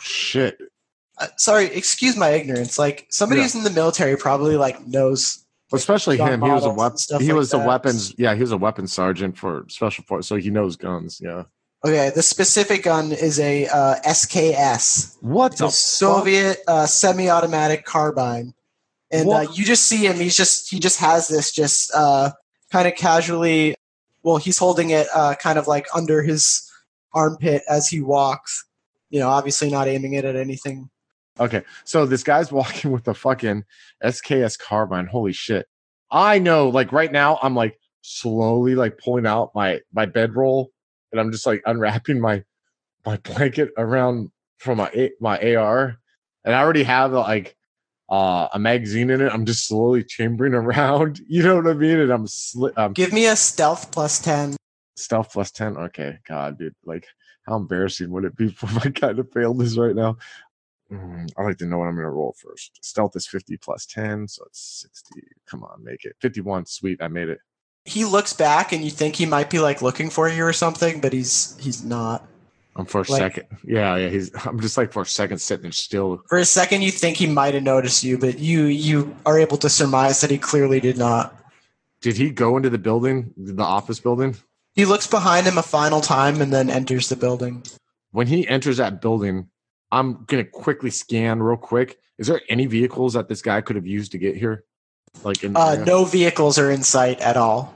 Shit. 0.00 0.58
Uh, 1.18 1.28
sorry, 1.36 1.66
excuse 1.66 2.16
my 2.16 2.30
ignorance. 2.30 2.78
Like 2.78 3.06
somebody 3.08 3.40
yeah. 3.40 3.44
who's 3.44 3.54
in 3.54 3.64
the 3.64 3.70
military 3.70 4.16
probably 4.16 4.56
like 4.56 4.86
knows. 4.86 5.44
Especially 5.72 6.16
him. 6.16 6.40
He 6.40 6.50
was 6.50 6.64
a 6.64 6.70
weapon. 6.70 6.98
He 7.20 7.26
like 7.26 7.36
was 7.36 7.50
that. 7.50 7.62
a 7.62 7.66
weapons. 7.66 8.14
Yeah, 8.16 8.34
he 8.34 8.40
was 8.40 8.52
a 8.52 8.56
weapons 8.56 8.92
sergeant 8.92 9.36
for 9.36 9.64
special 9.68 10.04
force, 10.04 10.26
so 10.26 10.36
he 10.36 10.50
knows 10.50 10.76
guns. 10.76 11.20
Yeah. 11.22 11.44
Okay, 11.84 12.10
the 12.14 12.22
specific 12.22 12.82
gun 12.82 13.12
is 13.12 13.38
a 13.38 13.66
uh, 13.66 13.96
SKS. 14.06 15.16
What 15.20 15.58
the 15.58 15.68
Soviet 15.68 16.58
uh, 16.66 16.86
semi-automatic 16.86 17.84
carbine 17.84 18.54
and 19.10 19.28
uh, 19.28 19.46
you 19.52 19.64
just 19.64 19.86
see 19.86 20.06
him. 20.06 20.16
He's 20.16 20.36
just 20.36 20.70
he 20.70 20.78
just 20.78 20.98
has 21.00 21.28
this 21.28 21.52
just 21.52 21.92
uh, 21.94 22.30
kind 22.70 22.86
of 22.86 22.94
casually. 22.94 23.74
Well, 24.22 24.36
he's 24.36 24.58
holding 24.58 24.90
it 24.90 25.06
uh, 25.14 25.34
kind 25.36 25.58
of 25.58 25.66
like 25.66 25.86
under 25.94 26.22
his 26.22 26.70
armpit 27.12 27.62
as 27.68 27.88
he 27.88 28.00
walks. 28.00 28.64
You 29.10 29.20
know, 29.20 29.28
obviously 29.28 29.70
not 29.70 29.88
aiming 29.88 30.12
it 30.12 30.24
at 30.24 30.36
anything. 30.36 30.90
Okay, 31.40 31.62
so 31.84 32.06
this 32.06 32.22
guy's 32.22 32.52
walking 32.52 32.90
with 32.90 33.06
a 33.08 33.14
fucking 33.14 33.64
SKS 34.02 34.58
carbine. 34.58 35.06
Holy 35.06 35.32
shit! 35.32 35.66
I 36.10 36.38
know. 36.38 36.68
Like 36.68 36.92
right 36.92 37.12
now, 37.12 37.38
I'm 37.42 37.54
like 37.54 37.78
slowly 38.02 38.74
like 38.74 38.98
pulling 38.98 39.26
out 39.26 39.52
my 39.54 39.80
my 39.92 40.06
bedroll, 40.06 40.70
and 41.12 41.20
I'm 41.20 41.32
just 41.32 41.46
like 41.46 41.62
unwrapping 41.66 42.20
my 42.20 42.44
my 43.04 43.16
blanket 43.18 43.70
around 43.76 44.30
from 44.58 44.78
my 44.78 45.10
my 45.20 45.54
AR, 45.54 45.96
and 46.44 46.54
I 46.54 46.60
already 46.60 46.82
have 46.82 47.12
like 47.12 47.56
uh, 48.08 48.48
a 48.52 48.58
magazine 48.58 49.10
in 49.10 49.20
it. 49.20 49.32
I'm 49.32 49.46
just 49.46 49.66
slowly 49.66 50.04
chambering 50.04 50.54
around. 50.54 51.20
You 51.28 51.42
know 51.42 51.56
what 51.56 51.66
I 51.66 51.74
mean? 51.74 51.98
And 51.98 52.10
I'm 52.10 52.26
sli- 52.26 52.76
um, 52.76 52.92
give 52.92 53.12
me 53.12 53.26
a 53.26 53.36
stealth 53.36 53.92
plus 53.92 54.18
ten. 54.18 54.56
Stealth 54.96 55.32
plus 55.32 55.50
ten. 55.50 55.76
Okay, 55.76 56.18
God, 56.26 56.58
dude, 56.58 56.74
like 56.84 57.06
how 57.46 57.56
embarrassing 57.56 58.10
would 58.10 58.24
it 58.24 58.36
be 58.36 58.46
if 58.46 58.86
I 58.86 58.90
kind 58.90 59.18
of 59.18 59.30
failed 59.32 59.58
this 59.58 59.76
right 59.76 59.94
now? 59.94 60.16
Mm, 60.92 61.30
I 61.36 61.42
like 61.42 61.58
to 61.58 61.66
know 61.66 61.78
what 61.78 61.86
I'm 61.86 61.94
going 61.94 62.04
to 62.04 62.10
roll 62.10 62.34
first. 62.38 62.78
Stealth 62.82 63.14
is 63.16 63.26
50 63.26 63.56
plus 63.58 63.84
10, 63.86 64.28
so 64.28 64.44
it's 64.46 64.86
60. 64.88 65.22
Come 65.46 65.62
on, 65.62 65.84
make 65.84 66.04
it 66.04 66.16
51. 66.20 66.66
Sweet, 66.66 67.02
I 67.02 67.08
made 67.08 67.28
it. 67.28 67.40
He 67.84 68.04
looks 68.04 68.32
back, 68.32 68.72
and 68.72 68.84
you 68.84 68.90
think 68.90 69.16
he 69.16 69.26
might 69.26 69.50
be 69.50 69.58
like 69.58 69.82
looking 69.82 70.10
for 70.10 70.28
you 70.28 70.44
or 70.44 70.52
something, 70.52 71.00
but 71.00 71.12
he's 71.12 71.56
he's 71.58 71.84
not. 71.84 72.26
I'm 72.76 72.86
for 72.86 73.00
a 73.00 73.10
like, 73.10 73.18
second. 73.18 73.46
Yeah, 73.64 73.96
yeah. 73.96 74.08
He's. 74.08 74.30
I'm 74.46 74.60
just 74.60 74.76
like 74.76 74.92
for 74.92 75.02
a 75.02 75.06
second 75.06 75.38
sitting 75.38 75.62
there 75.62 75.72
still. 75.72 76.22
For 76.28 76.38
a 76.38 76.44
second, 76.44 76.82
you 76.82 76.90
think 76.90 77.16
he 77.16 77.26
might 77.26 77.54
have 77.54 77.62
noticed 77.62 78.04
you, 78.04 78.18
but 78.18 78.38
you 78.38 78.64
you 78.64 79.16
are 79.26 79.38
able 79.38 79.56
to 79.58 79.68
surmise 79.68 80.20
that 80.20 80.30
he 80.30 80.38
clearly 80.38 80.80
did 80.80 80.96
not. 80.98 81.34
Did 82.00 82.16
he 82.16 82.30
go 82.30 82.56
into 82.56 82.70
the 82.70 82.78
building, 82.78 83.32
the 83.36 83.62
office 83.62 84.00
building? 84.00 84.36
He 84.74 84.84
looks 84.84 85.06
behind 85.06 85.46
him 85.46 85.58
a 85.58 85.62
final 85.62 86.00
time 86.00 86.40
and 86.40 86.52
then 86.52 86.70
enters 86.70 87.08
the 87.08 87.16
building. 87.16 87.64
When 88.12 88.28
he 88.28 88.46
enters 88.46 88.76
that 88.76 89.00
building, 89.00 89.48
I'm 89.90 90.24
gonna 90.24 90.44
quickly 90.44 90.90
scan 90.90 91.42
real 91.42 91.56
quick. 91.56 91.98
Is 92.18 92.26
there 92.26 92.40
any 92.48 92.66
vehicles 92.66 93.14
that 93.14 93.28
this 93.28 93.42
guy 93.42 93.60
could 93.60 93.76
have 93.76 93.86
used 93.86 94.12
to 94.12 94.18
get 94.18 94.36
here? 94.36 94.64
Like, 95.22 95.42
in, 95.42 95.56
uh, 95.56 95.76
no 95.86 96.04
vehicles 96.04 96.58
are 96.58 96.70
in 96.70 96.82
sight 96.82 97.20
at 97.20 97.36
all. 97.36 97.74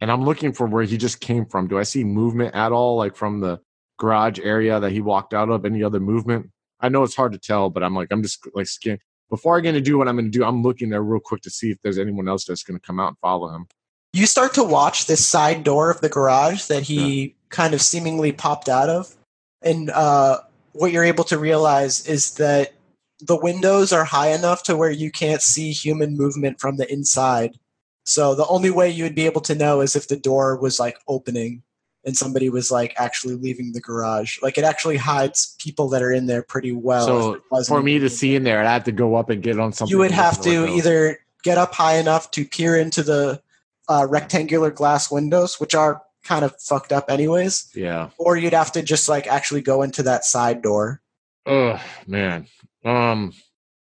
And 0.00 0.10
I'm 0.10 0.24
looking 0.24 0.52
for 0.52 0.66
where 0.66 0.84
he 0.84 0.96
just 0.96 1.20
came 1.20 1.46
from. 1.46 1.68
Do 1.68 1.78
I 1.78 1.82
see 1.82 2.04
movement 2.04 2.54
at 2.54 2.72
all, 2.72 2.96
like 2.96 3.16
from 3.16 3.40
the 3.40 3.60
garage 3.98 4.38
area 4.42 4.80
that 4.80 4.92
he 4.92 5.00
walked 5.00 5.34
out 5.34 5.50
of? 5.50 5.64
Any 5.64 5.82
other 5.82 6.00
movement? 6.00 6.50
I 6.80 6.88
know 6.88 7.02
it's 7.02 7.16
hard 7.16 7.32
to 7.32 7.38
tell, 7.38 7.68
but 7.68 7.82
I'm 7.82 7.94
like, 7.94 8.08
I'm 8.10 8.22
just 8.22 8.46
like 8.54 8.66
scan. 8.66 8.98
Before 9.28 9.56
I'm 9.56 9.62
going 9.62 9.74
to 9.74 9.80
do 9.80 9.98
what 9.98 10.08
I'm 10.08 10.16
going 10.16 10.30
to 10.30 10.38
do, 10.38 10.44
I'm 10.44 10.62
looking 10.62 10.88
there 10.88 11.02
real 11.02 11.20
quick 11.20 11.42
to 11.42 11.50
see 11.50 11.70
if 11.70 11.78
there's 11.82 11.98
anyone 11.98 12.28
else 12.28 12.44
that's 12.44 12.62
going 12.62 12.80
to 12.80 12.84
come 12.84 12.98
out 12.98 13.08
and 13.08 13.18
follow 13.18 13.54
him. 13.54 13.66
You 14.12 14.26
start 14.26 14.54
to 14.54 14.64
watch 14.64 15.06
this 15.06 15.24
side 15.24 15.62
door 15.62 15.90
of 15.90 16.00
the 16.00 16.08
garage 16.08 16.64
that 16.64 16.82
he 16.82 17.22
yeah. 17.22 17.32
kind 17.50 17.74
of 17.74 17.80
seemingly 17.80 18.32
popped 18.32 18.68
out 18.68 18.88
of. 18.88 19.14
And 19.62 19.90
uh, 19.90 20.38
what 20.72 20.92
you're 20.92 21.04
able 21.04 21.24
to 21.24 21.38
realize 21.38 22.06
is 22.06 22.34
that 22.34 22.74
the 23.20 23.36
windows 23.36 23.92
are 23.92 24.04
high 24.04 24.30
enough 24.30 24.62
to 24.64 24.76
where 24.76 24.90
you 24.90 25.10
can't 25.10 25.42
see 25.42 25.72
human 25.72 26.16
movement 26.16 26.60
from 26.60 26.76
the 26.76 26.90
inside. 26.90 27.58
So 28.04 28.34
the 28.34 28.46
only 28.46 28.70
way 28.70 28.88
you 28.88 29.04
would 29.04 29.14
be 29.14 29.26
able 29.26 29.42
to 29.42 29.54
know 29.54 29.80
is 29.80 29.94
if 29.94 30.08
the 30.08 30.16
door 30.16 30.56
was 30.56 30.80
like 30.80 30.98
opening 31.06 31.62
and 32.04 32.16
somebody 32.16 32.48
was 32.48 32.70
like 32.70 32.94
actually 32.96 33.34
leaving 33.34 33.72
the 33.72 33.80
garage. 33.80 34.38
Like 34.42 34.56
it 34.56 34.64
actually 34.64 34.96
hides 34.96 35.54
people 35.58 35.88
that 35.90 36.02
are 36.02 36.12
in 36.12 36.26
there 36.26 36.42
pretty 36.42 36.72
well. 36.72 37.06
So 37.52 37.64
for 37.66 37.82
me 37.82 37.98
to 37.98 38.08
see 38.08 38.34
in 38.34 38.44
there, 38.44 38.60
I'd 38.60 38.66
have 38.66 38.84
to 38.84 38.92
go 38.92 39.16
up 39.16 39.28
and 39.28 39.42
get 39.42 39.58
on 39.58 39.72
something. 39.72 39.92
You 39.92 39.98
would 39.98 40.10
have 40.10 40.40
to 40.42 40.66
either 40.68 41.18
get 41.42 41.58
up 41.58 41.74
high 41.74 41.96
enough 41.96 42.30
to 42.32 42.44
peer 42.44 42.76
into 42.76 43.02
the 43.02 43.42
uh, 43.88 44.06
rectangular 44.08 44.70
glass 44.70 45.10
windows, 45.10 45.60
which 45.60 45.74
are 45.74 46.02
kind 46.24 46.44
of 46.44 46.54
fucked 46.60 46.92
up 46.92 47.10
anyways. 47.10 47.70
Yeah. 47.74 48.10
Or 48.18 48.36
you'd 48.36 48.52
have 48.52 48.72
to 48.72 48.82
just 48.82 49.08
like 49.08 49.26
actually 49.26 49.62
go 49.62 49.82
into 49.82 50.02
that 50.04 50.24
side 50.24 50.62
door. 50.62 51.00
Oh 51.46 51.80
man. 52.06 52.46
Um, 52.84 53.32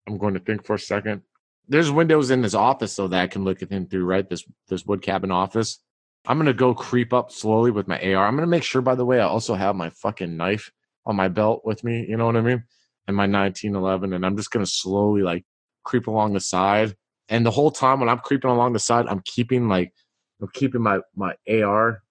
I'm 0.08 0.18
going 0.18 0.34
to 0.34 0.40
think 0.40 0.66
for 0.66 0.76
a 0.76 0.80
second. 0.80 1.22
There's 1.68 1.92
windows 1.92 2.32
in 2.32 2.42
this 2.42 2.54
office 2.54 2.94
so 2.94 3.08
that 3.10 3.22
I 3.22 3.28
can 3.28 3.44
look 3.44 3.62
at 3.62 3.72
him 3.72 3.88
through, 3.88 4.06
right? 4.06 4.28
This 4.28 4.44
this 4.70 4.86
wood 4.86 5.02
cabin 5.02 5.32
office. 5.32 5.80
I'm 6.26 6.38
gonna 6.38 6.54
go 6.54 6.74
creep 6.74 7.14
up 7.14 7.32
slowly 7.32 7.72
with 7.72 7.88
my 7.88 8.00
AR. 8.00 8.26
I'm 8.26 8.36
gonna 8.36 8.48
make 8.48 8.64
sure, 8.64 8.82
by 8.82 8.96
the 8.96 9.06
way, 9.06 9.20
I 9.20 9.26
also 9.26 9.54
have 9.54 9.76
my 9.76 9.90
fucking 9.90 10.38
knife 10.38 10.72
on 11.06 11.18
my 11.18 11.28
belt 11.28 11.64
with 11.66 11.84
me. 11.84 12.06
You 12.08 12.16
know 12.16 12.26
what 12.26 12.38
I 12.38 12.42
mean? 12.42 12.64
And 13.08 13.18
my 13.18 13.24
1911, 13.24 14.14
and 14.14 14.26
I'm 14.26 14.38
just 14.38 14.52
gonna 14.52 14.66
slowly 14.66 15.24
like 15.24 15.46
creep 15.84 16.08
along 16.08 16.34
the 16.34 16.40
side. 16.40 16.96
And 17.28 17.46
the 17.46 17.52
whole 17.52 17.72
time 17.72 18.00
when 18.00 18.08
I'm 18.08 18.20
creeping 18.20 18.50
along 18.50 18.72
the 18.72 18.80
side, 18.80 19.06
I'm 19.08 19.22
keeping 19.26 19.68
like 19.68 19.94
I'm 20.42 20.50
keeping 20.54 20.82
my 20.82 21.00
my 21.16 21.36
AR 21.50 22.02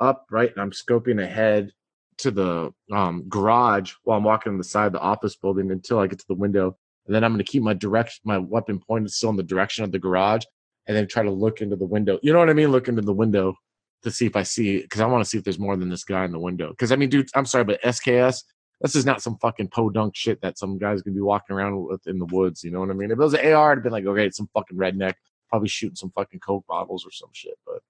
up, 0.00 0.26
right? 0.30 0.50
And 0.50 0.60
I'm 0.60 0.70
scoping 0.70 1.22
ahead 1.22 1.72
to 2.18 2.30
the 2.30 2.72
um, 2.92 3.24
garage 3.28 3.92
while 4.04 4.18
I'm 4.18 4.24
walking 4.24 4.52
on 4.52 4.58
the 4.58 4.64
side 4.64 4.86
of 4.86 4.92
the 4.92 5.00
office 5.00 5.36
building 5.36 5.70
until 5.70 5.98
I 5.98 6.06
get 6.06 6.18
to 6.18 6.28
the 6.28 6.34
window, 6.34 6.76
and 7.06 7.14
then 7.14 7.24
I'm 7.24 7.32
going 7.32 7.44
to 7.44 7.50
keep 7.50 7.62
my 7.62 7.74
direction, 7.74 8.20
my 8.24 8.38
weapon 8.38 8.78
pointed 8.78 9.10
still 9.10 9.30
in 9.30 9.36
the 9.36 9.42
direction 9.42 9.84
of 9.84 9.92
the 9.92 9.98
garage, 9.98 10.44
and 10.86 10.96
then 10.96 11.06
try 11.06 11.22
to 11.22 11.30
look 11.30 11.60
into 11.60 11.76
the 11.76 11.86
window. 11.86 12.18
You 12.22 12.32
know 12.32 12.38
what 12.38 12.50
I 12.50 12.54
mean? 12.54 12.72
Look 12.72 12.88
into 12.88 13.02
the 13.02 13.12
window 13.12 13.54
to 14.02 14.10
see 14.10 14.26
if 14.26 14.36
I 14.36 14.42
see 14.42 14.80
because 14.80 15.00
I 15.00 15.06
want 15.06 15.22
to 15.24 15.28
see 15.28 15.38
if 15.38 15.44
there's 15.44 15.58
more 15.58 15.76
than 15.76 15.88
this 15.88 16.04
guy 16.04 16.24
in 16.24 16.32
the 16.32 16.38
window. 16.38 16.70
Because 16.70 16.92
I 16.92 16.96
mean, 16.96 17.10
dude, 17.10 17.28
I'm 17.34 17.46
sorry, 17.46 17.64
but 17.64 17.82
SKS, 17.82 18.42
this 18.80 18.96
is 18.96 19.04
not 19.04 19.22
some 19.22 19.36
fucking 19.38 19.68
podunk 19.68 20.16
shit 20.16 20.40
that 20.42 20.58
some 20.58 20.78
guys 20.78 21.02
gonna 21.02 21.14
be 21.14 21.20
walking 21.20 21.54
around 21.54 21.84
with 21.84 22.06
in 22.06 22.18
the 22.18 22.26
woods. 22.26 22.64
You 22.64 22.70
know 22.70 22.80
what 22.80 22.90
I 22.90 22.94
mean? 22.94 23.10
If 23.10 23.18
it 23.18 23.22
was 23.22 23.34
an 23.34 23.52
AR, 23.52 23.72
I'd 23.72 23.82
been 23.82 23.92
like, 23.92 24.06
okay, 24.06 24.26
it's 24.26 24.36
some 24.36 24.50
fucking 24.54 24.78
redneck, 24.78 25.14
probably 25.48 25.68
shooting 25.68 25.96
some 25.96 26.12
fucking 26.14 26.40
coke 26.40 26.66
bottles 26.66 27.04
or 27.06 27.12
some 27.12 27.30
shit. 27.32 27.58
But 27.66 27.80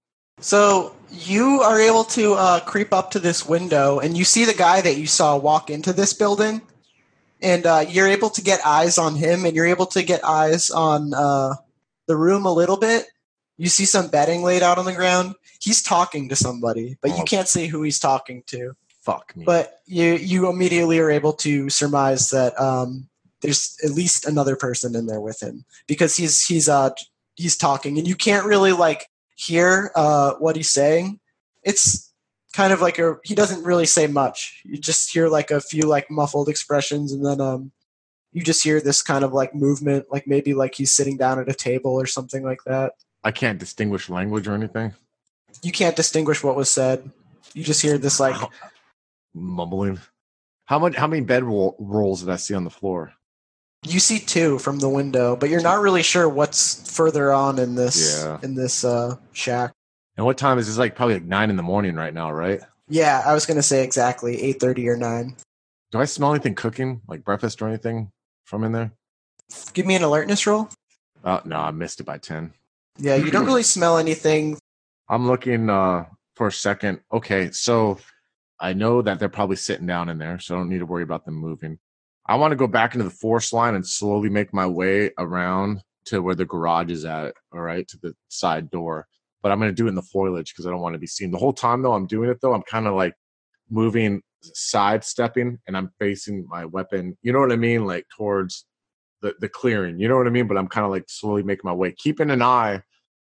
So 0.40 0.94
you 1.10 1.60
are 1.62 1.80
able 1.80 2.04
to 2.04 2.34
uh, 2.34 2.60
creep 2.60 2.92
up 2.92 3.10
to 3.12 3.18
this 3.18 3.46
window, 3.46 3.98
and 3.98 4.16
you 4.16 4.24
see 4.24 4.44
the 4.44 4.54
guy 4.54 4.80
that 4.80 4.96
you 4.96 5.06
saw 5.06 5.36
walk 5.36 5.70
into 5.70 5.92
this 5.92 6.12
building, 6.12 6.62
and 7.42 7.66
uh, 7.66 7.84
you're 7.88 8.08
able 8.08 8.30
to 8.30 8.42
get 8.42 8.64
eyes 8.64 8.98
on 8.98 9.16
him, 9.16 9.44
and 9.44 9.54
you're 9.54 9.66
able 9.66 9.86
to 9.86 10.02
get 10.02 10.24
eyes 10.24 10.70
on 10.70 11.12
uh, 11.14 11.54
the 12.06 12.16
room 12.16 12.46
a 12.46 12.52
little 12.52 12.76
bit. 12.76 13.06
You 13.58 13.68
see 13.68 13.84
some 13.84 14.08
bedding 14.08 14.42
laid 14.42 14.62
out 14.62 14.78
on 14.78 14.86
the 14.86 14.94
ground. 14.94 15.34
He's 15.60 15.82
talking 15.82 16.30
to 16.30 16.36
somebody, 16.36 16.96
but 17.02 17.10
you 17.10 17.18
Oh. 17.22 17.24
can't 17.24 17.48
see 17.48 17.66
who 17.66 17.82
he's 17.82 17.98
talking 17.98 18.42
to. 18.46 18.74
fuck 19.02 19.34
me. 19.36 19.44
But 19.44 19.80
you 19.86 20.14
you 20.14 20.48
immediately 20.48 20.98
are 21.00 21.10
able 21.10 21.32
to 21.34 21.68
surmise 21.68 22.30
that 22.30 22.58
um, 22.58 23.08
there's 23.42 23.76
at 23.84 23.90
least 23.90 24.26
another 24.26 24.56
person 24.56 24.94
in 24.96 25.06
there 25.06 25.20
with 25.20 25.42
him 25.42 25.64
because 25.86 26.16
he's 26.16 26.46
he's 26.46 26.68
uh 26.68 26.90
he's 27.34 27.56
talking, 27.56 27.98
and 27.98 28.06
you 28.08 28.14
can't 28.14 28.46
really 28.46 28.72
like 28.72 29.09
hear 29.40 29.90
uh, 29.94 30.34
what 30.34 30.56
he's 30.56 30.70
saying. 30.70 31.18
It's 31.62 32.12
kind 32.52 32.72
of 32.72 32.80
like 32.80 32.98
a 32.98 33.16
he 33.24 33.34
doesn't 33.34 33.64
really 33.64 33.86
say 33.86 34.06
much. 34.06 34.62
You 34.64 34.78
just 34.78 35.12
hear 35.12 35.28
like 35.28 35.50
a 35.50 35.60
few 35.60 35.82
like 35.82 36.10
muffled 36.10 36.48
expressions, 36.48 37.12
and 37.12 37.24
then 37.24 37.40
um 37.40 37.72
you 38.32 38.42
just 38.42 38.62
hear 38.62 38.80
this 38.80 39.02
kind 39.02 39.24
of 39.24 39.32
like 39.32 39.54
movement, 39.54 40.06
like 40.10 40.26
maybe 40.26 40.54
like 40.54 40.74
he's 40.74 40.92
sitting 40.92 41.16
down 41.16 41.38
at 41.38 41.48
a 41.48 41.54
table 41.54 41.92
or 41.92 42.06
something 42.06 42.44
like 42.44 42.60
that. 42.66 42.92
I 43.24 43.32
can't 43.32 43.58
distinguish 43.58 44.08
language 44.08 44.46
or 44.46 44.54
anything. 44.54 44.94
You 45.62 45.72
can't 45.72 45.96
distinguish 45.96 46.42
what 46.42 46.56
was 46.56 46.70
said. 46.70 47.10
You 47.54 47.64
just 47.64 47.82
hear 47.82 47.98
this 47.98 48.20
like 48.20 48.36
Mumbling. 49.34 49.98
How 50.64 50.78
much? 50.78 50.94
How 50.94 51.06
many 51.06 51.22
bed 51.22 51.44
roll, 51.44 51.76
rolls 51.78 52.20
did 52.20 52.30
I 52.30 52.36
see 52.36 52.54
on 52.54 52.64
the 52.64 52.70
floor? 52.70 53.12
You 53.86 54.00
see 54.00 54.18
two 54.18 54.58
from 54.58 54.78
the 54.78 54.88
window, 54.88 55.36
but 55.36 55.48
you're 55.48 55.62
not 55.62 55.80
really 55.80 56.02
sure 56.02 56.28
what's 56.28 56.90
further 56.94 57.32
on 57.32 57.58
in 57.58 57.74
this 57.74 58.22
Yeah. 58.22 58.38
in 58.42 58.54
this 58.54 58.84
uh, 58.84 59.16
shack. 59.32 59.72
And 60.16 60.26
what 60.26 60.36
time 60.36 60.58
is 60.58 60.66
this? 60.66 60.76
Like 60.78 60.94
probably 60.94 61.14
like 61.14 61.24
nine 61.24 61.50
in 61.50 61.56
the 61.56 61.62
morning 61.62 61.94
right 61.94 62.12
now, 62.12 62.30
right? 62.30 62.60
Yeah, 62.88 63.22
I 63.24 63.32
was 63.32 63.46
gonna 63.46 63.62
say 63.62 63.82
exactly 63.82 64.40
eight 64.42 64.60
thirty 64.60 64.88
or 64.88 64.96
nine. 64.96 65.36
Do 65.92 65.98
I 65.98 66.04
smell 66.04 66.32
anything 66.34 66.54
cooking, 66.54 67.00
like 67.08 67.24
breakfast 67.24 67.62
or 67.62 67.68
anything 67.68 68.10
from 68.44 68.64
in 68.64 68.72
there? 68.72 68.92
Give 69.72 69.86
me 69.86 69.96
an 69.96 70.02
alertness 70.02 70.46
roll. 70.46 70.68
Oh 71.24 71.40
no, 71.44 71.56
I 71.56 71.70
missed 71.70 72.00
it 72.00 72.04
by 72.04 72.18
ten. 72.18 72.52
Yeah, 72.98 73.16
you 73.16 73.30
don't 73.30 73.46
really 73.46 73.62
smell 73.62 73.96
anything. 73.98 74.58
I'm 75.08 75.26
looking 75.26 75.70
uh 75.70 76.04
for 76.36 76.48
a 76.48 76.52
second. 76.52 77.00
Okay, 77.12 77.50
so 77.50 77.98
I 78.60 78.74
know 78.74 79.00
that 79.00 79.18
they're 79.18 79.28
probably 79.30 79.56
sitting 79.56 79.86
down 79.86 80.10
in 80.10 80.18
there, 80.18 80.38
so 80.38 80.54
I 80.54 80.58
don't 80.58 80.68
need 80.68 80.78
to 80.80 80.86
worry 80.86 81.02
about 81.02 81.24
them 81.24 81.34
moving. 81.34 81.78
I 82.30 82.36
want 82.36 82.52
to 82.52 82.56
go 82.56 82.68
back 82.68 82.94
into 82.94 83.02
the 83.02 83.10
forest 83.10 83.52
line 83.52 83.74
and 83.74 83.84
slowly 83.84 84.30
make 84.30 84.54
my 84.54 84.64
way 84.64 85.10
around 85.18 85.82
to 86.04 86.22
where 86.22 86.36
the 86.36 86.44
garage 86.44 86.92
is 86.92 87.04
at, 87.04 87.34
all 87.52 87.60
right, 87.60 87.86
to 87.88 87.98
the 87.98 88.14
side 88.28 88.70
door. 88.70 89.08
But 89.42 89.50
I'm 89.50 89.58
going 89.58 89.72
to 89.72 89.74
do 89.74 89.86
it 89.86 89.88
in 89.88 89.96
the 89.96 90.02
foliage 90.02 90.52
because 90.52 90.64
I 90.64 90.70
don't 90.70 90.80
want 90.80 90.94
to 90.94 91.00
be 91.00 91.08
seen. 91.08 91.32
The 91.32 91.38
whole 91.38 91.52
time 91.52 91.82
though 91.82 91.92
I'm 91.92 92.06
doing 92.06 92.30
it 92.30 92.38
though, 92.40 92.54
I'm 92.54 92.62
kind 92.62 92.86
of 92.86 92.94
like 92.94 93.14
moving 93.68 94.22
sidestepping 94.42 95.58
and 95.66 95.76
I'm 95.76 95.90
facing 95.98 96.46
my 96.48 96.66
weapon, 96.66 97.18
you 97.22 97.32
know 97.32 97.40
what 97.40 97.50
I 97.50 97.56
mean, 97.56 97.84
like 97.84 98.06
towards 98.16 98.64
the 99.22 99.34
the 99.40 99.48
clearing. 99.48 99.98
You 99.98 100.06
know 100.06 100.16
what 100.16 100.28
I 100.28 100.30
mean? 100.30 100.46
But 100.46 100.56
I'm 100.56 100.68
kind 100.68 100.84
of 100.84 100.92
like 100.92 101.06
slowly 101.08 101.42
making 101.42 101.62
my 101.64 101.74
way, 101.74 101.96
keeping 101.98 102.30
an 102.30 102.42
eye 102.42 102.80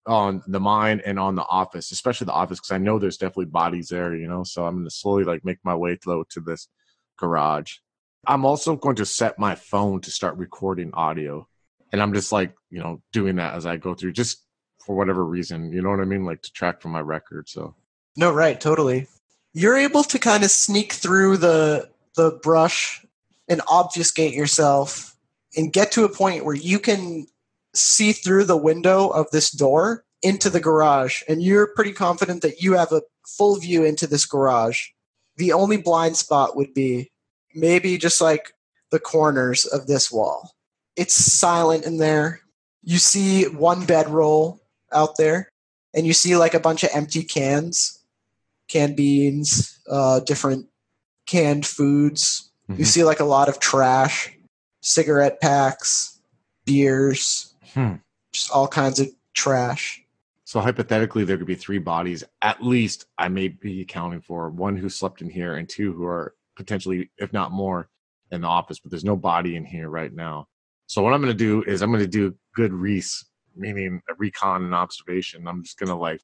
on 0.08 0.42
the 0.48 0.60
mine 0.60 1.00
and 1.06 1.20
on 1.20 1.36
the 1.36 1.46
office, 1.46 1.92
especially 1.92 2.24
the 2.24 2.32
office, 2.32 2.58
because 2.58 2.72
I 2.72 2.78
know 2.78 2.98
there's 2.98 3.18
definitely 3.18 3.46
bodies 3.46 3.88
there, 3.88 4.16
you 4.16 4.26
know. 4.26 4.42
So 4.42 4.66
I'm 4.66 4.78
gonna 4.78 4.90
slowly 4.90 5.22
like 5.22 5.44
make 5.44 5.58
my 5.62 5.76
way 5.76 5.96
though 6.04 6.24
to 6.30 6.40
this 6.40 6.68
garage. 7.16 7.74
I'm 8.26 8.44
also 8.44 8.76
going 8.76 8.96
to 8.96 9.06
set 9.06 9.38
my 9.38 9.54
phone 9.54 10.00
to 10.02 10.10
start 10.10 10.36
recording 10.36 10.90
audio. 10.94 11.46
And 11.92 12.02
I'm 12.02 12.12
just 12.12 12.32
like, 12.32 12.54
you 12.70 12.80
know, 12.80 13.00
doing 13.12 13.36
that 13.36 13.54
as 13.54 13.66
I 13.66 13.76
go 13.76 13.94
through, 13.94 14.12
just 14.12 14.42
for 14.84 14.96
whatever 14.96 15.24
reason, 15.24 15.72
you 15.72 15.82
know 15.82 15.90
what 15.90 16.00
I 16.00 16.04
mean? 16.04 16.24
Like 16.24 16.42
to 16.42 16.52
track 16.52 16.80
from 16.80 16.92
my 16.92 17.00
record. 17.00 17.48
So 17.48 17.74
No, 18.16 18.32
right, 18.32 18.60
totally. 18.60 19.06
You're 19.52 19.76
able 19.76 20.04
to 20.04 20.18
kind 20.18 20.44
of 20.44 20.50
sneak 20.50 20.92
through 20.92 21.38
the 21.38 21.90
the 22.16 22.32
brush 22.42 23.04
and 23.48 23.60
obfuscate 23.68 24.34
yourself 24.34 25.16
and 25.56 25.72
get 25.72 25.92
to 25.92 26.04
a 26.04 26.08
point 26.08 26.44
where 26.44 26.54
you 26.54 26.78
can 26.78 27.26
see 27.74 28.12
through 28.12 28.44
the 28.44 28.56
window 28.56 29.08
of 29.08 29.30
this 29.30 29.50
door 29.50 30.04
into 30.22 30.48
the 30.48 30.60
garage 30.60 31.22
and 31.28 31.42
you're 31.42 31.68
pretty 31.68 31.92
confident 31.92 32.42
that 32.42 32.60
you 32.60 32.72
have 32.72 32.90
a 32.90 33.02
full 33.26 33.56
view 33.56 33.84
into 33.84 34.06
this 34.06 34.24
garage. 34.24 34.88
The 35.36 35.52
only 35.52 35.76
blind 35.76 36.16
spot 36.16 36.56
would 36.56 36.72
be 36.72 37.10
maybe 37.56 37.98
just 37.98 38.20
like 38.20 38.52
the 38.90 39.00
corners 39.00 39.64
of 39.64 39.86
this 39.86 40.12
wall. 40.12 40.52
It's 40.94 41.14
silent 41.14 41.84
in 41.84 41.96
there. 41.96 42.40
You 42.82 42.98
see 42.98 43.44
one 43.48 43.84
bedroll 43.84 44.60
out 44.92 45.16
there 45.16 45.50
and 45.94 46.06
you 46.06 46.12
see 46.12 46.36
like 46.36 46.54
a 46.54 46.60
bunch 46.60 46.84
of 46.84 46.90
empty 46.94 47.22
cans, 47.22 47.98
canned 48.68 48.96
beans, 48.96 49.78
uh, 49.90 50.20
different 50.20 50.68
canned 51.26 51.66
foods. 51.66 52.50
You 52.68 52.84
Mhm. 52.84 52.86
see 52.86 53.04
like 53.04 53.20
a 53.20 53.24
lot 53.24 53.48
of 53.48 53.58
trash, 53.58 54.32
cigarette 54.82 55.40
packs, 55.40 56.20
beers, 56.64 57.54
Hmm. 57.74 57.94
just 58.32 58.50
all 58.50 58.68
kinds 58.68 59.00
of 59.00 59.08
trash. 59.34 60.02
So 60.44 60.60
hypothetically, 60.60 61.24
there 61.24 61.36
could 61.36 61.46
be 61.46 61.56
three 61.56 61.78
bodies. 61.78 62.22
At 62.40 62.62
least 62.62 63.06
I 63.18 63.28
may 63.28 63.48
be 63.48 63.80
accounting 63.82 64.20
for 64.20 64.48
one 64.48 64.76
who 64.76 64.88
slept 64.88 65.20
in 65.20 65.28
here 65.30 65.56
and 65.56 65.68
two 65.68 65.92
who 65.92 66.04
are 66.06 66.34
potentially, 66.56 67.10
if 67.18 67.32
not 67.32 67.52
more, 67.52 67.88
in 68.30 68.40
the 68.40 68.48
office. 68.48 68.78
But 68.78 68.90
there's 68.90 69.04
no 69.04 69.16
body 69.16 69.56
in 69.56 69.64
here 69.64 69.88
right 69.88 70.12
now. 70.12 70.46
So 70.86 71.02
what 71.02 71.12
I'm 71.12 71.20
going 71.20 71.36
to 71.36 71.38
do 71.38 71.62
is 71.70 71.82
I'm 71.82 71.90
going 71.90 72.04
to 72.04 72.08
do 72.08 72.34
good 72.54 72.72
Reese, 72.72 73.24
meaning 73.54 74.00
a 74.08 74.14
recon 74.14 74.64
and 74.64 74.74
observation. 74.74 75.46
I'm 75.46 75.62
just 75.62 75.78
going 75.78 75.88
to 75.88 75.96
like 75.96 76.20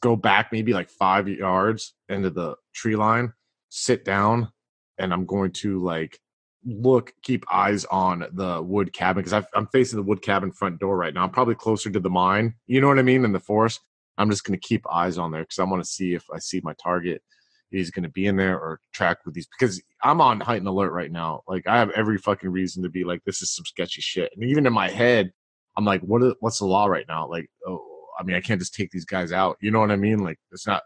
go 0.00 0.16
back 0.16 0.50
maybe 0.52 0.72
like 0.72 0.90
five 0.90 1.28
yards 1.28 1.94
into 2.08 2.30
the 2.30 2.56
tree 2.74 2.96
line, 2.96 3.32
sit 3.68 4.04
down, 4.04 4.50
and 4.98 5.12
I'm 5.12 5.26
going 5.26 5.52
to 5.52 5.82
like 5.82 6.18
look, 6.64 7.12
keep 7.22 7.44
eyes 7.52 7.84
on 7.86 8.26
the 8.32 8.62
wood 8.62 8.92
cabin 8.92 9.22
because 9.22 9.46
I'm 9.54 9.66
facing 9.68 9.96
the 9.96 10.02
wood 10.02 10.22
cabin 10.22 10.52
front 10.52 10.80
door 10.80 10.96
right 10.96 11.14
now. 11.14 11.24
I'm 11.24 11.30
probably 11.30 11.54
closer 11.54 11.90
to 11.90 12.00
the 12.00 12.10
mine, 12.10 12.54
you 12.66 12.80
know 12.80 12.88
what 12.88 12.98
I 12.98 13.02
mean, 13.02 13.24
in 13.24 13.32
the 13.32 13.40
forest. 13.40 13.80
I'm 14.18 14.30
just 14.30 14.44
going 14.44 14.58
to 14.58 14.66
keep 14.66 14.84
eyes 14.90 15.16
on 15.16 15.30
there 15.30 15.42
because 15.42 15.58
I 15.60 15.64
want 15.64 15.82
to 15.82 15.88
see 15.88 16.14
if 16.14 16.24
I 16.32 16.38
see 16.38 16.60
my 16.62 16.74
target 16.82 17.22
is 17.70 17.90
going 17.90 18.02
to 18.04 18.08
be 18.08 18.26
in 18.26 18.36
there 18.36 18.58
or 18.58 18.80
track 18.92 19.18
with 19.24 19.34
these 19.34 19.48
because 19.58 19.82
I'm 20.02 20.20
on 20.20 20.40
heightened 20.40 20.68
alert 20.68 20.92
right 20.92 21.10
now. 21.10 21.42
Like 21.46 21.66
I 21.66 21.78
have 21.78 21.90
every 21.90 22.18
fucking 22.18 22.50
reason 22.50 22.82
to 22.82 22.88
be 22.88 23.04
like, 23.04 23.22
this 23.24 23.42
is 23.42 23.54
some 23.54 23.64
sketchy 23.64 24.00
shit. 24.00 24.30
And 24.34 24.44
even 24.44 24.66
in 24.66 24.72
my 24.72 24.88
head, 24.88 25.32
I'm 25.76 25.84
like, 25.84 26.00
what? 26.02 26.22
Is, 26.22 26.34
what's 26.40 26.58
the 26.58 26.66
law 26.66 26.86
right 26.86 27.06
now? 27.08 27.28
Like, 27.28 27.48
oh, 27.66 27.80
I 28.18 28.24
mean, 28.24 28.36
I 28.36 28.40
can't 28.40 28.60
just 28.60 28.74
take 28.74 28.90
these 28.90 29.04
guys 29.04 29.32
out. 29.32 29.56
You 29.60 29.70
know 29.70 29.80
what 29.80 29.92
I 29.92 29.96
mean? 29.96 30.18
Like, 30.18 30.38
it's 30.50 30.66
not. 30.66 30.82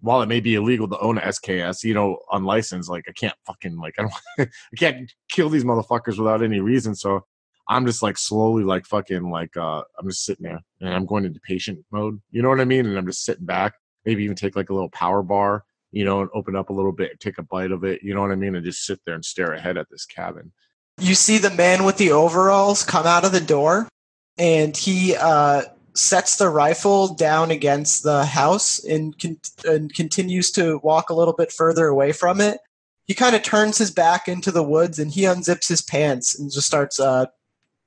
While 0.00 0.22
it 0.22 0.28
may 0.28 0.40
be 0.40 0.54
illegal 0.54 0.88
to 0.88 0.98
own 0.98 1.18
a 1.18 1.22
SKS, 1.22 1.82
you 1.82 1.94
know, 1.94 2.18
unlicensed, 2.30 2.90
like 2.90 3.04
I 3.08 3.12
can't 3.12 3.34
fucking 3.46 3.78
like 3.78 3.94
I 3.98 4.02
don't, 4.02 4.14
I 4.38 4.76
can't 4.76 5.12
kill 5.30 5.48
these 5.48 5.64
motherfuckers 5.64 6.18
without 6.18 6.42
any 6.42 6.60
reason. 6.60 6.94
So 6.94 7.24
I'm 7.68 7.86
just 7.86 8.02
like 8.02 8.18
slowly 8.18 8.64
like 8.64 8.86
fucking 8.86 9.30
like 9.30 9.56
uh 9.56 9.82
I'm 9.98 10.08
just 10.08 10.24
sitting 10.24 10.44
there 10.44 10.60
and 10.80 10.94
I'm 10.94 11.06
going 11.06 11.24
into 11.24 11.40
patient 11.40 11.84
mode. 11.90 12.20
You 12.30 12.42
know 12.42 12.48
what 12.48 12.60
I 12.60 12.64
mean? 12.64 12.86
And 12.86 12.98
I'm 12.98 13.06
just 13.06 13.24
sitting 13.24 13.46
back, 13.46 13.74
maybe 14.04 14.24
even 14.24 14.36
take 14.36 14.56
like 14.56 14.70
a 14.70 14.74
little 14.74 14.90
power 14.90 15.22
bar, 15.22 15.64
you 15.94 16.04
know, 16.04 16.20
and 16.20 16.30
open 16.34 16.56
up 16.56 16.70
a 16.70 16.72
little 16.72 16.92
bit, 16.92 17.20
take 17.20 17.38
a 17.38 17.42
bite 17.42 17.70
of 17.70 17.84
it, 17.84 18.02
you 18.02 18.14
know 18.14 18.20
what 18.20 18.32
I 18.32 18.34
mean? 18.34 18.54
And 18.56 18.64
just 18.64 18.84
sit 18.84 19.00
there 19.06 19.14
and 19.14 19.24
stare 19.24 19.52
ahead 19.52 19.78
at 19.78 19.88
this 19.90 20.04
cabin. 20.04 20.52
You 20.98 21.14
see 21.14 21.38
the 21.38 21.50
man 21.50 21.84
with 21.84 21.96
the 21.98 22.10
overalls 22.12 22.82
come 22.84 23.06
out 23.06 23.24
of 23.24 23.32
the 23.32 23.40
door, 23.40 23.88
and 24.36 24.76
he 24.76 25.14
uh, 25.16 25.62
sets 25.94 26.36
the 26.36 26.48
rifle 26.48 27.14
down 27.14 27.50
against 27.50 28.02
the 28.02 28.24
house 28.24 28.82
and, 28.84 29.16
con- 29.18 29.40
and 29.64 29.94
continues 29.94 30.50
to 30.52 30.80
walk 30.82 31.10
a 31.10 31.14
little 31.14 31.34
bit 31.34 31.52
further 31.52 31.86
away 31.86 32.12
from 32.12 32.40
it. 32.40 32.58
He 33.06 33.14
kind 33.14 33.36
of 33.36 33.42
turns 33.42 33.78
his 33.78 33.90
back 33.90 34.28
into 34.28 34.50
the 34.50 34.62
woods 34.62 34.98
and 34.98 35.12
he 35.12 35.22
unzips 35.22 35.68
his 35.68 35.82
pants 35.82 36.38
and 36.38 36.50
just 36.50 36.66
starts 36.66 36.98
uh, 36.98 37.26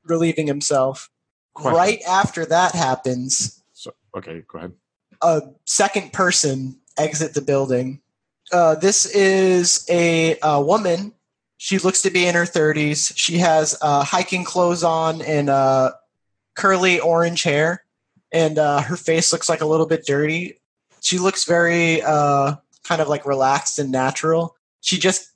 relieving 0.06 0.48
himself. 0.48 1.10
Question. 1.56 1.76
Right 1.78 2.02
after 2.08 2.46
that 2.46 2.74
happens, 2.76 3.64
So 3.74 3.92
okay, 4.16 4.44
go 4.48 4.60
ahead. 4.60 4.74
a 5.22 5.42
second 5.66 6.14
person 6.14 6.80
exit 6.98 7.34
the 7.34 7.42
building. 7.42 8.02
Uh, 8.52 8.76
this 8.76 9.06
is 9.06 9.86
a, 9.90 10.40
uh 10.40 10.62
woman. 10.62 11.14
She 11.58 11.80
looks 11.80 12.04
to 12.04 12.12
be 12.12 12.28
in 12.28 12.36
her 12.36 12.44
30s. 12.44 13.14
She 13.16 13.40
has 13.40 13.76
uh, 13.82 14.04
hiking 14.04 14.44
clothes 14.44 14.84
on 14.84 15.22
and 15.22 15.50
uh, 15.50 15.92
curly 16.56 17.00
orange 17.00 17.44
hair, 17.44 17.84
and 18.32 18.60
uh, 18.60 18.82
her 18.82 18.96
face 18.96 19.34
looks 19.34 19.50
like 19.50 19.62
a 19.62 19.66
little 19.66 19.88
bit 19.88 20.06
dirty. 20.06 20.60
She 21.02 21.18
looks 21.18 21.46
very 21.46 22.02
uh, 22.04 22.56
kind 22.84 23.02
of 23.02 23.08
like 23.08 23.26
relaxed 23.26 23.80
and 23.80 23.92
natural. 23.92 24.56
she 24.82 24.98
just 24.98 25.32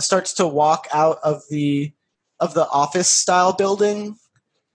starts 0.00 0.34
to 0.34 0.46
walk 0.46 0.88
out 0.92 1.18
of 1.22 1.42
the 1.50 1.92
of 2.40 2.54
the 2.54 2.66
office 2.68 3.08
style 3.08 3.52
building 3.52 4.16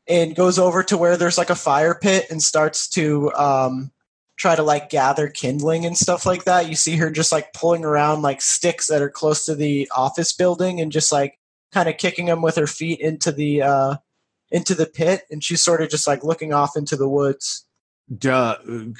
and 0.07 0.35
goes 0.35 0.59
over 0.59 0.83
to 0.83 0.97
where 0.97 1.17
there's 1.17 1.37
like 1.37 1.49
a 1.49 1.55
fire 1.55 1.95
pit 1.95 2.27
and 2.29 2.41
starts 2.41 2.87
to 2.89 3.33
um, 3.33 3.91
try 4.37 4.55
to 4.55 4.63
like 4.63 4.89
gather 4.89 5.27
kindling 5.29 5.85
and 5.85 5.97
stuff 5.97 6.25
like 6.25 6.43
that. 6.43 6.67
You 6.67 6.75
see 6.75 6.97
her 6.97 7.09
just 7.09 7.31
like 7.31 7.53
pulling 7.53 7.85
around 7.85 8.21
like 8.21 8.41
sticks 8.41 8.87
that 8.87 9.01
are 9.01 9.09
close 9.09 9.45
to 9.45 9.55
the 9.55 9.89
office 9.95 10.33
building 10.33 10.81
and 10.81 10.91
just 10.91 11.11
like 11.11 11.39
kind 11.71 11.89
of 11.89 11.97
kicking 11.97 12.25
them 12.25 12.41
with 12.41 12.55
her 12.55 12.67
feet 12.67 12.99
into 12.99 13.31
the 13.31 13.61
uh, 13.61 13.95
into 14.51 14.75
the 14.75 14.85
pit, 14.85 15.23
and 15.29 15.43
she's 15.43 15.63
sort 15.63 15.81
of 15.81 15.89
just 15.89 16.07
like 16.07 16.23
looking 16.23 16.53
off 16.53 16.77
into 16.77 16.95
the 16.95 17.09
woods. 17.09 17.65
Duh. 18.17 18.57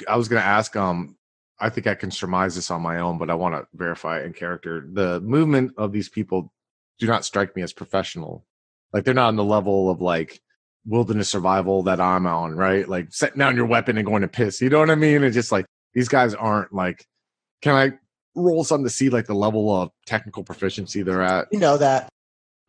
I 0.08 0.18
was 0.18 0.28
gonna 0.28 0.42
ask. 0.42 0.76
Um, 0.76 1.18
I 1.60 1.70
think 1.70 1.88
I 1.88 1.96
can 1.96 2.12
surmise 2.12 2.56
this 2.56 2.70
on 2.70 2.82
my 2.82 3.00
own, 3.00 3.18
but 3.18 3.30
I 3.30 3.36
want 3.36 3.56
to 3.56 3.66
verify 3.74 4.22
in 4.24 4.34
character. 4.34 4.86
The 4.92 5.22
movement 5.22 5.72
of 5.78 5.94
these 5.94 6.10
people 6.10 6.52
do 7.00 7.08
not 7.08 7.24
strike 7.24 7.56
me 7.56 7.62
as 7.62 7.72
professional. 7.72 8.46
Like 8.92 9.04
they're 9.04 9.14
not 9.14 9.30
on 9.30 9.36
the 9.36 9.44
level 9.44 9.90
of 9.90 10.02
like 10.02 10.42
wilderness 10.86 11.30
survival 11.30 11.84
that 11.84 12.00
I'm 12.00 12.28
on, 12.28 12.56
right? 12.56 12.88
Like 12.88 13.08
setting 13.12 13.40
down 13.40 13.56
your 13.56 13.66
weapon 13.66 13.98
and 13.98 14.06
going 14.06 14.22
to 14.22 14.28
piss. 14.28 14.62
You 14.62 14.70
know 14.70 14.80
what 14.80 14.90
I 14.90 14.96
mean? 14.96 15.24
It's 15.24 15.34
just 15.36 15.52
like 15.52 15.66
these 15.94 16.08
guys 16.08 16.34
aren't 16.34 16.74
like. 16.74 17.06
Can 17.62 17.74
I 17.76 17.94
roll 18.36 18.64
something 18.64 18.86
to 18.86 18.90
see 18.90 19.10
like 19.10 19.26
the 19.26 19.34
level 19.34 19.76
of 19.76 19.90
technical 20.06 20.44
proficiency 20.44 21.02
they're 21.02 21.24
at? 21.24 21.48
You 21.52 21.60
know 21.60 21.78
that. 21.78 22.10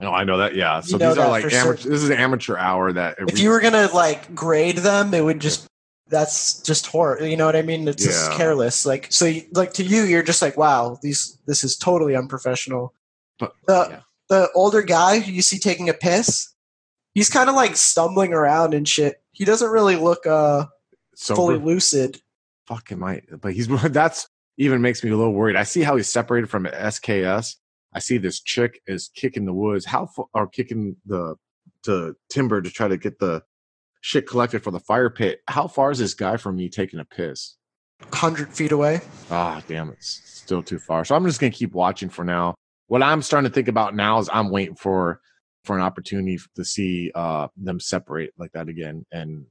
No, 0.00 0.12
I 0.12 0.24
know 0.24 0.38
that. 0.38 0.54
Yeah. 0.54 0.80
So 0.80 0.96
You 0.96 0.98
know 0.98 1.08
these 1.10 1.18
are 1.18 1.28
like 1.28 1.44
amateur. 1.44 1.76
certain. 1.76 1.90
This 1.90 2.02
is 2.02 2.10
amateur 2.10 2.56
hour 2.56 2.92
that 2.92 3.16
If 3.18 3.38
you 3.38 3.50
were 3.50 3.60
gonna 3.60 3.88
like 3.92 4.34
grade 4.34 4.78
them, 4.78 5.12
it 5.14 5.24
would 5.24 5.40
just 5.40 5.66
that's 6.08 6.60
just 6.62 6.86
horror. 6.86 7.22
You 7.22 7.36
know 7.36 7.46
what 7.46 7.56
I 7.56 7.62
mean? 7.62 7.88
It's 7.88 8.04
just 8.04 8.30
careless. 8.32 8.86
Like 8.86 9.08
so, 9.10 9.24
you- 9.24 9.42
like 9.52 9.72
to 9.74 9.82
you, 9.82 10.02
you're 10.02 10.22
just 10.22 10.40
like, 10.42 10.56
wow, 10.56 10.98
these 11.02 11.38
this 11.46 11.64
is 11.64 11.76
totally 11.76 12.14
unprofessional. 12.14 12.94
But- 13.38 13.54
the 13.66 13.86
yeah. 13.90 14.00
the 14.28 14.48
older 14.54 14.82
guy 14.82 15.18
who 15.20 15.32
you 15.32 15.42
see 15.42 15.58
taking 15.58 15.88
a 15.88 15.94
piss, 15.94 16.54
he's 17.16 17.30
kind 17.30 17.48
of 17.48 17.56
like 17.56 17.76
stumbling 17.76 18.34
around 18.34 18.74
and 18.74 18.86
shit. 18.86 19.22
He 19.32 19.44
doesn't 19.44 19.70
really 19.70 19.96
look 19.96 20.24
uh 20.26 20.66
sober. 21.16 21.36
fully 21.36 21.58
lucid. 21.58 22.20
fuck 22.66 22.92
am 22.92 23.02
I? 23.02 23.22
But 23.40 23.54
he's 23.54 23.66
that's 23.90 24.28
even 24.58 24.80
makes 24.82 25.02
me 25.02 25.10
a 25.10 25.16
little 25.16 25.32
worried. 25.32 25.56
I 25.56 25.64
see 25.64 25.82
how 25.82 25.96
he's 25.96 26.12
separated 26.12 26.48
from 26.48 26.66
SKS. 26.66 27.56
I 27.92 27.98
see 27.98 28.18
this 28.18 28.40
chick 28.40 28.80
is 28.86 29.10
kicking 29.14 29.46
the 29.46 29.54
woods. 29.54 29.86
How 29.86 30.06
far 30.06 30.26
or 30.34 30.46
kicking 30.46 30.96
the 31.06 31.34
the 31.84 32.14
timber 32.28 32.60
to 32.60 32.70
try 32.70 32.86
to 32.86 32.98
get 32.98 33.18
the 33.18 33.42
shit 34.02 34.28
collected 34.28 34.62
for 34.62 34.70
the 34.70 34.80
fire 34.80 35.10
pit. 35.10 35.40
How 35.48 35.66
far 35.66 35.90
is 35.90 35.98
this 35.98 36.14
guy 36.14 36.36
from 36.36 36.56
me 36.56 36.68
taking 36.68 37.00
a 37.00 37.04
piss? 37.04 37.56
Hundred 38.12 38.52
feet 38.52 38.72
away. 38.72 39.00
Ah, 39.30 39.62
damn, 39.66 39.88
it's 39.88 40.20
still 40.26 40.62
too 40.62 40.78
far. 40.78 41.04
So 41.06 41.14
I'm 41.14 41.24
just 41.24 41.40
gonna 41.40 41.50
keep 41.50 41.72
watching 41.72 42.10
for 42.10 42.24
now. 42.24 42.54
What 42.88 43.02
I'm 43.02 43.22
starting 43.22 43.50
to 43.50 43.54
think 43.54 43.68
about 43.68 43.96
now 43.96 44.18
is 44.18 44.28
I'm 44.30 44.50
waiting 44.50 44.76
for 44.76 45.20
for 45.66 45.76
an 45.76 45.82
opportunity 45.82 46.38
to 46.54 46.64
see 46.64 47.10
uh 47.14 47.48
them 47.56 47.80
separate 47.80 48.32
like 48.38 48.52
that 48.52 48.68
again. 48.68 49.04
And 49.12 49.46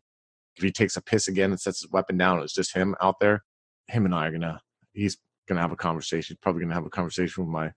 if 0.55 0.63
he 0.63 0.71
takes 0.71 0.97
a 0.97 1.01
piss 1.01 1.27
again 1.27 1.51
and 1.51 1.59
sets 1.59 1.81
his 1.81 1.91
weapon 1.91 2.17
down, 2.17 2.41
it's 2.41 2.53
just 2.53 2.73
him 2.73 2.95
out 3.01 3.19
there. 3.19 3.43
Him 3.87 4.05
and 4.05 4.15
I 4.15 4.27
are 4.27 4.31
gonna. 4.31 4.61
He's 4.93 5.17
gonna 5.47 5.61
have 5.61 5.73
a 5.73 5.75
conversation. 5.75 6.35
He's 6.35 6.41
Probably 6.41 6.61
gonna 6.61 6.73
have 6.73 6.85
a 6.85 6.89
conversation 6.89 7.43
with 7.43 7.51
my 7.51 7.71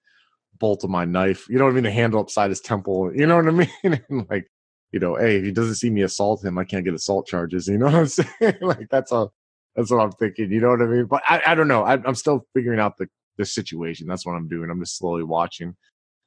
bolt 0.58 0.84
of 0.84 0.90
my 0.90 1.04
knife. 1.04 1.48
You 1.48 1.58
know 1.58 1.64
what 1.64 1.72
I 1.72 1.74
mean? 1.74 1.84
The 1.84 1.90
handle 1.90 2.20
upside 2.20 2.50
his 2.50 2.60
temple. 2.60 3.12
You 3.14 3.26
know 3.26 3.36
what 3.36 3.48
I 3.48 3.50
mean? 3.84 4.02
and 4.08 4.26
like, 4.30 4.46
you 4.92 5.00
know, 5.00 5.16
hey, 5.16 5.36
if 5.36 5.44
he 5.44 5.50
doesn't 5.52 5.74
see 5.74 5.90
me 5.90 6.02
assault 6.02 6.44
him, 6.44 6.58
I 6.58 6.64
can't 6.64 6.84
get 6.84 6.94
assault 6.94 7.26
charges. 7.26 7.66
You 7.66 7.78
know 7.78 7.86
what 7.86 7.94
I'm 7.94 8.06
saying? 8.06 8.58
like 8.62 8.88
that's 8.90 9.12
all. 9.12 9.32
That's 9.74 9.90
what 9.90 10.00
I'm 10.00 10.12
thinking. 10.12 10.50
You 10.50 10.60
know 10.60 10.70
what 10.70 10.82
I 10.82 10.86
mean? 10.86 11.04
But 11.06 11.22
I, 11.28 11.42
I 11.46 11.54
don't 11.54 11.68
know. 11.68 11.82
I, 11.84 11.94
I'm 11.94 12.14
still 12.14 12.46
figuring 12.54 12.80
out 12.80 12.96
the 12.96 13.08
the 13.36 13.44
situation. 13.44 14.06
That's 14.06 14.26
what 14.26 14.32
I'm 14.34 14.48
doing. 14.48 14.70
I'm 14.70 14.80
just 14.80 14.98
slowly 14.98 15.22
watching. 15.22 15.76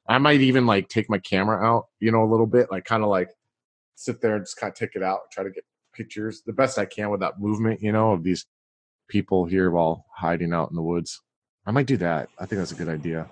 I 0.08 0.18
might 0.18 0.40
even 0.40 0.66
like 0.66 0.88
take 0.88 1.08
my 1.08 1.18
camera 1.18 1.64
out, 1.64 1.86
you 2.00 2.10
know, 2.10 2.24
a 2.24 2.30
little 2.30 2.46
bit, 2.46 2.70
like 2.70 2.84
kind 2.84 3.02
of 3.02 3.08
like 3.08 3.30
sit 3.94 4.20
there 4.20 4.34
and 4.36 4.44
just 4.44 4.56
kind 4.56 4.70
of 4.72 4.76
take 4.76 4.96
it 4.96 5.02
out, 5.02 5.20
and 5.24 5.30
try 5.32 5.44
to 5.44 5.50
get 5.50 5.64
pictures 5.94 6.42
the 6.46 6.52
best 6.52 6.78
I 6.78 6.86
can 6.86 7.10
without 7.10 7.40
movement, 7.40 7.80
you 7.82 7.92
know, 7.92 8.12
of 8.12 8.22
these 8.24 8.46
people 9.08 9.44
here 9.44 9.70
while 9.70 10.06
hiding 10.16 10.52
out 10.52 10.70
in 10.70 10.76
the 10.76 10.82
woods. 10.82 11.20
I 11.66 11.70
might 11.70 11.86
do 11.86 11.96
that. 11.98 12.28
I 12.38 12.46
think 12.46 12.58
that's 12.58 12.72
a 12.72 12.76
good 12.76 12.88
idea. 12.88 13.28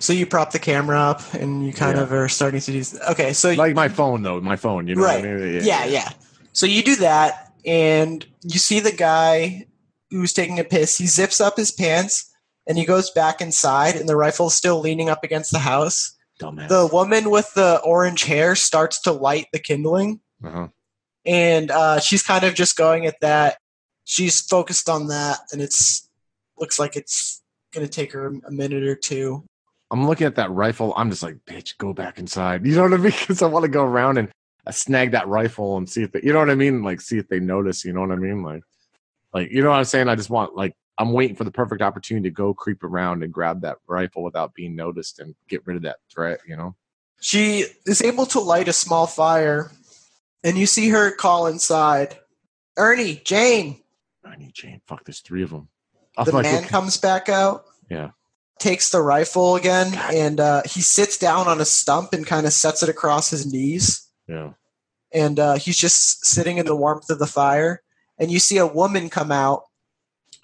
So 0.00 0.12
you 0.12 0.26
prop 0.26 0.50
the 0.52 0.58
camera 0.58 0.98
up 0.98 1.34
and 1.34 1.64
you 1.66 1.72
kind 1.72 1.96
Yeah. 1.98 2.04
of 2.04 2.12
are 2.12 2.28
starting 2.28 2.60
to 2.60 2.72
do. 2.72 2.98
Okay, 3.10 3.32
so 3.32 3.52
Like 3.52 3.74
my 3.74 3.88
phone 3.88 4.22
though, 4.22 4.40
my 4.40 4.56
phone, 4.56 4.88
you 4.88 4.94
know 4.96 5.02
Right. 5.04 5.20
what 5.22 5.28
I 5.30 5.36
mean? 5.36 5.60
yeah, 5.64 5.84
yeah. 5.84 6.10
So 6.52 6.66
you 6.66 6.82
do 6.82 6.96
that, 6.96 7.52
and 7.66 8.24
you 8.42 8.58
see 8.58 8.80
the 8.80 8.92
guy 8.92 9.66
who's 10.10 10.32
taking 10.32 10.58
a 10.60 10.64
piss. 10.64 10.96
He 10.98 11.06
zips 11.06 11.40
up 11.40 11.56
his 11.56 11.70
pants 11.72 12.30
and 12.66 12.78
he 12.78 12.84
goes 12.84 13.10
back 13.10 13.40
inside, 13.40 13.96
and 13.96 14.08
the 14.08 14.16
rifle's 14.16 14.54
still 14.54 14.80
leaning 14.80 15.08
up 15.08 15.24
against 15.24 15.52
the 15.52 15.58
house. 15.58 16.16
Dumbass. 16.40 16.68
The 16.68 16.88
woman 16.92 17.30
with 17.30 17.52
the 17.54 17.80
orange 17.84 18.24
hair 18.24 18.56
starts 18.56 19.00
to 19.02 19.12
light 19.12 19.46
the 19.52 19.58
kindling, 19.58 20.20
uh-huh. 20.42 20.68
and 21.24 21.70
uh, 21.70 22.00
she's 22.00 22.22
kind 22.22 22.44
of 22.44 22.54
just 22.54 22.76
going 22.76 23.06
at 23.06 23.20
that. 23.20 23.58
She's 24.04 24.40
focused 24.40 24.88
on 24.88 25.08
that, 25.08 25.38
and 25.52 25.62
it's 25.62 26.08
looks 26.58 26.78
like 26.78 26.96
it's 26.96 27.42
going 27.72 27.86
to 27.86 27.92
take 27.92 28.12
her 28.12 28.26
a 28.26 28.50
minute 28.50 28.84
or 28.84 28.94
two. 28.94 29.44
I'm 29.90 30.06
looking 30.06 30.26
at 30.26 30.36
that 30.36 30.50
rifle. 30.50 30.94
I'm 30.96 31.10
just 31.10 31.22
like, 31.22 31.36
bitch, 31.46 31.76
go 31.78 31.92
back 31.92 32.18
inside. 32.18 32.64
You 32.66 32.76
know 32.76 32.82
what 32.82 32.94
I 32.94 32.96
mean? 32.96 33.12
Because 33.12 33.42
I 33.42 33.46
want 33.46 33.64
to 33.64 33.68
go 33.68 33.84
around 33.84 34.18
and 34.18 34.28
uh, 34.66 34.70
snag 34.70 35.12
that 35.12 35.28
rifle 35.28 35.76
and 35.76 35.88
see 35.88 36.02
if 36.02 36.12
they, 36.12 36.20
you 36.22 36.32
know 36.32 36.38
what 36.38 36.50
I 36.50 36.54
mean? 36.54 36.82
Like, 36.82 37.00
see 37.00 37.18
if 37.18 37.28
they 37.28 37.40
notice. 37.40 37.84
You 37.84 37.92
know 37.92 38.00
what 38.00 38.12
I 38.12 38.16
mean? 38.16 38.42
Like, 38.42 38.62
like 39.32 39.50
you 39.50 39.62
know 39.62 39.70
what 39.70 39.76
I'm 39.76 39.84
saying? 39.84 40.08
I 40.08 40.14
just 40.14 40.30
want 40.30 40.56
like 40.56 40.74
I'm 40.98 41.12
waiting 41.12 41.36
for 41.36 41.44
the 41.44 41.50
perfect 41.50 41.82
opportunity 41.82 42.28
to 42.28 42.34
go 42.34 42.54
creep 42.54 42.84
around 42.84 43.22
and 43.22 43.32
grab 43.32 43.62
that 43.62 43.78
rifle 43.86 44.22
without 44.22 44.54
being 44.54 44.76
noticed 44.76 45.18
and 45.18 45.34
get 45.48 45.66
rid 45.66 45.76
of 45.76 45.82
that 45.82 45.96
threat. 46.08 46.40
You 46.46 46.56
know? 46.56 46.74
She 47.20 47.64
is 47.86 48.02
able 48.02 48.26
to 48.26 48.40
light 48.40 48.68
a 48.68 48.72
small 48.72 49.06
fire, 49.06 49.72
and 50.42 50.56
you 50.56 50.66
see 50.66 50.90
her 50.90 51.10
call 51.10 51.46
inside. 51.46 52.18
Ernie, 52.76 53.20
Jane. 53.24 53.80
Need 54.38 54.54
Jane. 54.54 54.80
Fuck, 54.86 55.04
there's 55.04 55.20
three 55.20 55.42
of 55.42 55.50
them. 55.50 55.68
The 56.24 56.42
man 56.42 56.64
comes 56.64 56.96
back 56.96 57.28
out. 57.28 57.64
Yeah. 57.90 58.10
Takes 58.58 58.90
the 58.90 59.00
rifle 59.02 59.56
again, 59.56 59.92
God. 59.92 60.14
and 60.14 60.40
uh, 60.40 60.62
he 60.64 60.80
sits 60.80 61.18
down 61.18 61.48
on 61.48 61.60
a 61.60 61.64
stump 61.64 62.12
and 62.12 62.26
kind 62.26 62.46
of 62.46 62.52
sets 62.52 62.82
it 62.82 62.88
across 62.88 63.30
his 63.30 63.50
knees. 63.50 64.08
yeah. 64.28 64.50
And 65.12 65.38
uh, 65.38 65.54
he's 65.54 65.76
just 65.76 66.26
sitting 66.26 66.58
in 66.58 66.66
the 66.66 66.74
warmth 66.74 67.08
of 67.10 67.20
the 67.20 67.26
fire. 67.26 67.82
And 68.18 68.32
you 68.32 68.40
see 68.40 68.58
a 68.58 68.66
woman 68.66 69.08
come 69.10 69.30
out. 69.30 69.62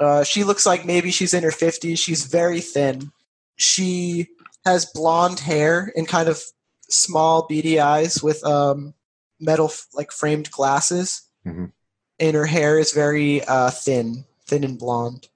Uh, 0.01 0.25
she 0.25 0.45
looks 0.45 0.65
like 0.67 0.85
maybe 0.87 1.11
she's 1.11 1.35
in 1.35 1.43
her 1.45 1.51
50s. 1.51 1.99
She's 1.99 2.25
very 2.25 2.61
thin. 2.61 3.13
She 3.57 4.29
has 4.65 4.87
blonde 4.87 5.41
hair 5.41 5.93
and 5.95 6.09
kind 6.09 6.29
of 6.29 6.43
small, 6.89 7.47
beady 7.47 7.79
eyes 7.79 8.23
with 8.23 8.43
um, 8.45 8.95
metal, 9.39 9.71
like 9.95 10.11
framed 10.11 10.51
glasses. 10.51 11.23
Mhm. 11.47 11.73
And 12.19 12.35
her 12.37 12.47
hair 12.47 12.79
is 12.79 12.93
very 12.93 13.45
uh, 13.45 13.71
thin, 13.71 14.25
thin 14.47 14.65
and 14.65 14.79
blonde. 14.79 15.29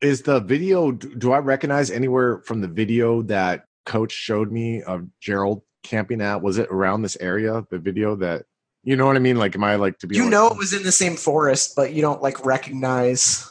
Is 0.00 0.22
the 0.22 0.40
video? 0.40 0.90
Do 0.92 1.32
I 1.32 1.38
recognize 1.38 1.90
anywhere 1.90 2.40
from 2.40 2.60
the 2.60 2.68
video 2.68 3.22
that 3.22 3.66
Coach 3.86 4.12
showed 4.12 4.50
me 4.50 4.82
of 4.82 5.06
Gerald 5.20 5.62
camping 5.82 6.20
at? 6.20 6.42
Was 6.42 6.58
it 6.58 6.68
around 6.70 7.02
this 7.02 7.16
area? 7.20 7.64
The 7.70 7.78
video 7.78 8.16
that 8.16 8.46
you 8.82 8.96
know 8.96 9.06
what 9.06 9.16
I 9.16 9.20
mean? 9.20 9.36
Like, 9.36 9.54
am 9.54 9.62
I 9.64 9.76
like 9.76 9.98
to 10.00 10.06
be? 10.06 10.16
You 10.16 10.22
able- 10.22 10.30
know 10.30 10.46
it 10.48 10.56
was 10.56 10.72
in 10.72 10.82
the 10.82 10.90
same 10.92 11.16
forest, 11.16 11.74
but 11.76 11.92
you 11.92 12.02
don't 12.02 12.20
like 12.22 12.44
recognize. 12.44 13.46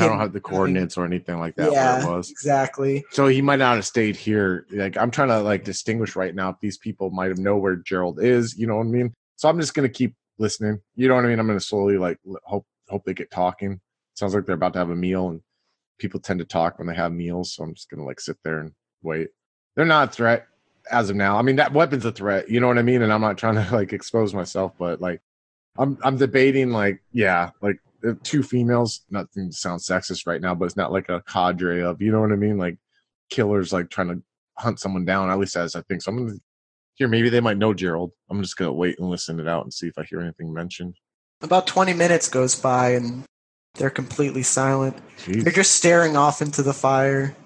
And 0.00 0.02
I 0.02 0.08
don't 0.08 0.20
have 0.20 0.32
the 0.32 0.40
coordinates 0.40 0.96
or 0.96 1.04
anything 1.04 1.38
like 1.38 1.56
that 1.56 1.72
yeah, 1.72 1.98
where 1.98 2.14
it 2.14 2.16
was. 2.16 2.30
exactly. 2.30 3.04
So 3.10 3.26
he 3.26 3.42
might 3.42 3.58
not 3.58 3.76
have 3.76 3.86
stayed 3.86 4.16
here. 4.16 4.66
Like 4.70 4.96
I'm 4.96 5.10
trying 5.10 5.28
to 5.28 5.40
like 5.40 5.64
distinguish 5.64 6.16
right 6.16 6.34
now 6.34 6.50
if 6.50 6.56
these 6.60 6.78
people 6.78 7.10
might 7.10 7.28
have 7.28 7.38
know 7.38 7.56
where 7.56 7.76
Gerald 7.76 8.22
is. 8.22 8.56
You 8.56 8.66
know 8.66 8.76
what 8.76 8.86
I 8.86 8.90
mean? 8.90 9.14
So 9.36 9.48
I'm 9.48 9.60
just 9.60 9.74
gonna 9.74 9.88
keep 9.88 10.14
listening. 10.38 10.80
You 10.94 11.08
know 11.08 11.14
what 11.14 11.24
I 11.24 11.28
mean? 11.28 11.38
I'm 11.38 11.46
gonna 11.46 11.60
slowly 11.60 11.98
like 11.98 12.18
hope 12.44 12.66
hope 12.88 13.04
they 13.04 13.14
get 13.14 13.30
talking. 13.30 13.80
Sounds 14.14 14.34
like 14.34 14.46
they're 14.46 14.54
about 14.54 14.72
to 14.74 14.78
have 14.78 14.90
a 14.90 14.96
meal, 14.96 15.28
and 15.28 15.40
people 15.98 16.20
tend 16.20 16.38
to 16.38 16.44
talk 16.44 16.78
when 16.78 16.88
they 16.88 16.94
have 16.94 17.12
meals. 17.12 17.54
So 17.54 17.64
I'm 17.64 17.74
just 17.74 17.90
gonna 17.90 18.04
like 18.04 18.20
sit 18.20 18.36
there 18.44 18.60
and 18.60 18.72
wait. 19.02 19.28
They're 19.74 19.84
not 19.84 20.08
a 20.08 20.12
threat 20.12 20.46
as 20.90 21.10
of 21.10 21.16
now. 21.16 21.38
I 21.38 21.42
mean 21.42 21.56
that 21.56 21.72
weapon's 21.72 22.04
a 22.04 22.12
threat. 22.12 22.48
You 22.48 22.60
know 22.60 22.68
what 22.68 22.78
I 22.78 22.82
mean? 22.82 23.02
And 23.02 23.12
I'm 23.12 23.20
not 23.20 23.38
trying 23.38 23.54
to 23.54 23.68
like 23.74 23.92
expose 23.92 24.34
myself, 24.34 24.72
but 24.78 25.00
like 25.00 25.20
I'm 25.78 25.98
I'm 26.02 26.16
debating 26.16 26.70
like 26.70 27.02
yeah 27.12 27.50
like 27.60 27.78
two 28.22 28.42
females. 28.42 29.02
Nothing 29.10 29.50
sounds 29.50 29.86
sexist 29.86 30.26
right 30.26 30.40
now, 30.40 30.54
but 30.54 30.66
it's 30.66 30.76
not 30.76 30.92
like 30.92 31.08
a 31.08 31.22
cadre 31.22 31.82
of 31.82 32.00
you 32.00 32.12
know 32.12 32.20
what 32.20 32.32
I 32.32 32.36
mean 32.36 32.58
like 32.58 32.78
killers 33.30 33.72
like 33.72 33.90
trying 33.90 34.08
to 34.08 34.22
hunt 34.58 34.80
someone 34.80 35.04
down. 35.04 35.30
At 35.30 35.38
least 35.38 35.56
as 35.56 35.74
I 35.74 35.82
think. 35.82 36.02
So 36.02 36.10
I'm 36.10 36.26
gonna 36.26 36.38
here. 36.94 37.08
Maybe 37.08 37.28
they 37.28 37.40
might 37.40 37.58
know 37.58 37.74
Gerald. 37.74 38.12
I'm 38.30 38.42
just 38.42 38.56
gonna 38.56 38.72
wait 38.72 38.98
and 38.98 39.10
listen 39.10 39.40
it 39.40 39.48
out 39.48 39.64
and 39.64 39.72
see 39.72 39.88
if 39.88 39.98
I 39.98 40.04
hear 40.04 40.20
anything 40.20 40.52
mentioned. 40.52 40.96
About 41.42 41.66
20 41.66 41.92
minutes 41.92 42.28
goes 42.28 42.54
by 42.54 42.90
and 42.90 43.24
they're 43.74 43.90
completely 43.90 44.42
silent. 44.42 44.96
Jeez. 45.18 45.44
They're 45.44 45.52
just 45.52 45.74
staring 45.74 46.16
off 46.16 46.40
into 46.40 46.62
the 46.62 46.72
fire. 46.72 47.36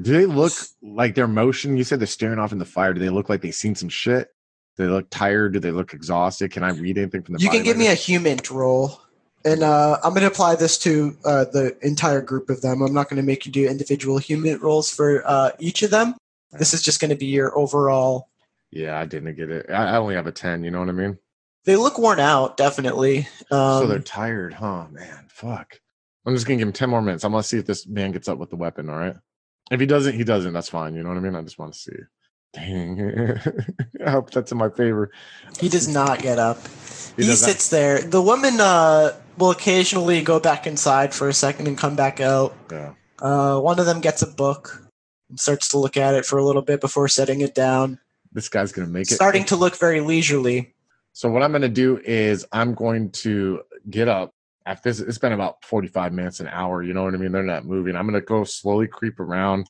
Do 0.00 0.12
they 0.12 0.26
look 0.26 0.52
like 0.82 1.14
their 1.14 1.28
motion? 1.28 1.76
You 1.76 1.84
said 1.84 2.00
they're 2.00 2.06
staring 2.06 2.38
off 2.38 2.52
in 2.52 2.58
the 2.58 2.64
fire. 2.64 2.92
Do 2.92 3.00
they 3.00 3.08
look 3.08 3.28
like 3.28 3.40
they've 3.40 3.54
seen 3.54 3.74
some 3.74 3.88
shit? 3.88 4.28
Do 4.76 4.86
they 4.86 4.90
look 4.92 5.08
tired? 5.10 5.54
Do 5.54 5.60
they 5.60 5.70
look 5.70 5.94
exhausted? 5.94 6.50
Can 6.50 6.62
I 6.62 6.70
read 6.70 6.98
anything 6.98 7.22
from 7.22 7.34
the? 7.34 7.40
You 7.40 7.48
can 7.48 7.62
give 7.62 7.78
me 7.78 7.86
a 7.86 7.94
HUMINT 7.94 8.50
roll. 8.50 9.00
And 9.46 9.62
uh, 9.62 9.98
I'm 10.02 10.10
going 10.10 10.22
to 10.22 10.26
apply 10.26 10.56
this 10.56 10.76
to 10.78 11.16
uh, 11.24 11.44
the 11.44 11.76
entire 11.80 12.20
group 12.20 12.50
of 12.50 12.62
them. 12.62 12.82
I'm 12.82 12.92
not 12.92 13.08
going 13.08 13.16
to 13.16 13.26
make 13.26 13.46
you 13.46 13.52
do 13.52 13.68
individual 13.68 14.18
HUMINT 14.18 14.60
rolls 14.60 14.90
for 14.90 15.22
uh, 15.24 15.52
each 15.60 15.84
of 15.84 15.90
them. 15.90 16.16
This 16.58 16.74
is 16.74 16.82
just 16.82 17.00
going 17.00 17.10
to 17.10 17.16
be 17.16 17.26
your 17.26 17.56
overall. 17.56 18.28
Yeah, 18.72 18.98
I 18.98 19.04
didn't 19.04 19.36
get 19.36 19.50
it. 19.50 19.70
I 19.70 19.96
only 19.98 20.16
have 20.16 20.26
a 20.26 20.32
ten. 20.32 20.64
You 20.64 20.72
know 20.72 20.80
what 20.80 20.88
I 20.88 20.92
mean? 20.92 21.18
They 21.64 21.76
look 21.76 21.96
worn 21.96 22.18
out, 22.18 22.56
definitely. 22.56 23.28
Um, 23.50 23.82
so 23.82 23.86
they're 23.86 24.00
tired, 24.00 24.54
huh? 24.54 24.86
Man, 24.90 25.26
fuck. 25.28 25.80
I'm 26.26 26.34
just 26.34 26.46
gonna 26.46 26.58
give 26.58 26.66
him 26.68 26.72
ten 26.72 26.90
more 26.90 27.00
minutes. 27.02 27.24
I'm 27.24 27.30
gonna 27.30 27.42
see 27.44 27.58
if 27.58 27.66
this 27.66 27.86
man 27.86 28.10
gets 28.10 28.28
up 28.28 28.38
with 28.38 28.50
the 28.50 28.56
weapon. 28.56 28.90
All 28.90 28.98
right. 28.98 29.14
If 29.70 29.78
he 29.78 29.86
doesn't, 29.86 30.14
he 30.14 30.24
doesn't. 30.24 30.52
That's 30.52 30.68
fine. 30.68 30.94
You 30.94 31.02
know 31.04 31.10
what 31.10 31.18
I 31.18 31.20
mean? 31.20 31.36
I 31.36 31.42
just 31.42 31.58
want 31.58 31.72
to 31.74 31.78
see. 31.78 31.92
Dang. 32.52 33.38
I 34.04 34.10
hope 34.10 34.30
that's 34.30 34.50
in 34.50 34.58
my 34.58 34.70
favor. 34.70 35.12
he 35.60 35.68
does 35.68 35.88
not 35.88 36.20
get 36.20 36.38
up. 36.38 36.58
He 37.16 37.24
He, 37.24 37.32
sits 37.34 37.68
there. 37.68 38.02
The 38.02 38.22
woman 38.22 38.60
uh, 38.60 39.12
will 39.38 39.50
occasionally 39.50 40.22
go 40.22 40.40
back 40.40 40.66
inside 40.66 41.14
for 41.14 41.28
a 41.28 41.32
second 41.34 41.66
and 41.68 41.76
come 41.76 41.96
back 41.96 42.20
out. 42.20 42.54
Yeah. 42.70 42.94
Uh, 43.18 43.58
one 43.60 43.78
of 43.78 43.86
them 43.86 44.00
gets 44.00 44.22
a 44.22 44.26
book 44.26 44.82
and 45.28 45.38
starts 45.40 45.68
to 45.70 45.78
look 45.78 45.96
at 45.96 46.14
it 46.14 46.24
for 46.24 46.38
a 46.38 46.44
little 46.44 46.62
bit 46.62 46.80
before 46.80 47.08
setting 47.08 47.40
it 47.40 47.54
down, 47.54 47.98
This 48.32 48.48
guy's 48.48 48.72
gonna 48.72 48.88
make 48.88 49.10
it. 49.10 49.14
starting 49.14 49.44
to 49.46 49.56
look 49.56 49.76
very 49.76 50.00
leisurely. 50.00 50.74
So 51.12 51.30
what 51.30 51.42
I'm 51.42 51.50
going 51.50 51.62
to 51.62 51.68
do 51.70 51.98
is 52.04 52.44
I'm 52.52 52.74
going 52.74 53.10
to 53.12 53.62
get 53.88 54.06
up. 54.06 54.34
After 54.66 54.90
this, 54.90 55.00
it's 55.00 55.16
been 55.16 55.32
about 55.32 55.64
45 55.64 56.12
minutes, 56.12 56.40
an 56.40 56.48
hour. 56.48 56.82
You 56.82 56.92
know 56.92 57.04
what 57.04 57.14
I 57.14 57.16
mean? 57.16 57.32
They're 57.32 57.42
not 57.42 57.64
moving. 57.64 57.96
I'm 57.96 58.06
going 58.06 58.20
to 58.20 58.26
go 58.26 58.44
slowly 58.44 58.86
creep 58.86 59.18
around 59.18 59.66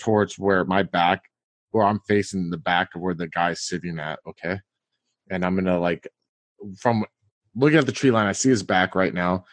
towards 0.00 0.40
where 0.40 0.64
my 0.64 0.82
back, 0.82 1.22
where 1.70 1.86
I'm 1.86 2.00
facing 2.08 2.50
the 2.50 2.56
back 2.58 2.96
of 2.96 3.00
where 3.00 3.14
the 3.14 3.28
guy's 3.28 3.60
sitting 3.60 4.00
at. 4.00 4.18
Okay, 4.26 4.58
and 5.30 5.44
I'm 5.44 5.54
going 5.54 5.66
to 5.66 5.78
like 5.78 6.08
from 6.80 7.04
looking 7.58 7.78
at 7.78 7.86
the 7.86 7.92
tree 7.92 8.10
line, 8.10 8.26
I 8.26 8.32
see 8.32 8.48
his 8.48 8.62
back 8.62 8.94
right 8.94 9.12
now, 9.12 9.44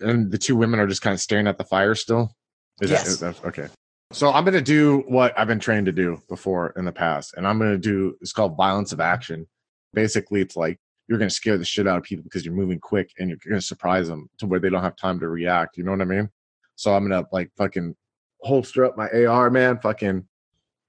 and 0.00 0.30
the 0.30 0.38
two 0.38 0.54
women 0.56 0.78
are 0.80 0.86
just 0.86 1.02
kind 1.02 1.14
of 1.14 1.20
staring 1.20 1.46
at 1.46 1.58
the 1.58 1.64
fire 1.64 1.94
still. 1.94 2.34
Is 2.80 2.90
Yes. 2.90 3.18
that, 3.18 3.42
okay? 3.44 3.68
So 4.12 4.30
I'm 4.30 4.44
going 4.44 4.54
to 4.54 4.60
do 4.62 4.98
what 5.08 5.36
I've 5.38 5.48
been 5.48 5.58
trained 5.60 5.86
to 5.86 5.92
do 5.92 6.20
before 6.28 6.72
in 6.76 6.84
the 6.84 6.92
past, 6.92 7.34
and 7.36 7.46
I'm 7.46 7.58
going 7.58 7.72
to 7.72 7.78
do. 7.78 8.16
It's 8.20 8.32
called 8.32 8.56
violence 8.56 8.92
of 8.92 9.00
action. 9.00 9.46
Basically, 9.92 10.40
it's 10.40 10.56
like 10.56 10.78
you're 11.08 11.18
going 11.18 11.28
to 11.28 11.34
scare 11.34 11.58
the 11.58 11.64
shit 11.64 11.86
out 11.88 11.98
of 11.98 12.02
people 12.04 12.24
because 12.24 12.44
you're 12.44 12.54
moving 12.54 12.78
quick 12.78 13.10
and 13.18 13.28
you're 13.28 13.38
going 13.48 13.60
to 13.60 13.66
surprise 13.66 14.08
them 14.08 14.28
to 14.38 14.46
where 14.46 14.60
they 14.60 14.70
don't 14.70 14.82
have 14.82 14.96
time 14.96 15.18
to 15.20 15.28
react. 15.28 15.76
You 15.76 15.84
know 15.84 15.90
what 15.92 16.00
I 16.00 16.04
mean? 16.04 16.28
So 16.76 16.94
I'm 16.94 17.06
going 17.08 17.22
to 17.22 17.28
like 17.32 17.50
fucking 17.56 17.94
holster 18.42 18.84
up 18.84 18.96
my 18.96 19.08
AR, 19.10 19.50
man, 19.50 19.78
fucking, 19.80 20.26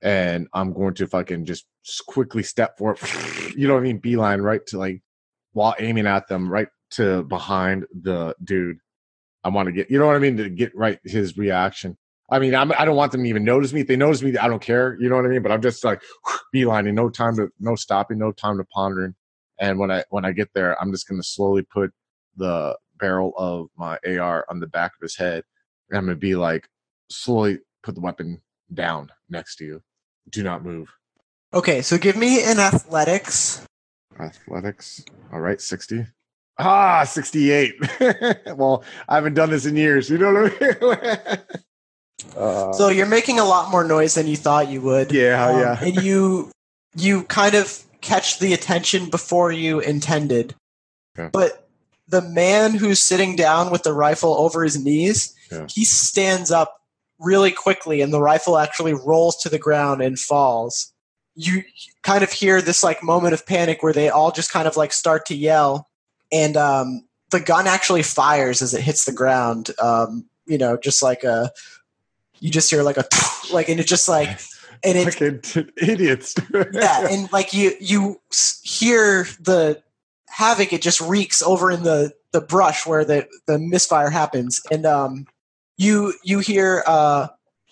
and 0.01 0.47
I'm 0.53 0.73
going 0.73 0.93
to 0.95 1.07
fucking 1.07 1.45
just 1.45 1.65
quickly 2.07 2.43
step 2.43 2.77
forward. 2.77 2.99
You 3.55 3.67
know 3.69 3.75
what 3.75 3.81
I 3.81 3.83
mean? 3.83 3.99
Beeline 3.99 4.41
right 4.41 4.65
to 4.67 4.77
like 4.77 5.01
while 5.55 5.73
aiming 5.79 6.05
at 6.05 6.27
them 6.27 6.51
right 6.51 6.67
to 6.91 7.23
behind 7.23 7.85
the 8.01 8.35
dude. 8.43 8.77
I 9.41 9.49
want 9.49 9.67
to 9.67 9.71
get, 9.71 9.89
you 9.89 9.97
know 9.97 10.05
what 10.05 10.17
I 10.17 10.19
mean? 10.19 10.35
To 10.35 10.49
get 10.49 10.75
right 10.75 10.99
his 11.05 11.37
reaction. 11.37 11.97
I 12.29 12.39
mean, 12.39 12.53
I'm, 12.53 12.73
I 12.77 12.83
don't 12.83 12.97
want 12.97 13.13
them 13.13 13.23
to 13.23 13.29
even 13.29 13.45
notice 13.45 13.71
me. 13.71 13.81
If 13.81 13.87
they 13.87 13.95
notice 13.95 14.21
me, 14.21 14.35
I 14.37 14.49
don't 14.49 14.61
care. 14.61 14.97
You 14.99 15.07
know 15.07 15.15
what 15.15 15.25
I 15.25 15.29
mean? 15.29 15.41
But 15.41 15.53
I'm 15.53 15.61
just 15.61 15.83
like 15.85 16.01
beelining, 16.55 16.93
no 16.93 17.09
time 17.09 17.37
to, 17.37 17.49
no 17.59 17.75
stopping, 17.75 18.17
no 18.17 18.33
time 18.33 18.57
to 18.57 18.65
pondering. 18.65 19.15
And 19.57 19.79
when 19.79 19.91
I 19.91 20.03
when 20.09 20.25
I 20.25 20.33
get 20.33 20.49
there, 20.53 20.79
I'm 20.81 20.91
just 20.91 21.07
gonna 21.07 21.23
slowly 21.23 21.61
put 21.61 21.91
the 22.35 22.77
barrel 22.99 23.31
of 23.37 23.67
my 23.77 23.97
AR 24.05 24.45
on 24.49 24.59
the 24.59 24.67
back 24.67 24.91
of 24.91 25.01
his 25.01 25.15
head, 25.15 25.45
and 25.89 25.97
I'm 25.97 26.05
gonna 26.05 26.17
be 26.17 26.35
like, 26.35 26.67
slowly 27.09 27.59
put 27.81 27.95
the 27.95 28.01
weapon 28.01 28.41
down 28.73 29.11
next 29.29 29.55
to 29.57 29.65
you. 29.65 29.81
Do 30.29 30.43
not 30.43 30.65
move. 30.65 30.91
Okay, 31.53 31.81
so 31.81 31.97
give 31.97 32.17
me 32.17 32.43
an 32.43 32.59
athletics. 32.59 33.65
Athletics. 34.19 35.03
All 35.33 35.39
right, 35.39 35.59
60. 35.59 36.05
Ah, 36.59 37.03
68. 37.03 37.75
well, 38.55 38.83
I 39.09 39.15
haven't 39.15 39.33
done 39.33 39.49
this 39.49 39.65
in 39.65 39.75
years. 39.75 40.09
You 40.09 40.17
know 40.17 40.33
what 40.33 40.53
I 40.61 41.27
mean? 41.31 41.39
uh, 42.37 42.71
So 42.73 42.89
you're 42.89 43.05
making 43.05 43.39
a 43.39 43.45
lot 43.45 43.71
more 43.71 43.83
noise 43.83 44.13
than 44.13 44.27
you 44.27 44.37
thought 44.37 44.69
you 44.69 44.81
would. 44.81 45.11
yeah, 45.11 45.45
Um, 45.47 45.59
yeah. 45.59 45.77
and 45.83 45.95
you 46.03 46.51
you 46.95 47.23
kind 47.23 47.55
of 47.55 47.83
catch 47.99 48.39
the 48.39 48.53
attention 48.53 49.09
before 49.09 49.51
you 49.51 49.79
intended. 49.81 50.55
Okay. 51.19 51.29
But 51.33 51.67
the 52.07 52.21
man 52.21 52.73
who's 52.75 53.01
sitting 53.01 53.35
down 53.35 53.69
with 53.69 53.83
the 53.83 53.91
rifle 53.93 54.33
over 54.35 54.63
his 54.63 54.81
knees, 54.81 55.33
Yeah. 55.51 55.65
he 55.69 55.83
stands 55.83 56.51
up 56.51 56.77
really 57.19 57.51
quickly 57.51 57.99
and 58.01 58.13
the 58.13 58.21
rifle 58.21 58.57
actually 58.57 58.93
rolls 58.93 59.35
to 59.37 59.49
the 59.49 59.59
ground 59.59 60.01
and 60.01 60.17
falls. 60.17 60.93
You 61.35 61.63
kind 62.01 62.23
of 62.23 62.31
hear 62.31 62.61
this 62.61 62.83
like 62.83 63.03
moment 63.03 63.33
of 63.33 63.45
panic 63.45 63.83
where 63.83 63.93
they 63.93 64.09
all 64.09 64.31
just 64.31 64.51
kind 64.51 64.67
of 64.67 64.77
like 64.77 64.93
start 64.93 65.25
to 65.27 65.35
yell 65.35 65.89
and 66.31 66.57
um, 66.57 67.03
the 67.31 67.39
gun 67.39 67.67
actually 67.67 68.03
fires 68.03 68.61
as 68.61 68.73
it 68.73 68.81
hits 68.81 69.05
the 69.05 69.11
ground. 69.11 69.71
Um, 69.81 70.25
you 70.45 70.57
know, 70.57 70.77
just 70.77 71.01
like 71.01 71.23
a 71.23 71.51
you 72.39 72.49
just 72.49 72.69
hear 72.69 72.83
like 72.83 72.97
a 72.97 73.05
like 73.53 73.69
and 73.69 73.79
it 73.79 73.87
just 73.87 74.07
like 74.07 74.29
and 74.83 74.97
it 74.97 75.13
Fucking 75.13 75.71
idiots. 75.77 76.35
yeah, 76.73 77.07
and 77.09 77.31
like 77.31 77.53
you 77.53 77.73
you 77.79 78.21
hear 78.63 79.27
the 79.39 79.81
havoc 80.27 80.73
it 80.73 80.81
just 80.81 80.99
reeks 81.01 81.41
over 81.41 81.71
in 81.71 81.83
the 81.83 82.13
the 82.31 82.41
brush 82.41 82.85
where 82.85 83.05
the 83.05 83.27
the 83.47 83.57
misfire 83.57 84.09
happens, 84.09 84.61
and 84.71 84.85
um, 84.85 85.25
you 85.77 86.13
you 86.23 86.39
hear 86.39 86.83
uh 86.85 87.27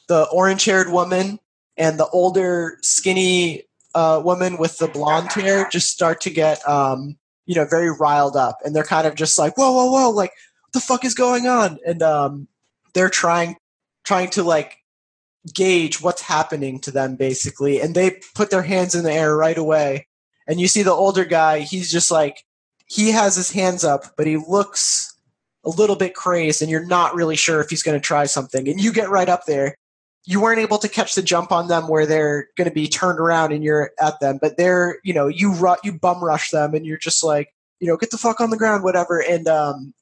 the 0.08 0.28
orange 0.32 0.66
haired 0.66 0.92
woman 0.92 1.40
and 1.78 2.00
the 2.00 2.08
older 2.10 2.78
skinny 2.82 3.64
uh 3.96 4.22
woman 4.24 4.58
with 4.58 4.78
the 4.78 4.88
blonde 4.88 5.32
hair 5.32 5.68
just 5.72 5.90
start 5.90 6.22
to 6.22 6.30
get 6.30 6.68
um 6.68 7.16
you 7.46 7.56
know 7.56 7.66
very 7.66 7.92
riled 7.92 8.36
up, 8.36 8.60
and 8.64 8.76
they're 8.76 8.84
kind 8.84 9.08
of 9.08 9.16
just 9.16 9.38
like 9.38 9.58
whoa 9.58 9.72
whoa 9.72 9.92
whoa 9.92 10.10
like 10.10 10.32
what 10.62 10.74
the 10.74 10.80
fuck 10.80 11.06
is 11.06 11.14
going 11.14 11.48
on, 11.48 11.80
and 11.86 12.02
um 12.02 12.48
they're 12.94 13.10
trying 13.10 13.56
trying 14.04 14.30
to 14.32 14.44
like 14.44 14.78
gauge 15.54 16.02
what's 16.02 16.22
happening 16.22 16.80
to 16.80 16.92
them 16.92 17.16
basically 17.16 17.82
and 17.82 17.96
they 17.96 18.18
put 18.34 18.50
their 18.50 18.62
hands 18.62 18.96
in 18.96 19.04
the 19.04 19.12
air 19.12 19.36
right 19.36 19.58
away 19.58 20.08
and 20.48 20.62
you 20.62 20.70
see 20.70 20.84
the 20.84 20.92
older 20.92 21.26
guy 21.26 21.60
he's 21.60 21.92
just 21.92 22.10
like 22.10 22.46
he 22.88 23.12
has 23.12 23.36
his 23.36 23.52
hands 23.52 23.84
up 23.84 24.06
but 24.16 24.26
he 24.26 24.38
looks 24.38 25.14
a 25.66 25.70
little 25.70 25.98
bit 25.98 26.16
crazed 26.16 26.62
and 26.62 26.72
you're 26.72 26.86
not 26.86 27.14
really 27.14 27.36
sure 27.36 27.60
if 27.60 27.70
he's 27.70 27.84
going 27.84 28.00
to 28.00 28.06
try 28.06 28.26
something 28.26 28.70
and 28.70 28.80
you 28.80 28.94
get 28.94 29.10
right 29.10 29.28
up 29.28 29.46
there 29.46 29.76
you 30.26 30.42
weren't 30.42 30.60
able 30.60 30.78
to 30.78 30.88
catch 30.88 31.16
the 31.16 31.22
jump 31.22 31.52
on 31.52 31.68
them 31.68 31.88
where 31.88 32.06
they're 32.06 32.48
going 32.58 32.70
to 32.70 32.74
be 32.74 32.88
turned 32.88 33.20
around 33.20 33.52
and 33.52 33.64
you're 33.64 33.92
at 34.00 34.20
them 34.20 34.40
but 34.42 34.58
they're 34.58 35.00
you 35.04 35.14
know 35.14 35.28
you 35.28 35.54
ru- 35.56 35.76
you 35.84 35.92
bum 35.92 36.24
rush 36.24 36.50
them 36.52 36.74
and 36.74 36.86
you're 36.86 36.98
just 36.98 37.24
like 37.24 37.54
you 37.80 37.88
know 37.88 37.98
get 37.98 38.12
the 38.12 38.18
fuck 38.18 38.40
on 38.40 38.50
the 38.50 38.58
ground 38.58 38.84
whatever 38.84 39.22
and 39.22 39.48
um 39.48 39.94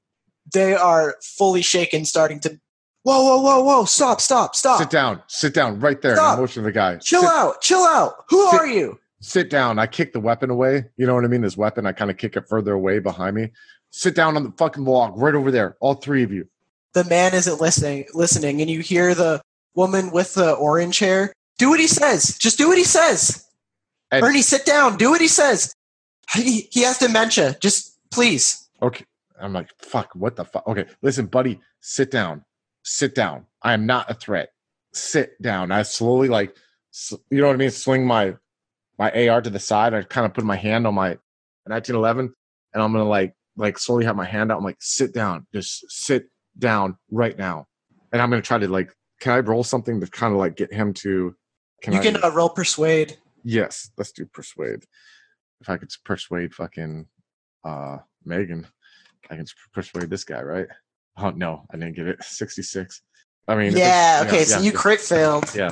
they 0.54 0.76
are 0.76 1.16
fully 1.22 1.62
shaken 1.62 2.06
starting 2.06 2.40
to 2.40 2.60
whoa 3.04 3.24
whoa 3.24 3.42
whoa 3.42 3.64
whoa 3.64 3.86
stop 3.86 4.22
stop 4.22 4.56
stop 4.56 4.80
Sit 4.80 4.90
down. 4.90 5.22
Sit 5.28 5.54
down 5.54 5.80
right 5.80 6.02
there. 6.02 6.16
Stop. 6.16 6.40
Motion 6.40 6.64
the 6.64 6.72
guy. 6.72 6.98
Chill 6.98 7.22
sit, 7.22 7.30
out, 7.30 7.62
chill 7.62 7.84
out. 7.84 8.26
Who 8.30 8.50
Sit- 8.52 8.60
are 8.60 8.68
you? 8.68 9.00
Sit 9.22 9.50
down. 9.52 9.78
I 9.78 9.86
kick 9.86 10.14
the 10.14 10.20
weapon 10.20 10.50
away. 10.50 10.86
You 10.98 11.06
know 11.06 11.14
what 11.14 11.24
I 11.24 11.28
mean? 11.28 11.42
This 11.42 11.56
weapon, 11.56 11.86
I 11.86 11.92
kind 11.92 12.10
of 12.10 12.18
kick 12.18 12.36
it 12.36 12.48
further 12.50 12.74
away 12.74 12.98
behind 12.98 13.36
me. 13.36 13.50
Sit 13.92 14.16
down 14.16 14.36
on 14.36 14.44
the 14.44 14.52
fucking 14.58 14.84
log 14.84 15.16
right 15.16 15.36
over 15.36 15.52
there. 15.52 15.78
All 15.80 15.94
three 15.94 16.24
of 16.24 16.32
you. 16.32 16.48
The 16.94 17.04
man 17.04 17.36
isn't 17.36 17.62
listening, 17.62 18.06
listening, 18.14 18.62
and 18.62 18.70
you 18.70 18.80
hear 18.80 19.14
the 19.14 19.42
woman 19.76 20.12
with 20.12 20.34
the 20.36 20.54
orange 20.54 21.00
hair. 21.00 21.34
Do 21.58 21.70
what 21.70 21.80
he 21.80 21.88
says. 21.88 22.38
Just 22.38 22.58
do 22.58 22.68
what 22.68 22.78
he 22.78 22.84
says. 22.84 23.46
And- 24.12 24.24
Ernie, 24.24 24.42
sit 24.42 24.66
down. 24.66 24.98
Do 24.98 25.12
what 25.12 25.22
he 25.22 25.28
says. 25.28 25.74
He, 26.34 26.68
he 26.72 26.84
has 26.84 26.98
dementia. 26.98 27.56
Just 27.62 27.98
please. 28.12 28.70
Okay. 28.82 29.06
I'm 29.40 29.54
like, 29.54 29.70
fuck, 29.80 30.10
what 30.14 30.36
the 30.36 30.46
fuck? 30.46 30.68
Okay, 30.68 30.86
listen, 31.02 31.26
buddy, 31.26 31.60
sit 31.80 32.12
down. 32.12 32.46
Sit 32.84 33.16
down. 33.16 33.46
I 33.64 33.74
am 33.74 33.86
not 33.86 34.10
a 34.10 34.14
threat. 34.14 34.50
Sit 34.94 35.42
down. 35.42 35.72
I 35.72 35.82
slowly 35.82 36.28
like 36.28 36.56
you 37.30 37.40
know 37.40 37.48
what 37.48 37.54
I 37.54 37.58
mean, 37.58 37.72
swing 37.72 38.06
my 38.06 38.36
my 38.98 39.30
AR 39.30 39.42
to 39.42 39.50
the 39.50 39.60
side. 39.60 39.94
I 39.94 40.04
kind 40.04 40.26
of 40.26 40.34
put 40.34 40.44
my 40.44 40.56
hand 40.56 40.86
on 40.86 40.94
my 40.94 41.18
1911 41.66 42.34
and 42.74 42.84
I'm 42.84 42.92
gonna 42.92 43.06
like 43.08 43.34
like 43.56 43.78
slowly 43.78 44.06
have 44.06 44.16
my 44.16 44.26
hand 44.26 44.52
out. 44.52 44.58
I'm 44.58 44.64
like, 44.64 44.78
sit 44.80 45.14
down. 45.14 45.48
Just 45.54 45.90
sit 45.90 46.26
down 46.58 46.98
right 47.10 47.38
now. 47.38 47.68
And 48.12 48.22
I'm 48.22 48.30
gonna 48.30 48.42
try 48.42 48.58
to 48.58 48.68
like 48.68 48.92
can 49.22 49.32
I 49.32 49.40
roll 49.40 49.64
something 49.64 50.02
to 50.02 50.08
kind 50.08 50.34
of 50.34 50.40
like 50.40 50.58
get 50.58 50.74
him 50.74 50.94
to 50.96 51.36
can 51.82 51.94
you 51.94 52.00
I 52.00 52.04
can 52.04 52.24
uh, 52.24 52.32
roll 52.32 52.50
persuade. 52.50 53.18
Yes, 53.44 53.90
let's 53.98 54.12
do 54.12 54.26
persuade. 54.26 54.84
If 55.62 55.70
I 55.70 55.78
could 55.78 55.92
persuade 56.04 56.54
fucking 56.54 57.06
uh 57.64 58.00
Megan, 58.26 58.68
I 59.30 59.36
can 59.38 59.46
persuade 59.74 60.10
this 60.10 60.26
guy, 60.26 60.42
right? 60.42 60.68
Oh 61.18 61.30
no, 61.30 61.66
I 61.72 61.78
didn't 61.78 61.96
get 61.96 62.08
it. 62.08 62.24
66. 62.24 63.02
I 63.48 63.56
mean, 63.56 63.78
Yeah. 63.78 64.24
Okay. 64.28 64.44
so 64.44 64.58
yeah, 64.58 64.64
you 64.64 64.72
crit 64.72 65.00
failed. 65.00 65.54
Yeah. 65.56 65.72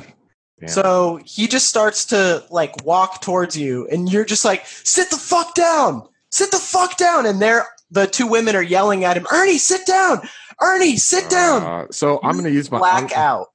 Damn. 0.60 0.68
So 0.68 1.20
he 1.24 1.48
just 1.48 1.68
starts 1.68 2.04
to 2.06 2.44
like 2.50 2.84
walk 2.84 3.22
towards 3.22 3.56
you, 3.56 3.88
and 3.88 4.12
you're 4.12 4.26
just 4.26 4.44
like, 4.44 4.66
"Sit 4.66 5.08
the 5.08 5.16
fuck 5.16 5.54
down! 5.54 6.06
Sit 6.30 6.50
the 6.50 6.58
fuck 6.58 6.98
down!" 6.98 7.24
And 7.24 7.40
they're 7.40 7.66
the 7.90 8.06
two 8.06 8.26
women 8.26 8.54
are 8.54 8.62
yelling 8.62 9.04
at 9.04 9.16
him, 9.16 9.26
"Ernie, 9.32 9.56
sit 9.56 9.86
down! 9.86 10.20
Ernie, 10.60 10.96
sit 10.96 11.28
down!" 11.30 11.62
Uh, 11.62 11.86
so 11.90 12.20
I'm 12.22 12.36
gonna 12.36 12.48
use 12.50 12.70
my 12.70 12.78
black 12.78 13.12
I'm- 13.12 13.18
out. 13.20 13.46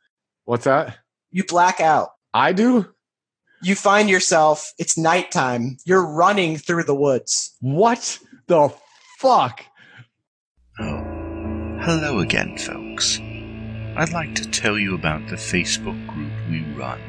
What's 0.45 0.65
that? 0.65 0.97
You 1.31 1.43
black 1.43 1.79
out. 1.79 2.09
I 2.33 2.53
do? 2.53 2.87
You 3.63 3.75
find 3.75 4.09
yourself. 4.09 4.73
It's 4.77 4.97
nighttime. 4.97 5.77
You're 5.85 6.05
running 6.05 6.57
through 6.57 6.83
the 6.83 6.95
woods. 6.95 7.55
What 7.61 8.19
the 8.47 8.71
fuck? 9.17 9.63
Oh, 10.79 11.03
hello 11.81 12.19
again, 12.19 12.57
folks. 12.57 13.19
I'd 13.97 14.11
like 14.13 14.35
to 14.35 14.49
tell 14.49 14.77
you 14.77 14.93
about 14.93 15.27
the 15.29 15.35
Facebook 15.35 16.05
group 16.07 16.31
we 16.49 16.61
run 16.73 16.99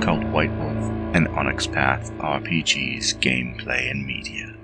called 0.00 0.22
White 0.32 0.52
Wolf 0.58 0.90
and 1.14 1.26
Onyx 1.28 1.66
Path 1.66 2.12
RPG's 2.18 3.14
gameplay 3.14 3.90
and 3.90 4.06
media. 4.06 4.54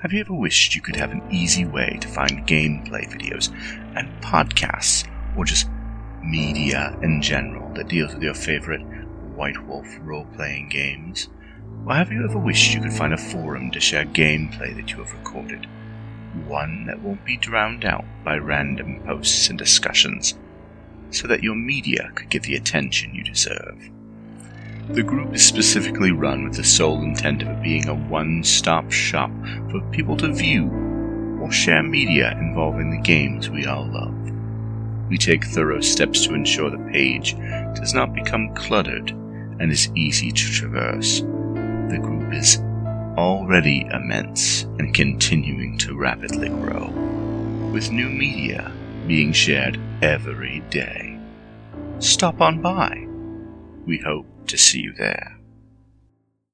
Have 0.00 0.12
you 0.12 0.20
ever 0.20 0.34
wished 0.34 0.74
you 0.74 0.80
could 0.80 0.96
have 0.96 1.10
an 1.12 1.22
easy 1.30 1.64
way 1.64 1.98
to 2.00 2.08
find 2.08 2.46
gameplay 2.46 3.06
videos 3.10 3.50
and 3.96 4.08
podcasts, 4.22 5.08
or 5.36 5.44
just 5.44 5.68
media 6.22 6.96
in 7.02 7.20
general 7.20 7.72
that 7.74 7.88
deals 7.88 8.14
with 8.14 8.22
your 8.22 8.34
favorite 8.34 8.82
White 9.34 9.66
Wolf 9.66 9.86
role 10.02 10.26
playing 10.36 10.68
games? 10.68 11.28
Or 11.86 11.94
have 11.94 12.10
you 12.10 12.24
ever 12.24 12.38
wished 12.38 12.74
you 12.74 12.80
could 12.80 12.92
find 12.92 13.12
a 13.12 13.18
forum 13.18 13.70
to 13.72 13.80
share 13.80 14.04
gameplay 14.04 14.74
that 14.76 14.90
you 14.90 14.98
have 14.98 15.12
recorded? 15.12 15.66
One 16.46 16.86
that 16.86 17.00
won't 17.00 17.24
be 17.24 17.36
drowned 17.36 17.84
out 17.84 18.04
by 18.24 18.38
random 18.38 19.02
posts 19.04 19.48
and 19.48 19.58
discussions, 19.58 20.34
so 21.10 21.28
that 21.28 21.42
your 21.42 21.54
media 21.54 22.10
could 22.14 22.30
get 22.30 22.42
the 22.42 22.56
attention 22.56 23.14
you 23.14 23.22
deserve. 23.22 23.90
The 24.88 25.02
group 25.02 25.34
is 25.34 25.44
specifically 25.44 26.12
run 26.12 26.44
with 26.44 26.56
the 26.56 26.64
sole 26.64 27.02
intent 27.02 27.42
of 27.42 27.48
it 27.48 27.62
being 27.62 27.88
a 27.88 27.94
one 27.94 28.42
stop 28.44 28.90
shop 28.90 29.30
for 29.70 29.80
people 29.90 30.16
to 30.18 30.32
view 30.32 30.68
or 31.44 31.52
share 31.52 31.82
media 31.82 32.32
involving 32.38 32.90
the 32.90 33.02
games 33.02 33.50
we 33.50 33.66
all 33.66 33.86
love. 33.86 34.14
We 35.10 35.18
take 35.18 35.44
thorough 35.44 35.82
steps 35.82 36.24
to 36.24 36.34
ensure 36.34 36.70
the 36.70 36.90
page 36.90 37.36
does 37.74 37.92
not 37.92 38.14
become 38.14 38.54
cluttered 38.54 39.10
and 39.10 39.70
is 39.70 39.90
easy 39.94 40.32
to 40.32 40.52
traverse. 40.52 41.20
The 41.20 42.00
group 42.02 42.32
is 42.32 42.60
already 43.18 43.86
immense 43.92 44.62
and 44.78 44.94
continuing 44.94 45.76
to 45.78 45.94
rapidly 45.94 46.48
grow, 46.48 46.88
with 47.74 47.90
new 47.90 48.08
media 48.08 48.72
being 49.06 49.32
shared 49.32 49.78
every 50.00 50.60
day. 50.70 51.18
Stop 51.98 52.40
on 52.40 52.62
by. 52.62 53.06
We 53.84 53.98
hope 53.98 54.26
to 54.46 54.56
see 54.56 54.80
you 54.80 54.94
there. 54.94 55.33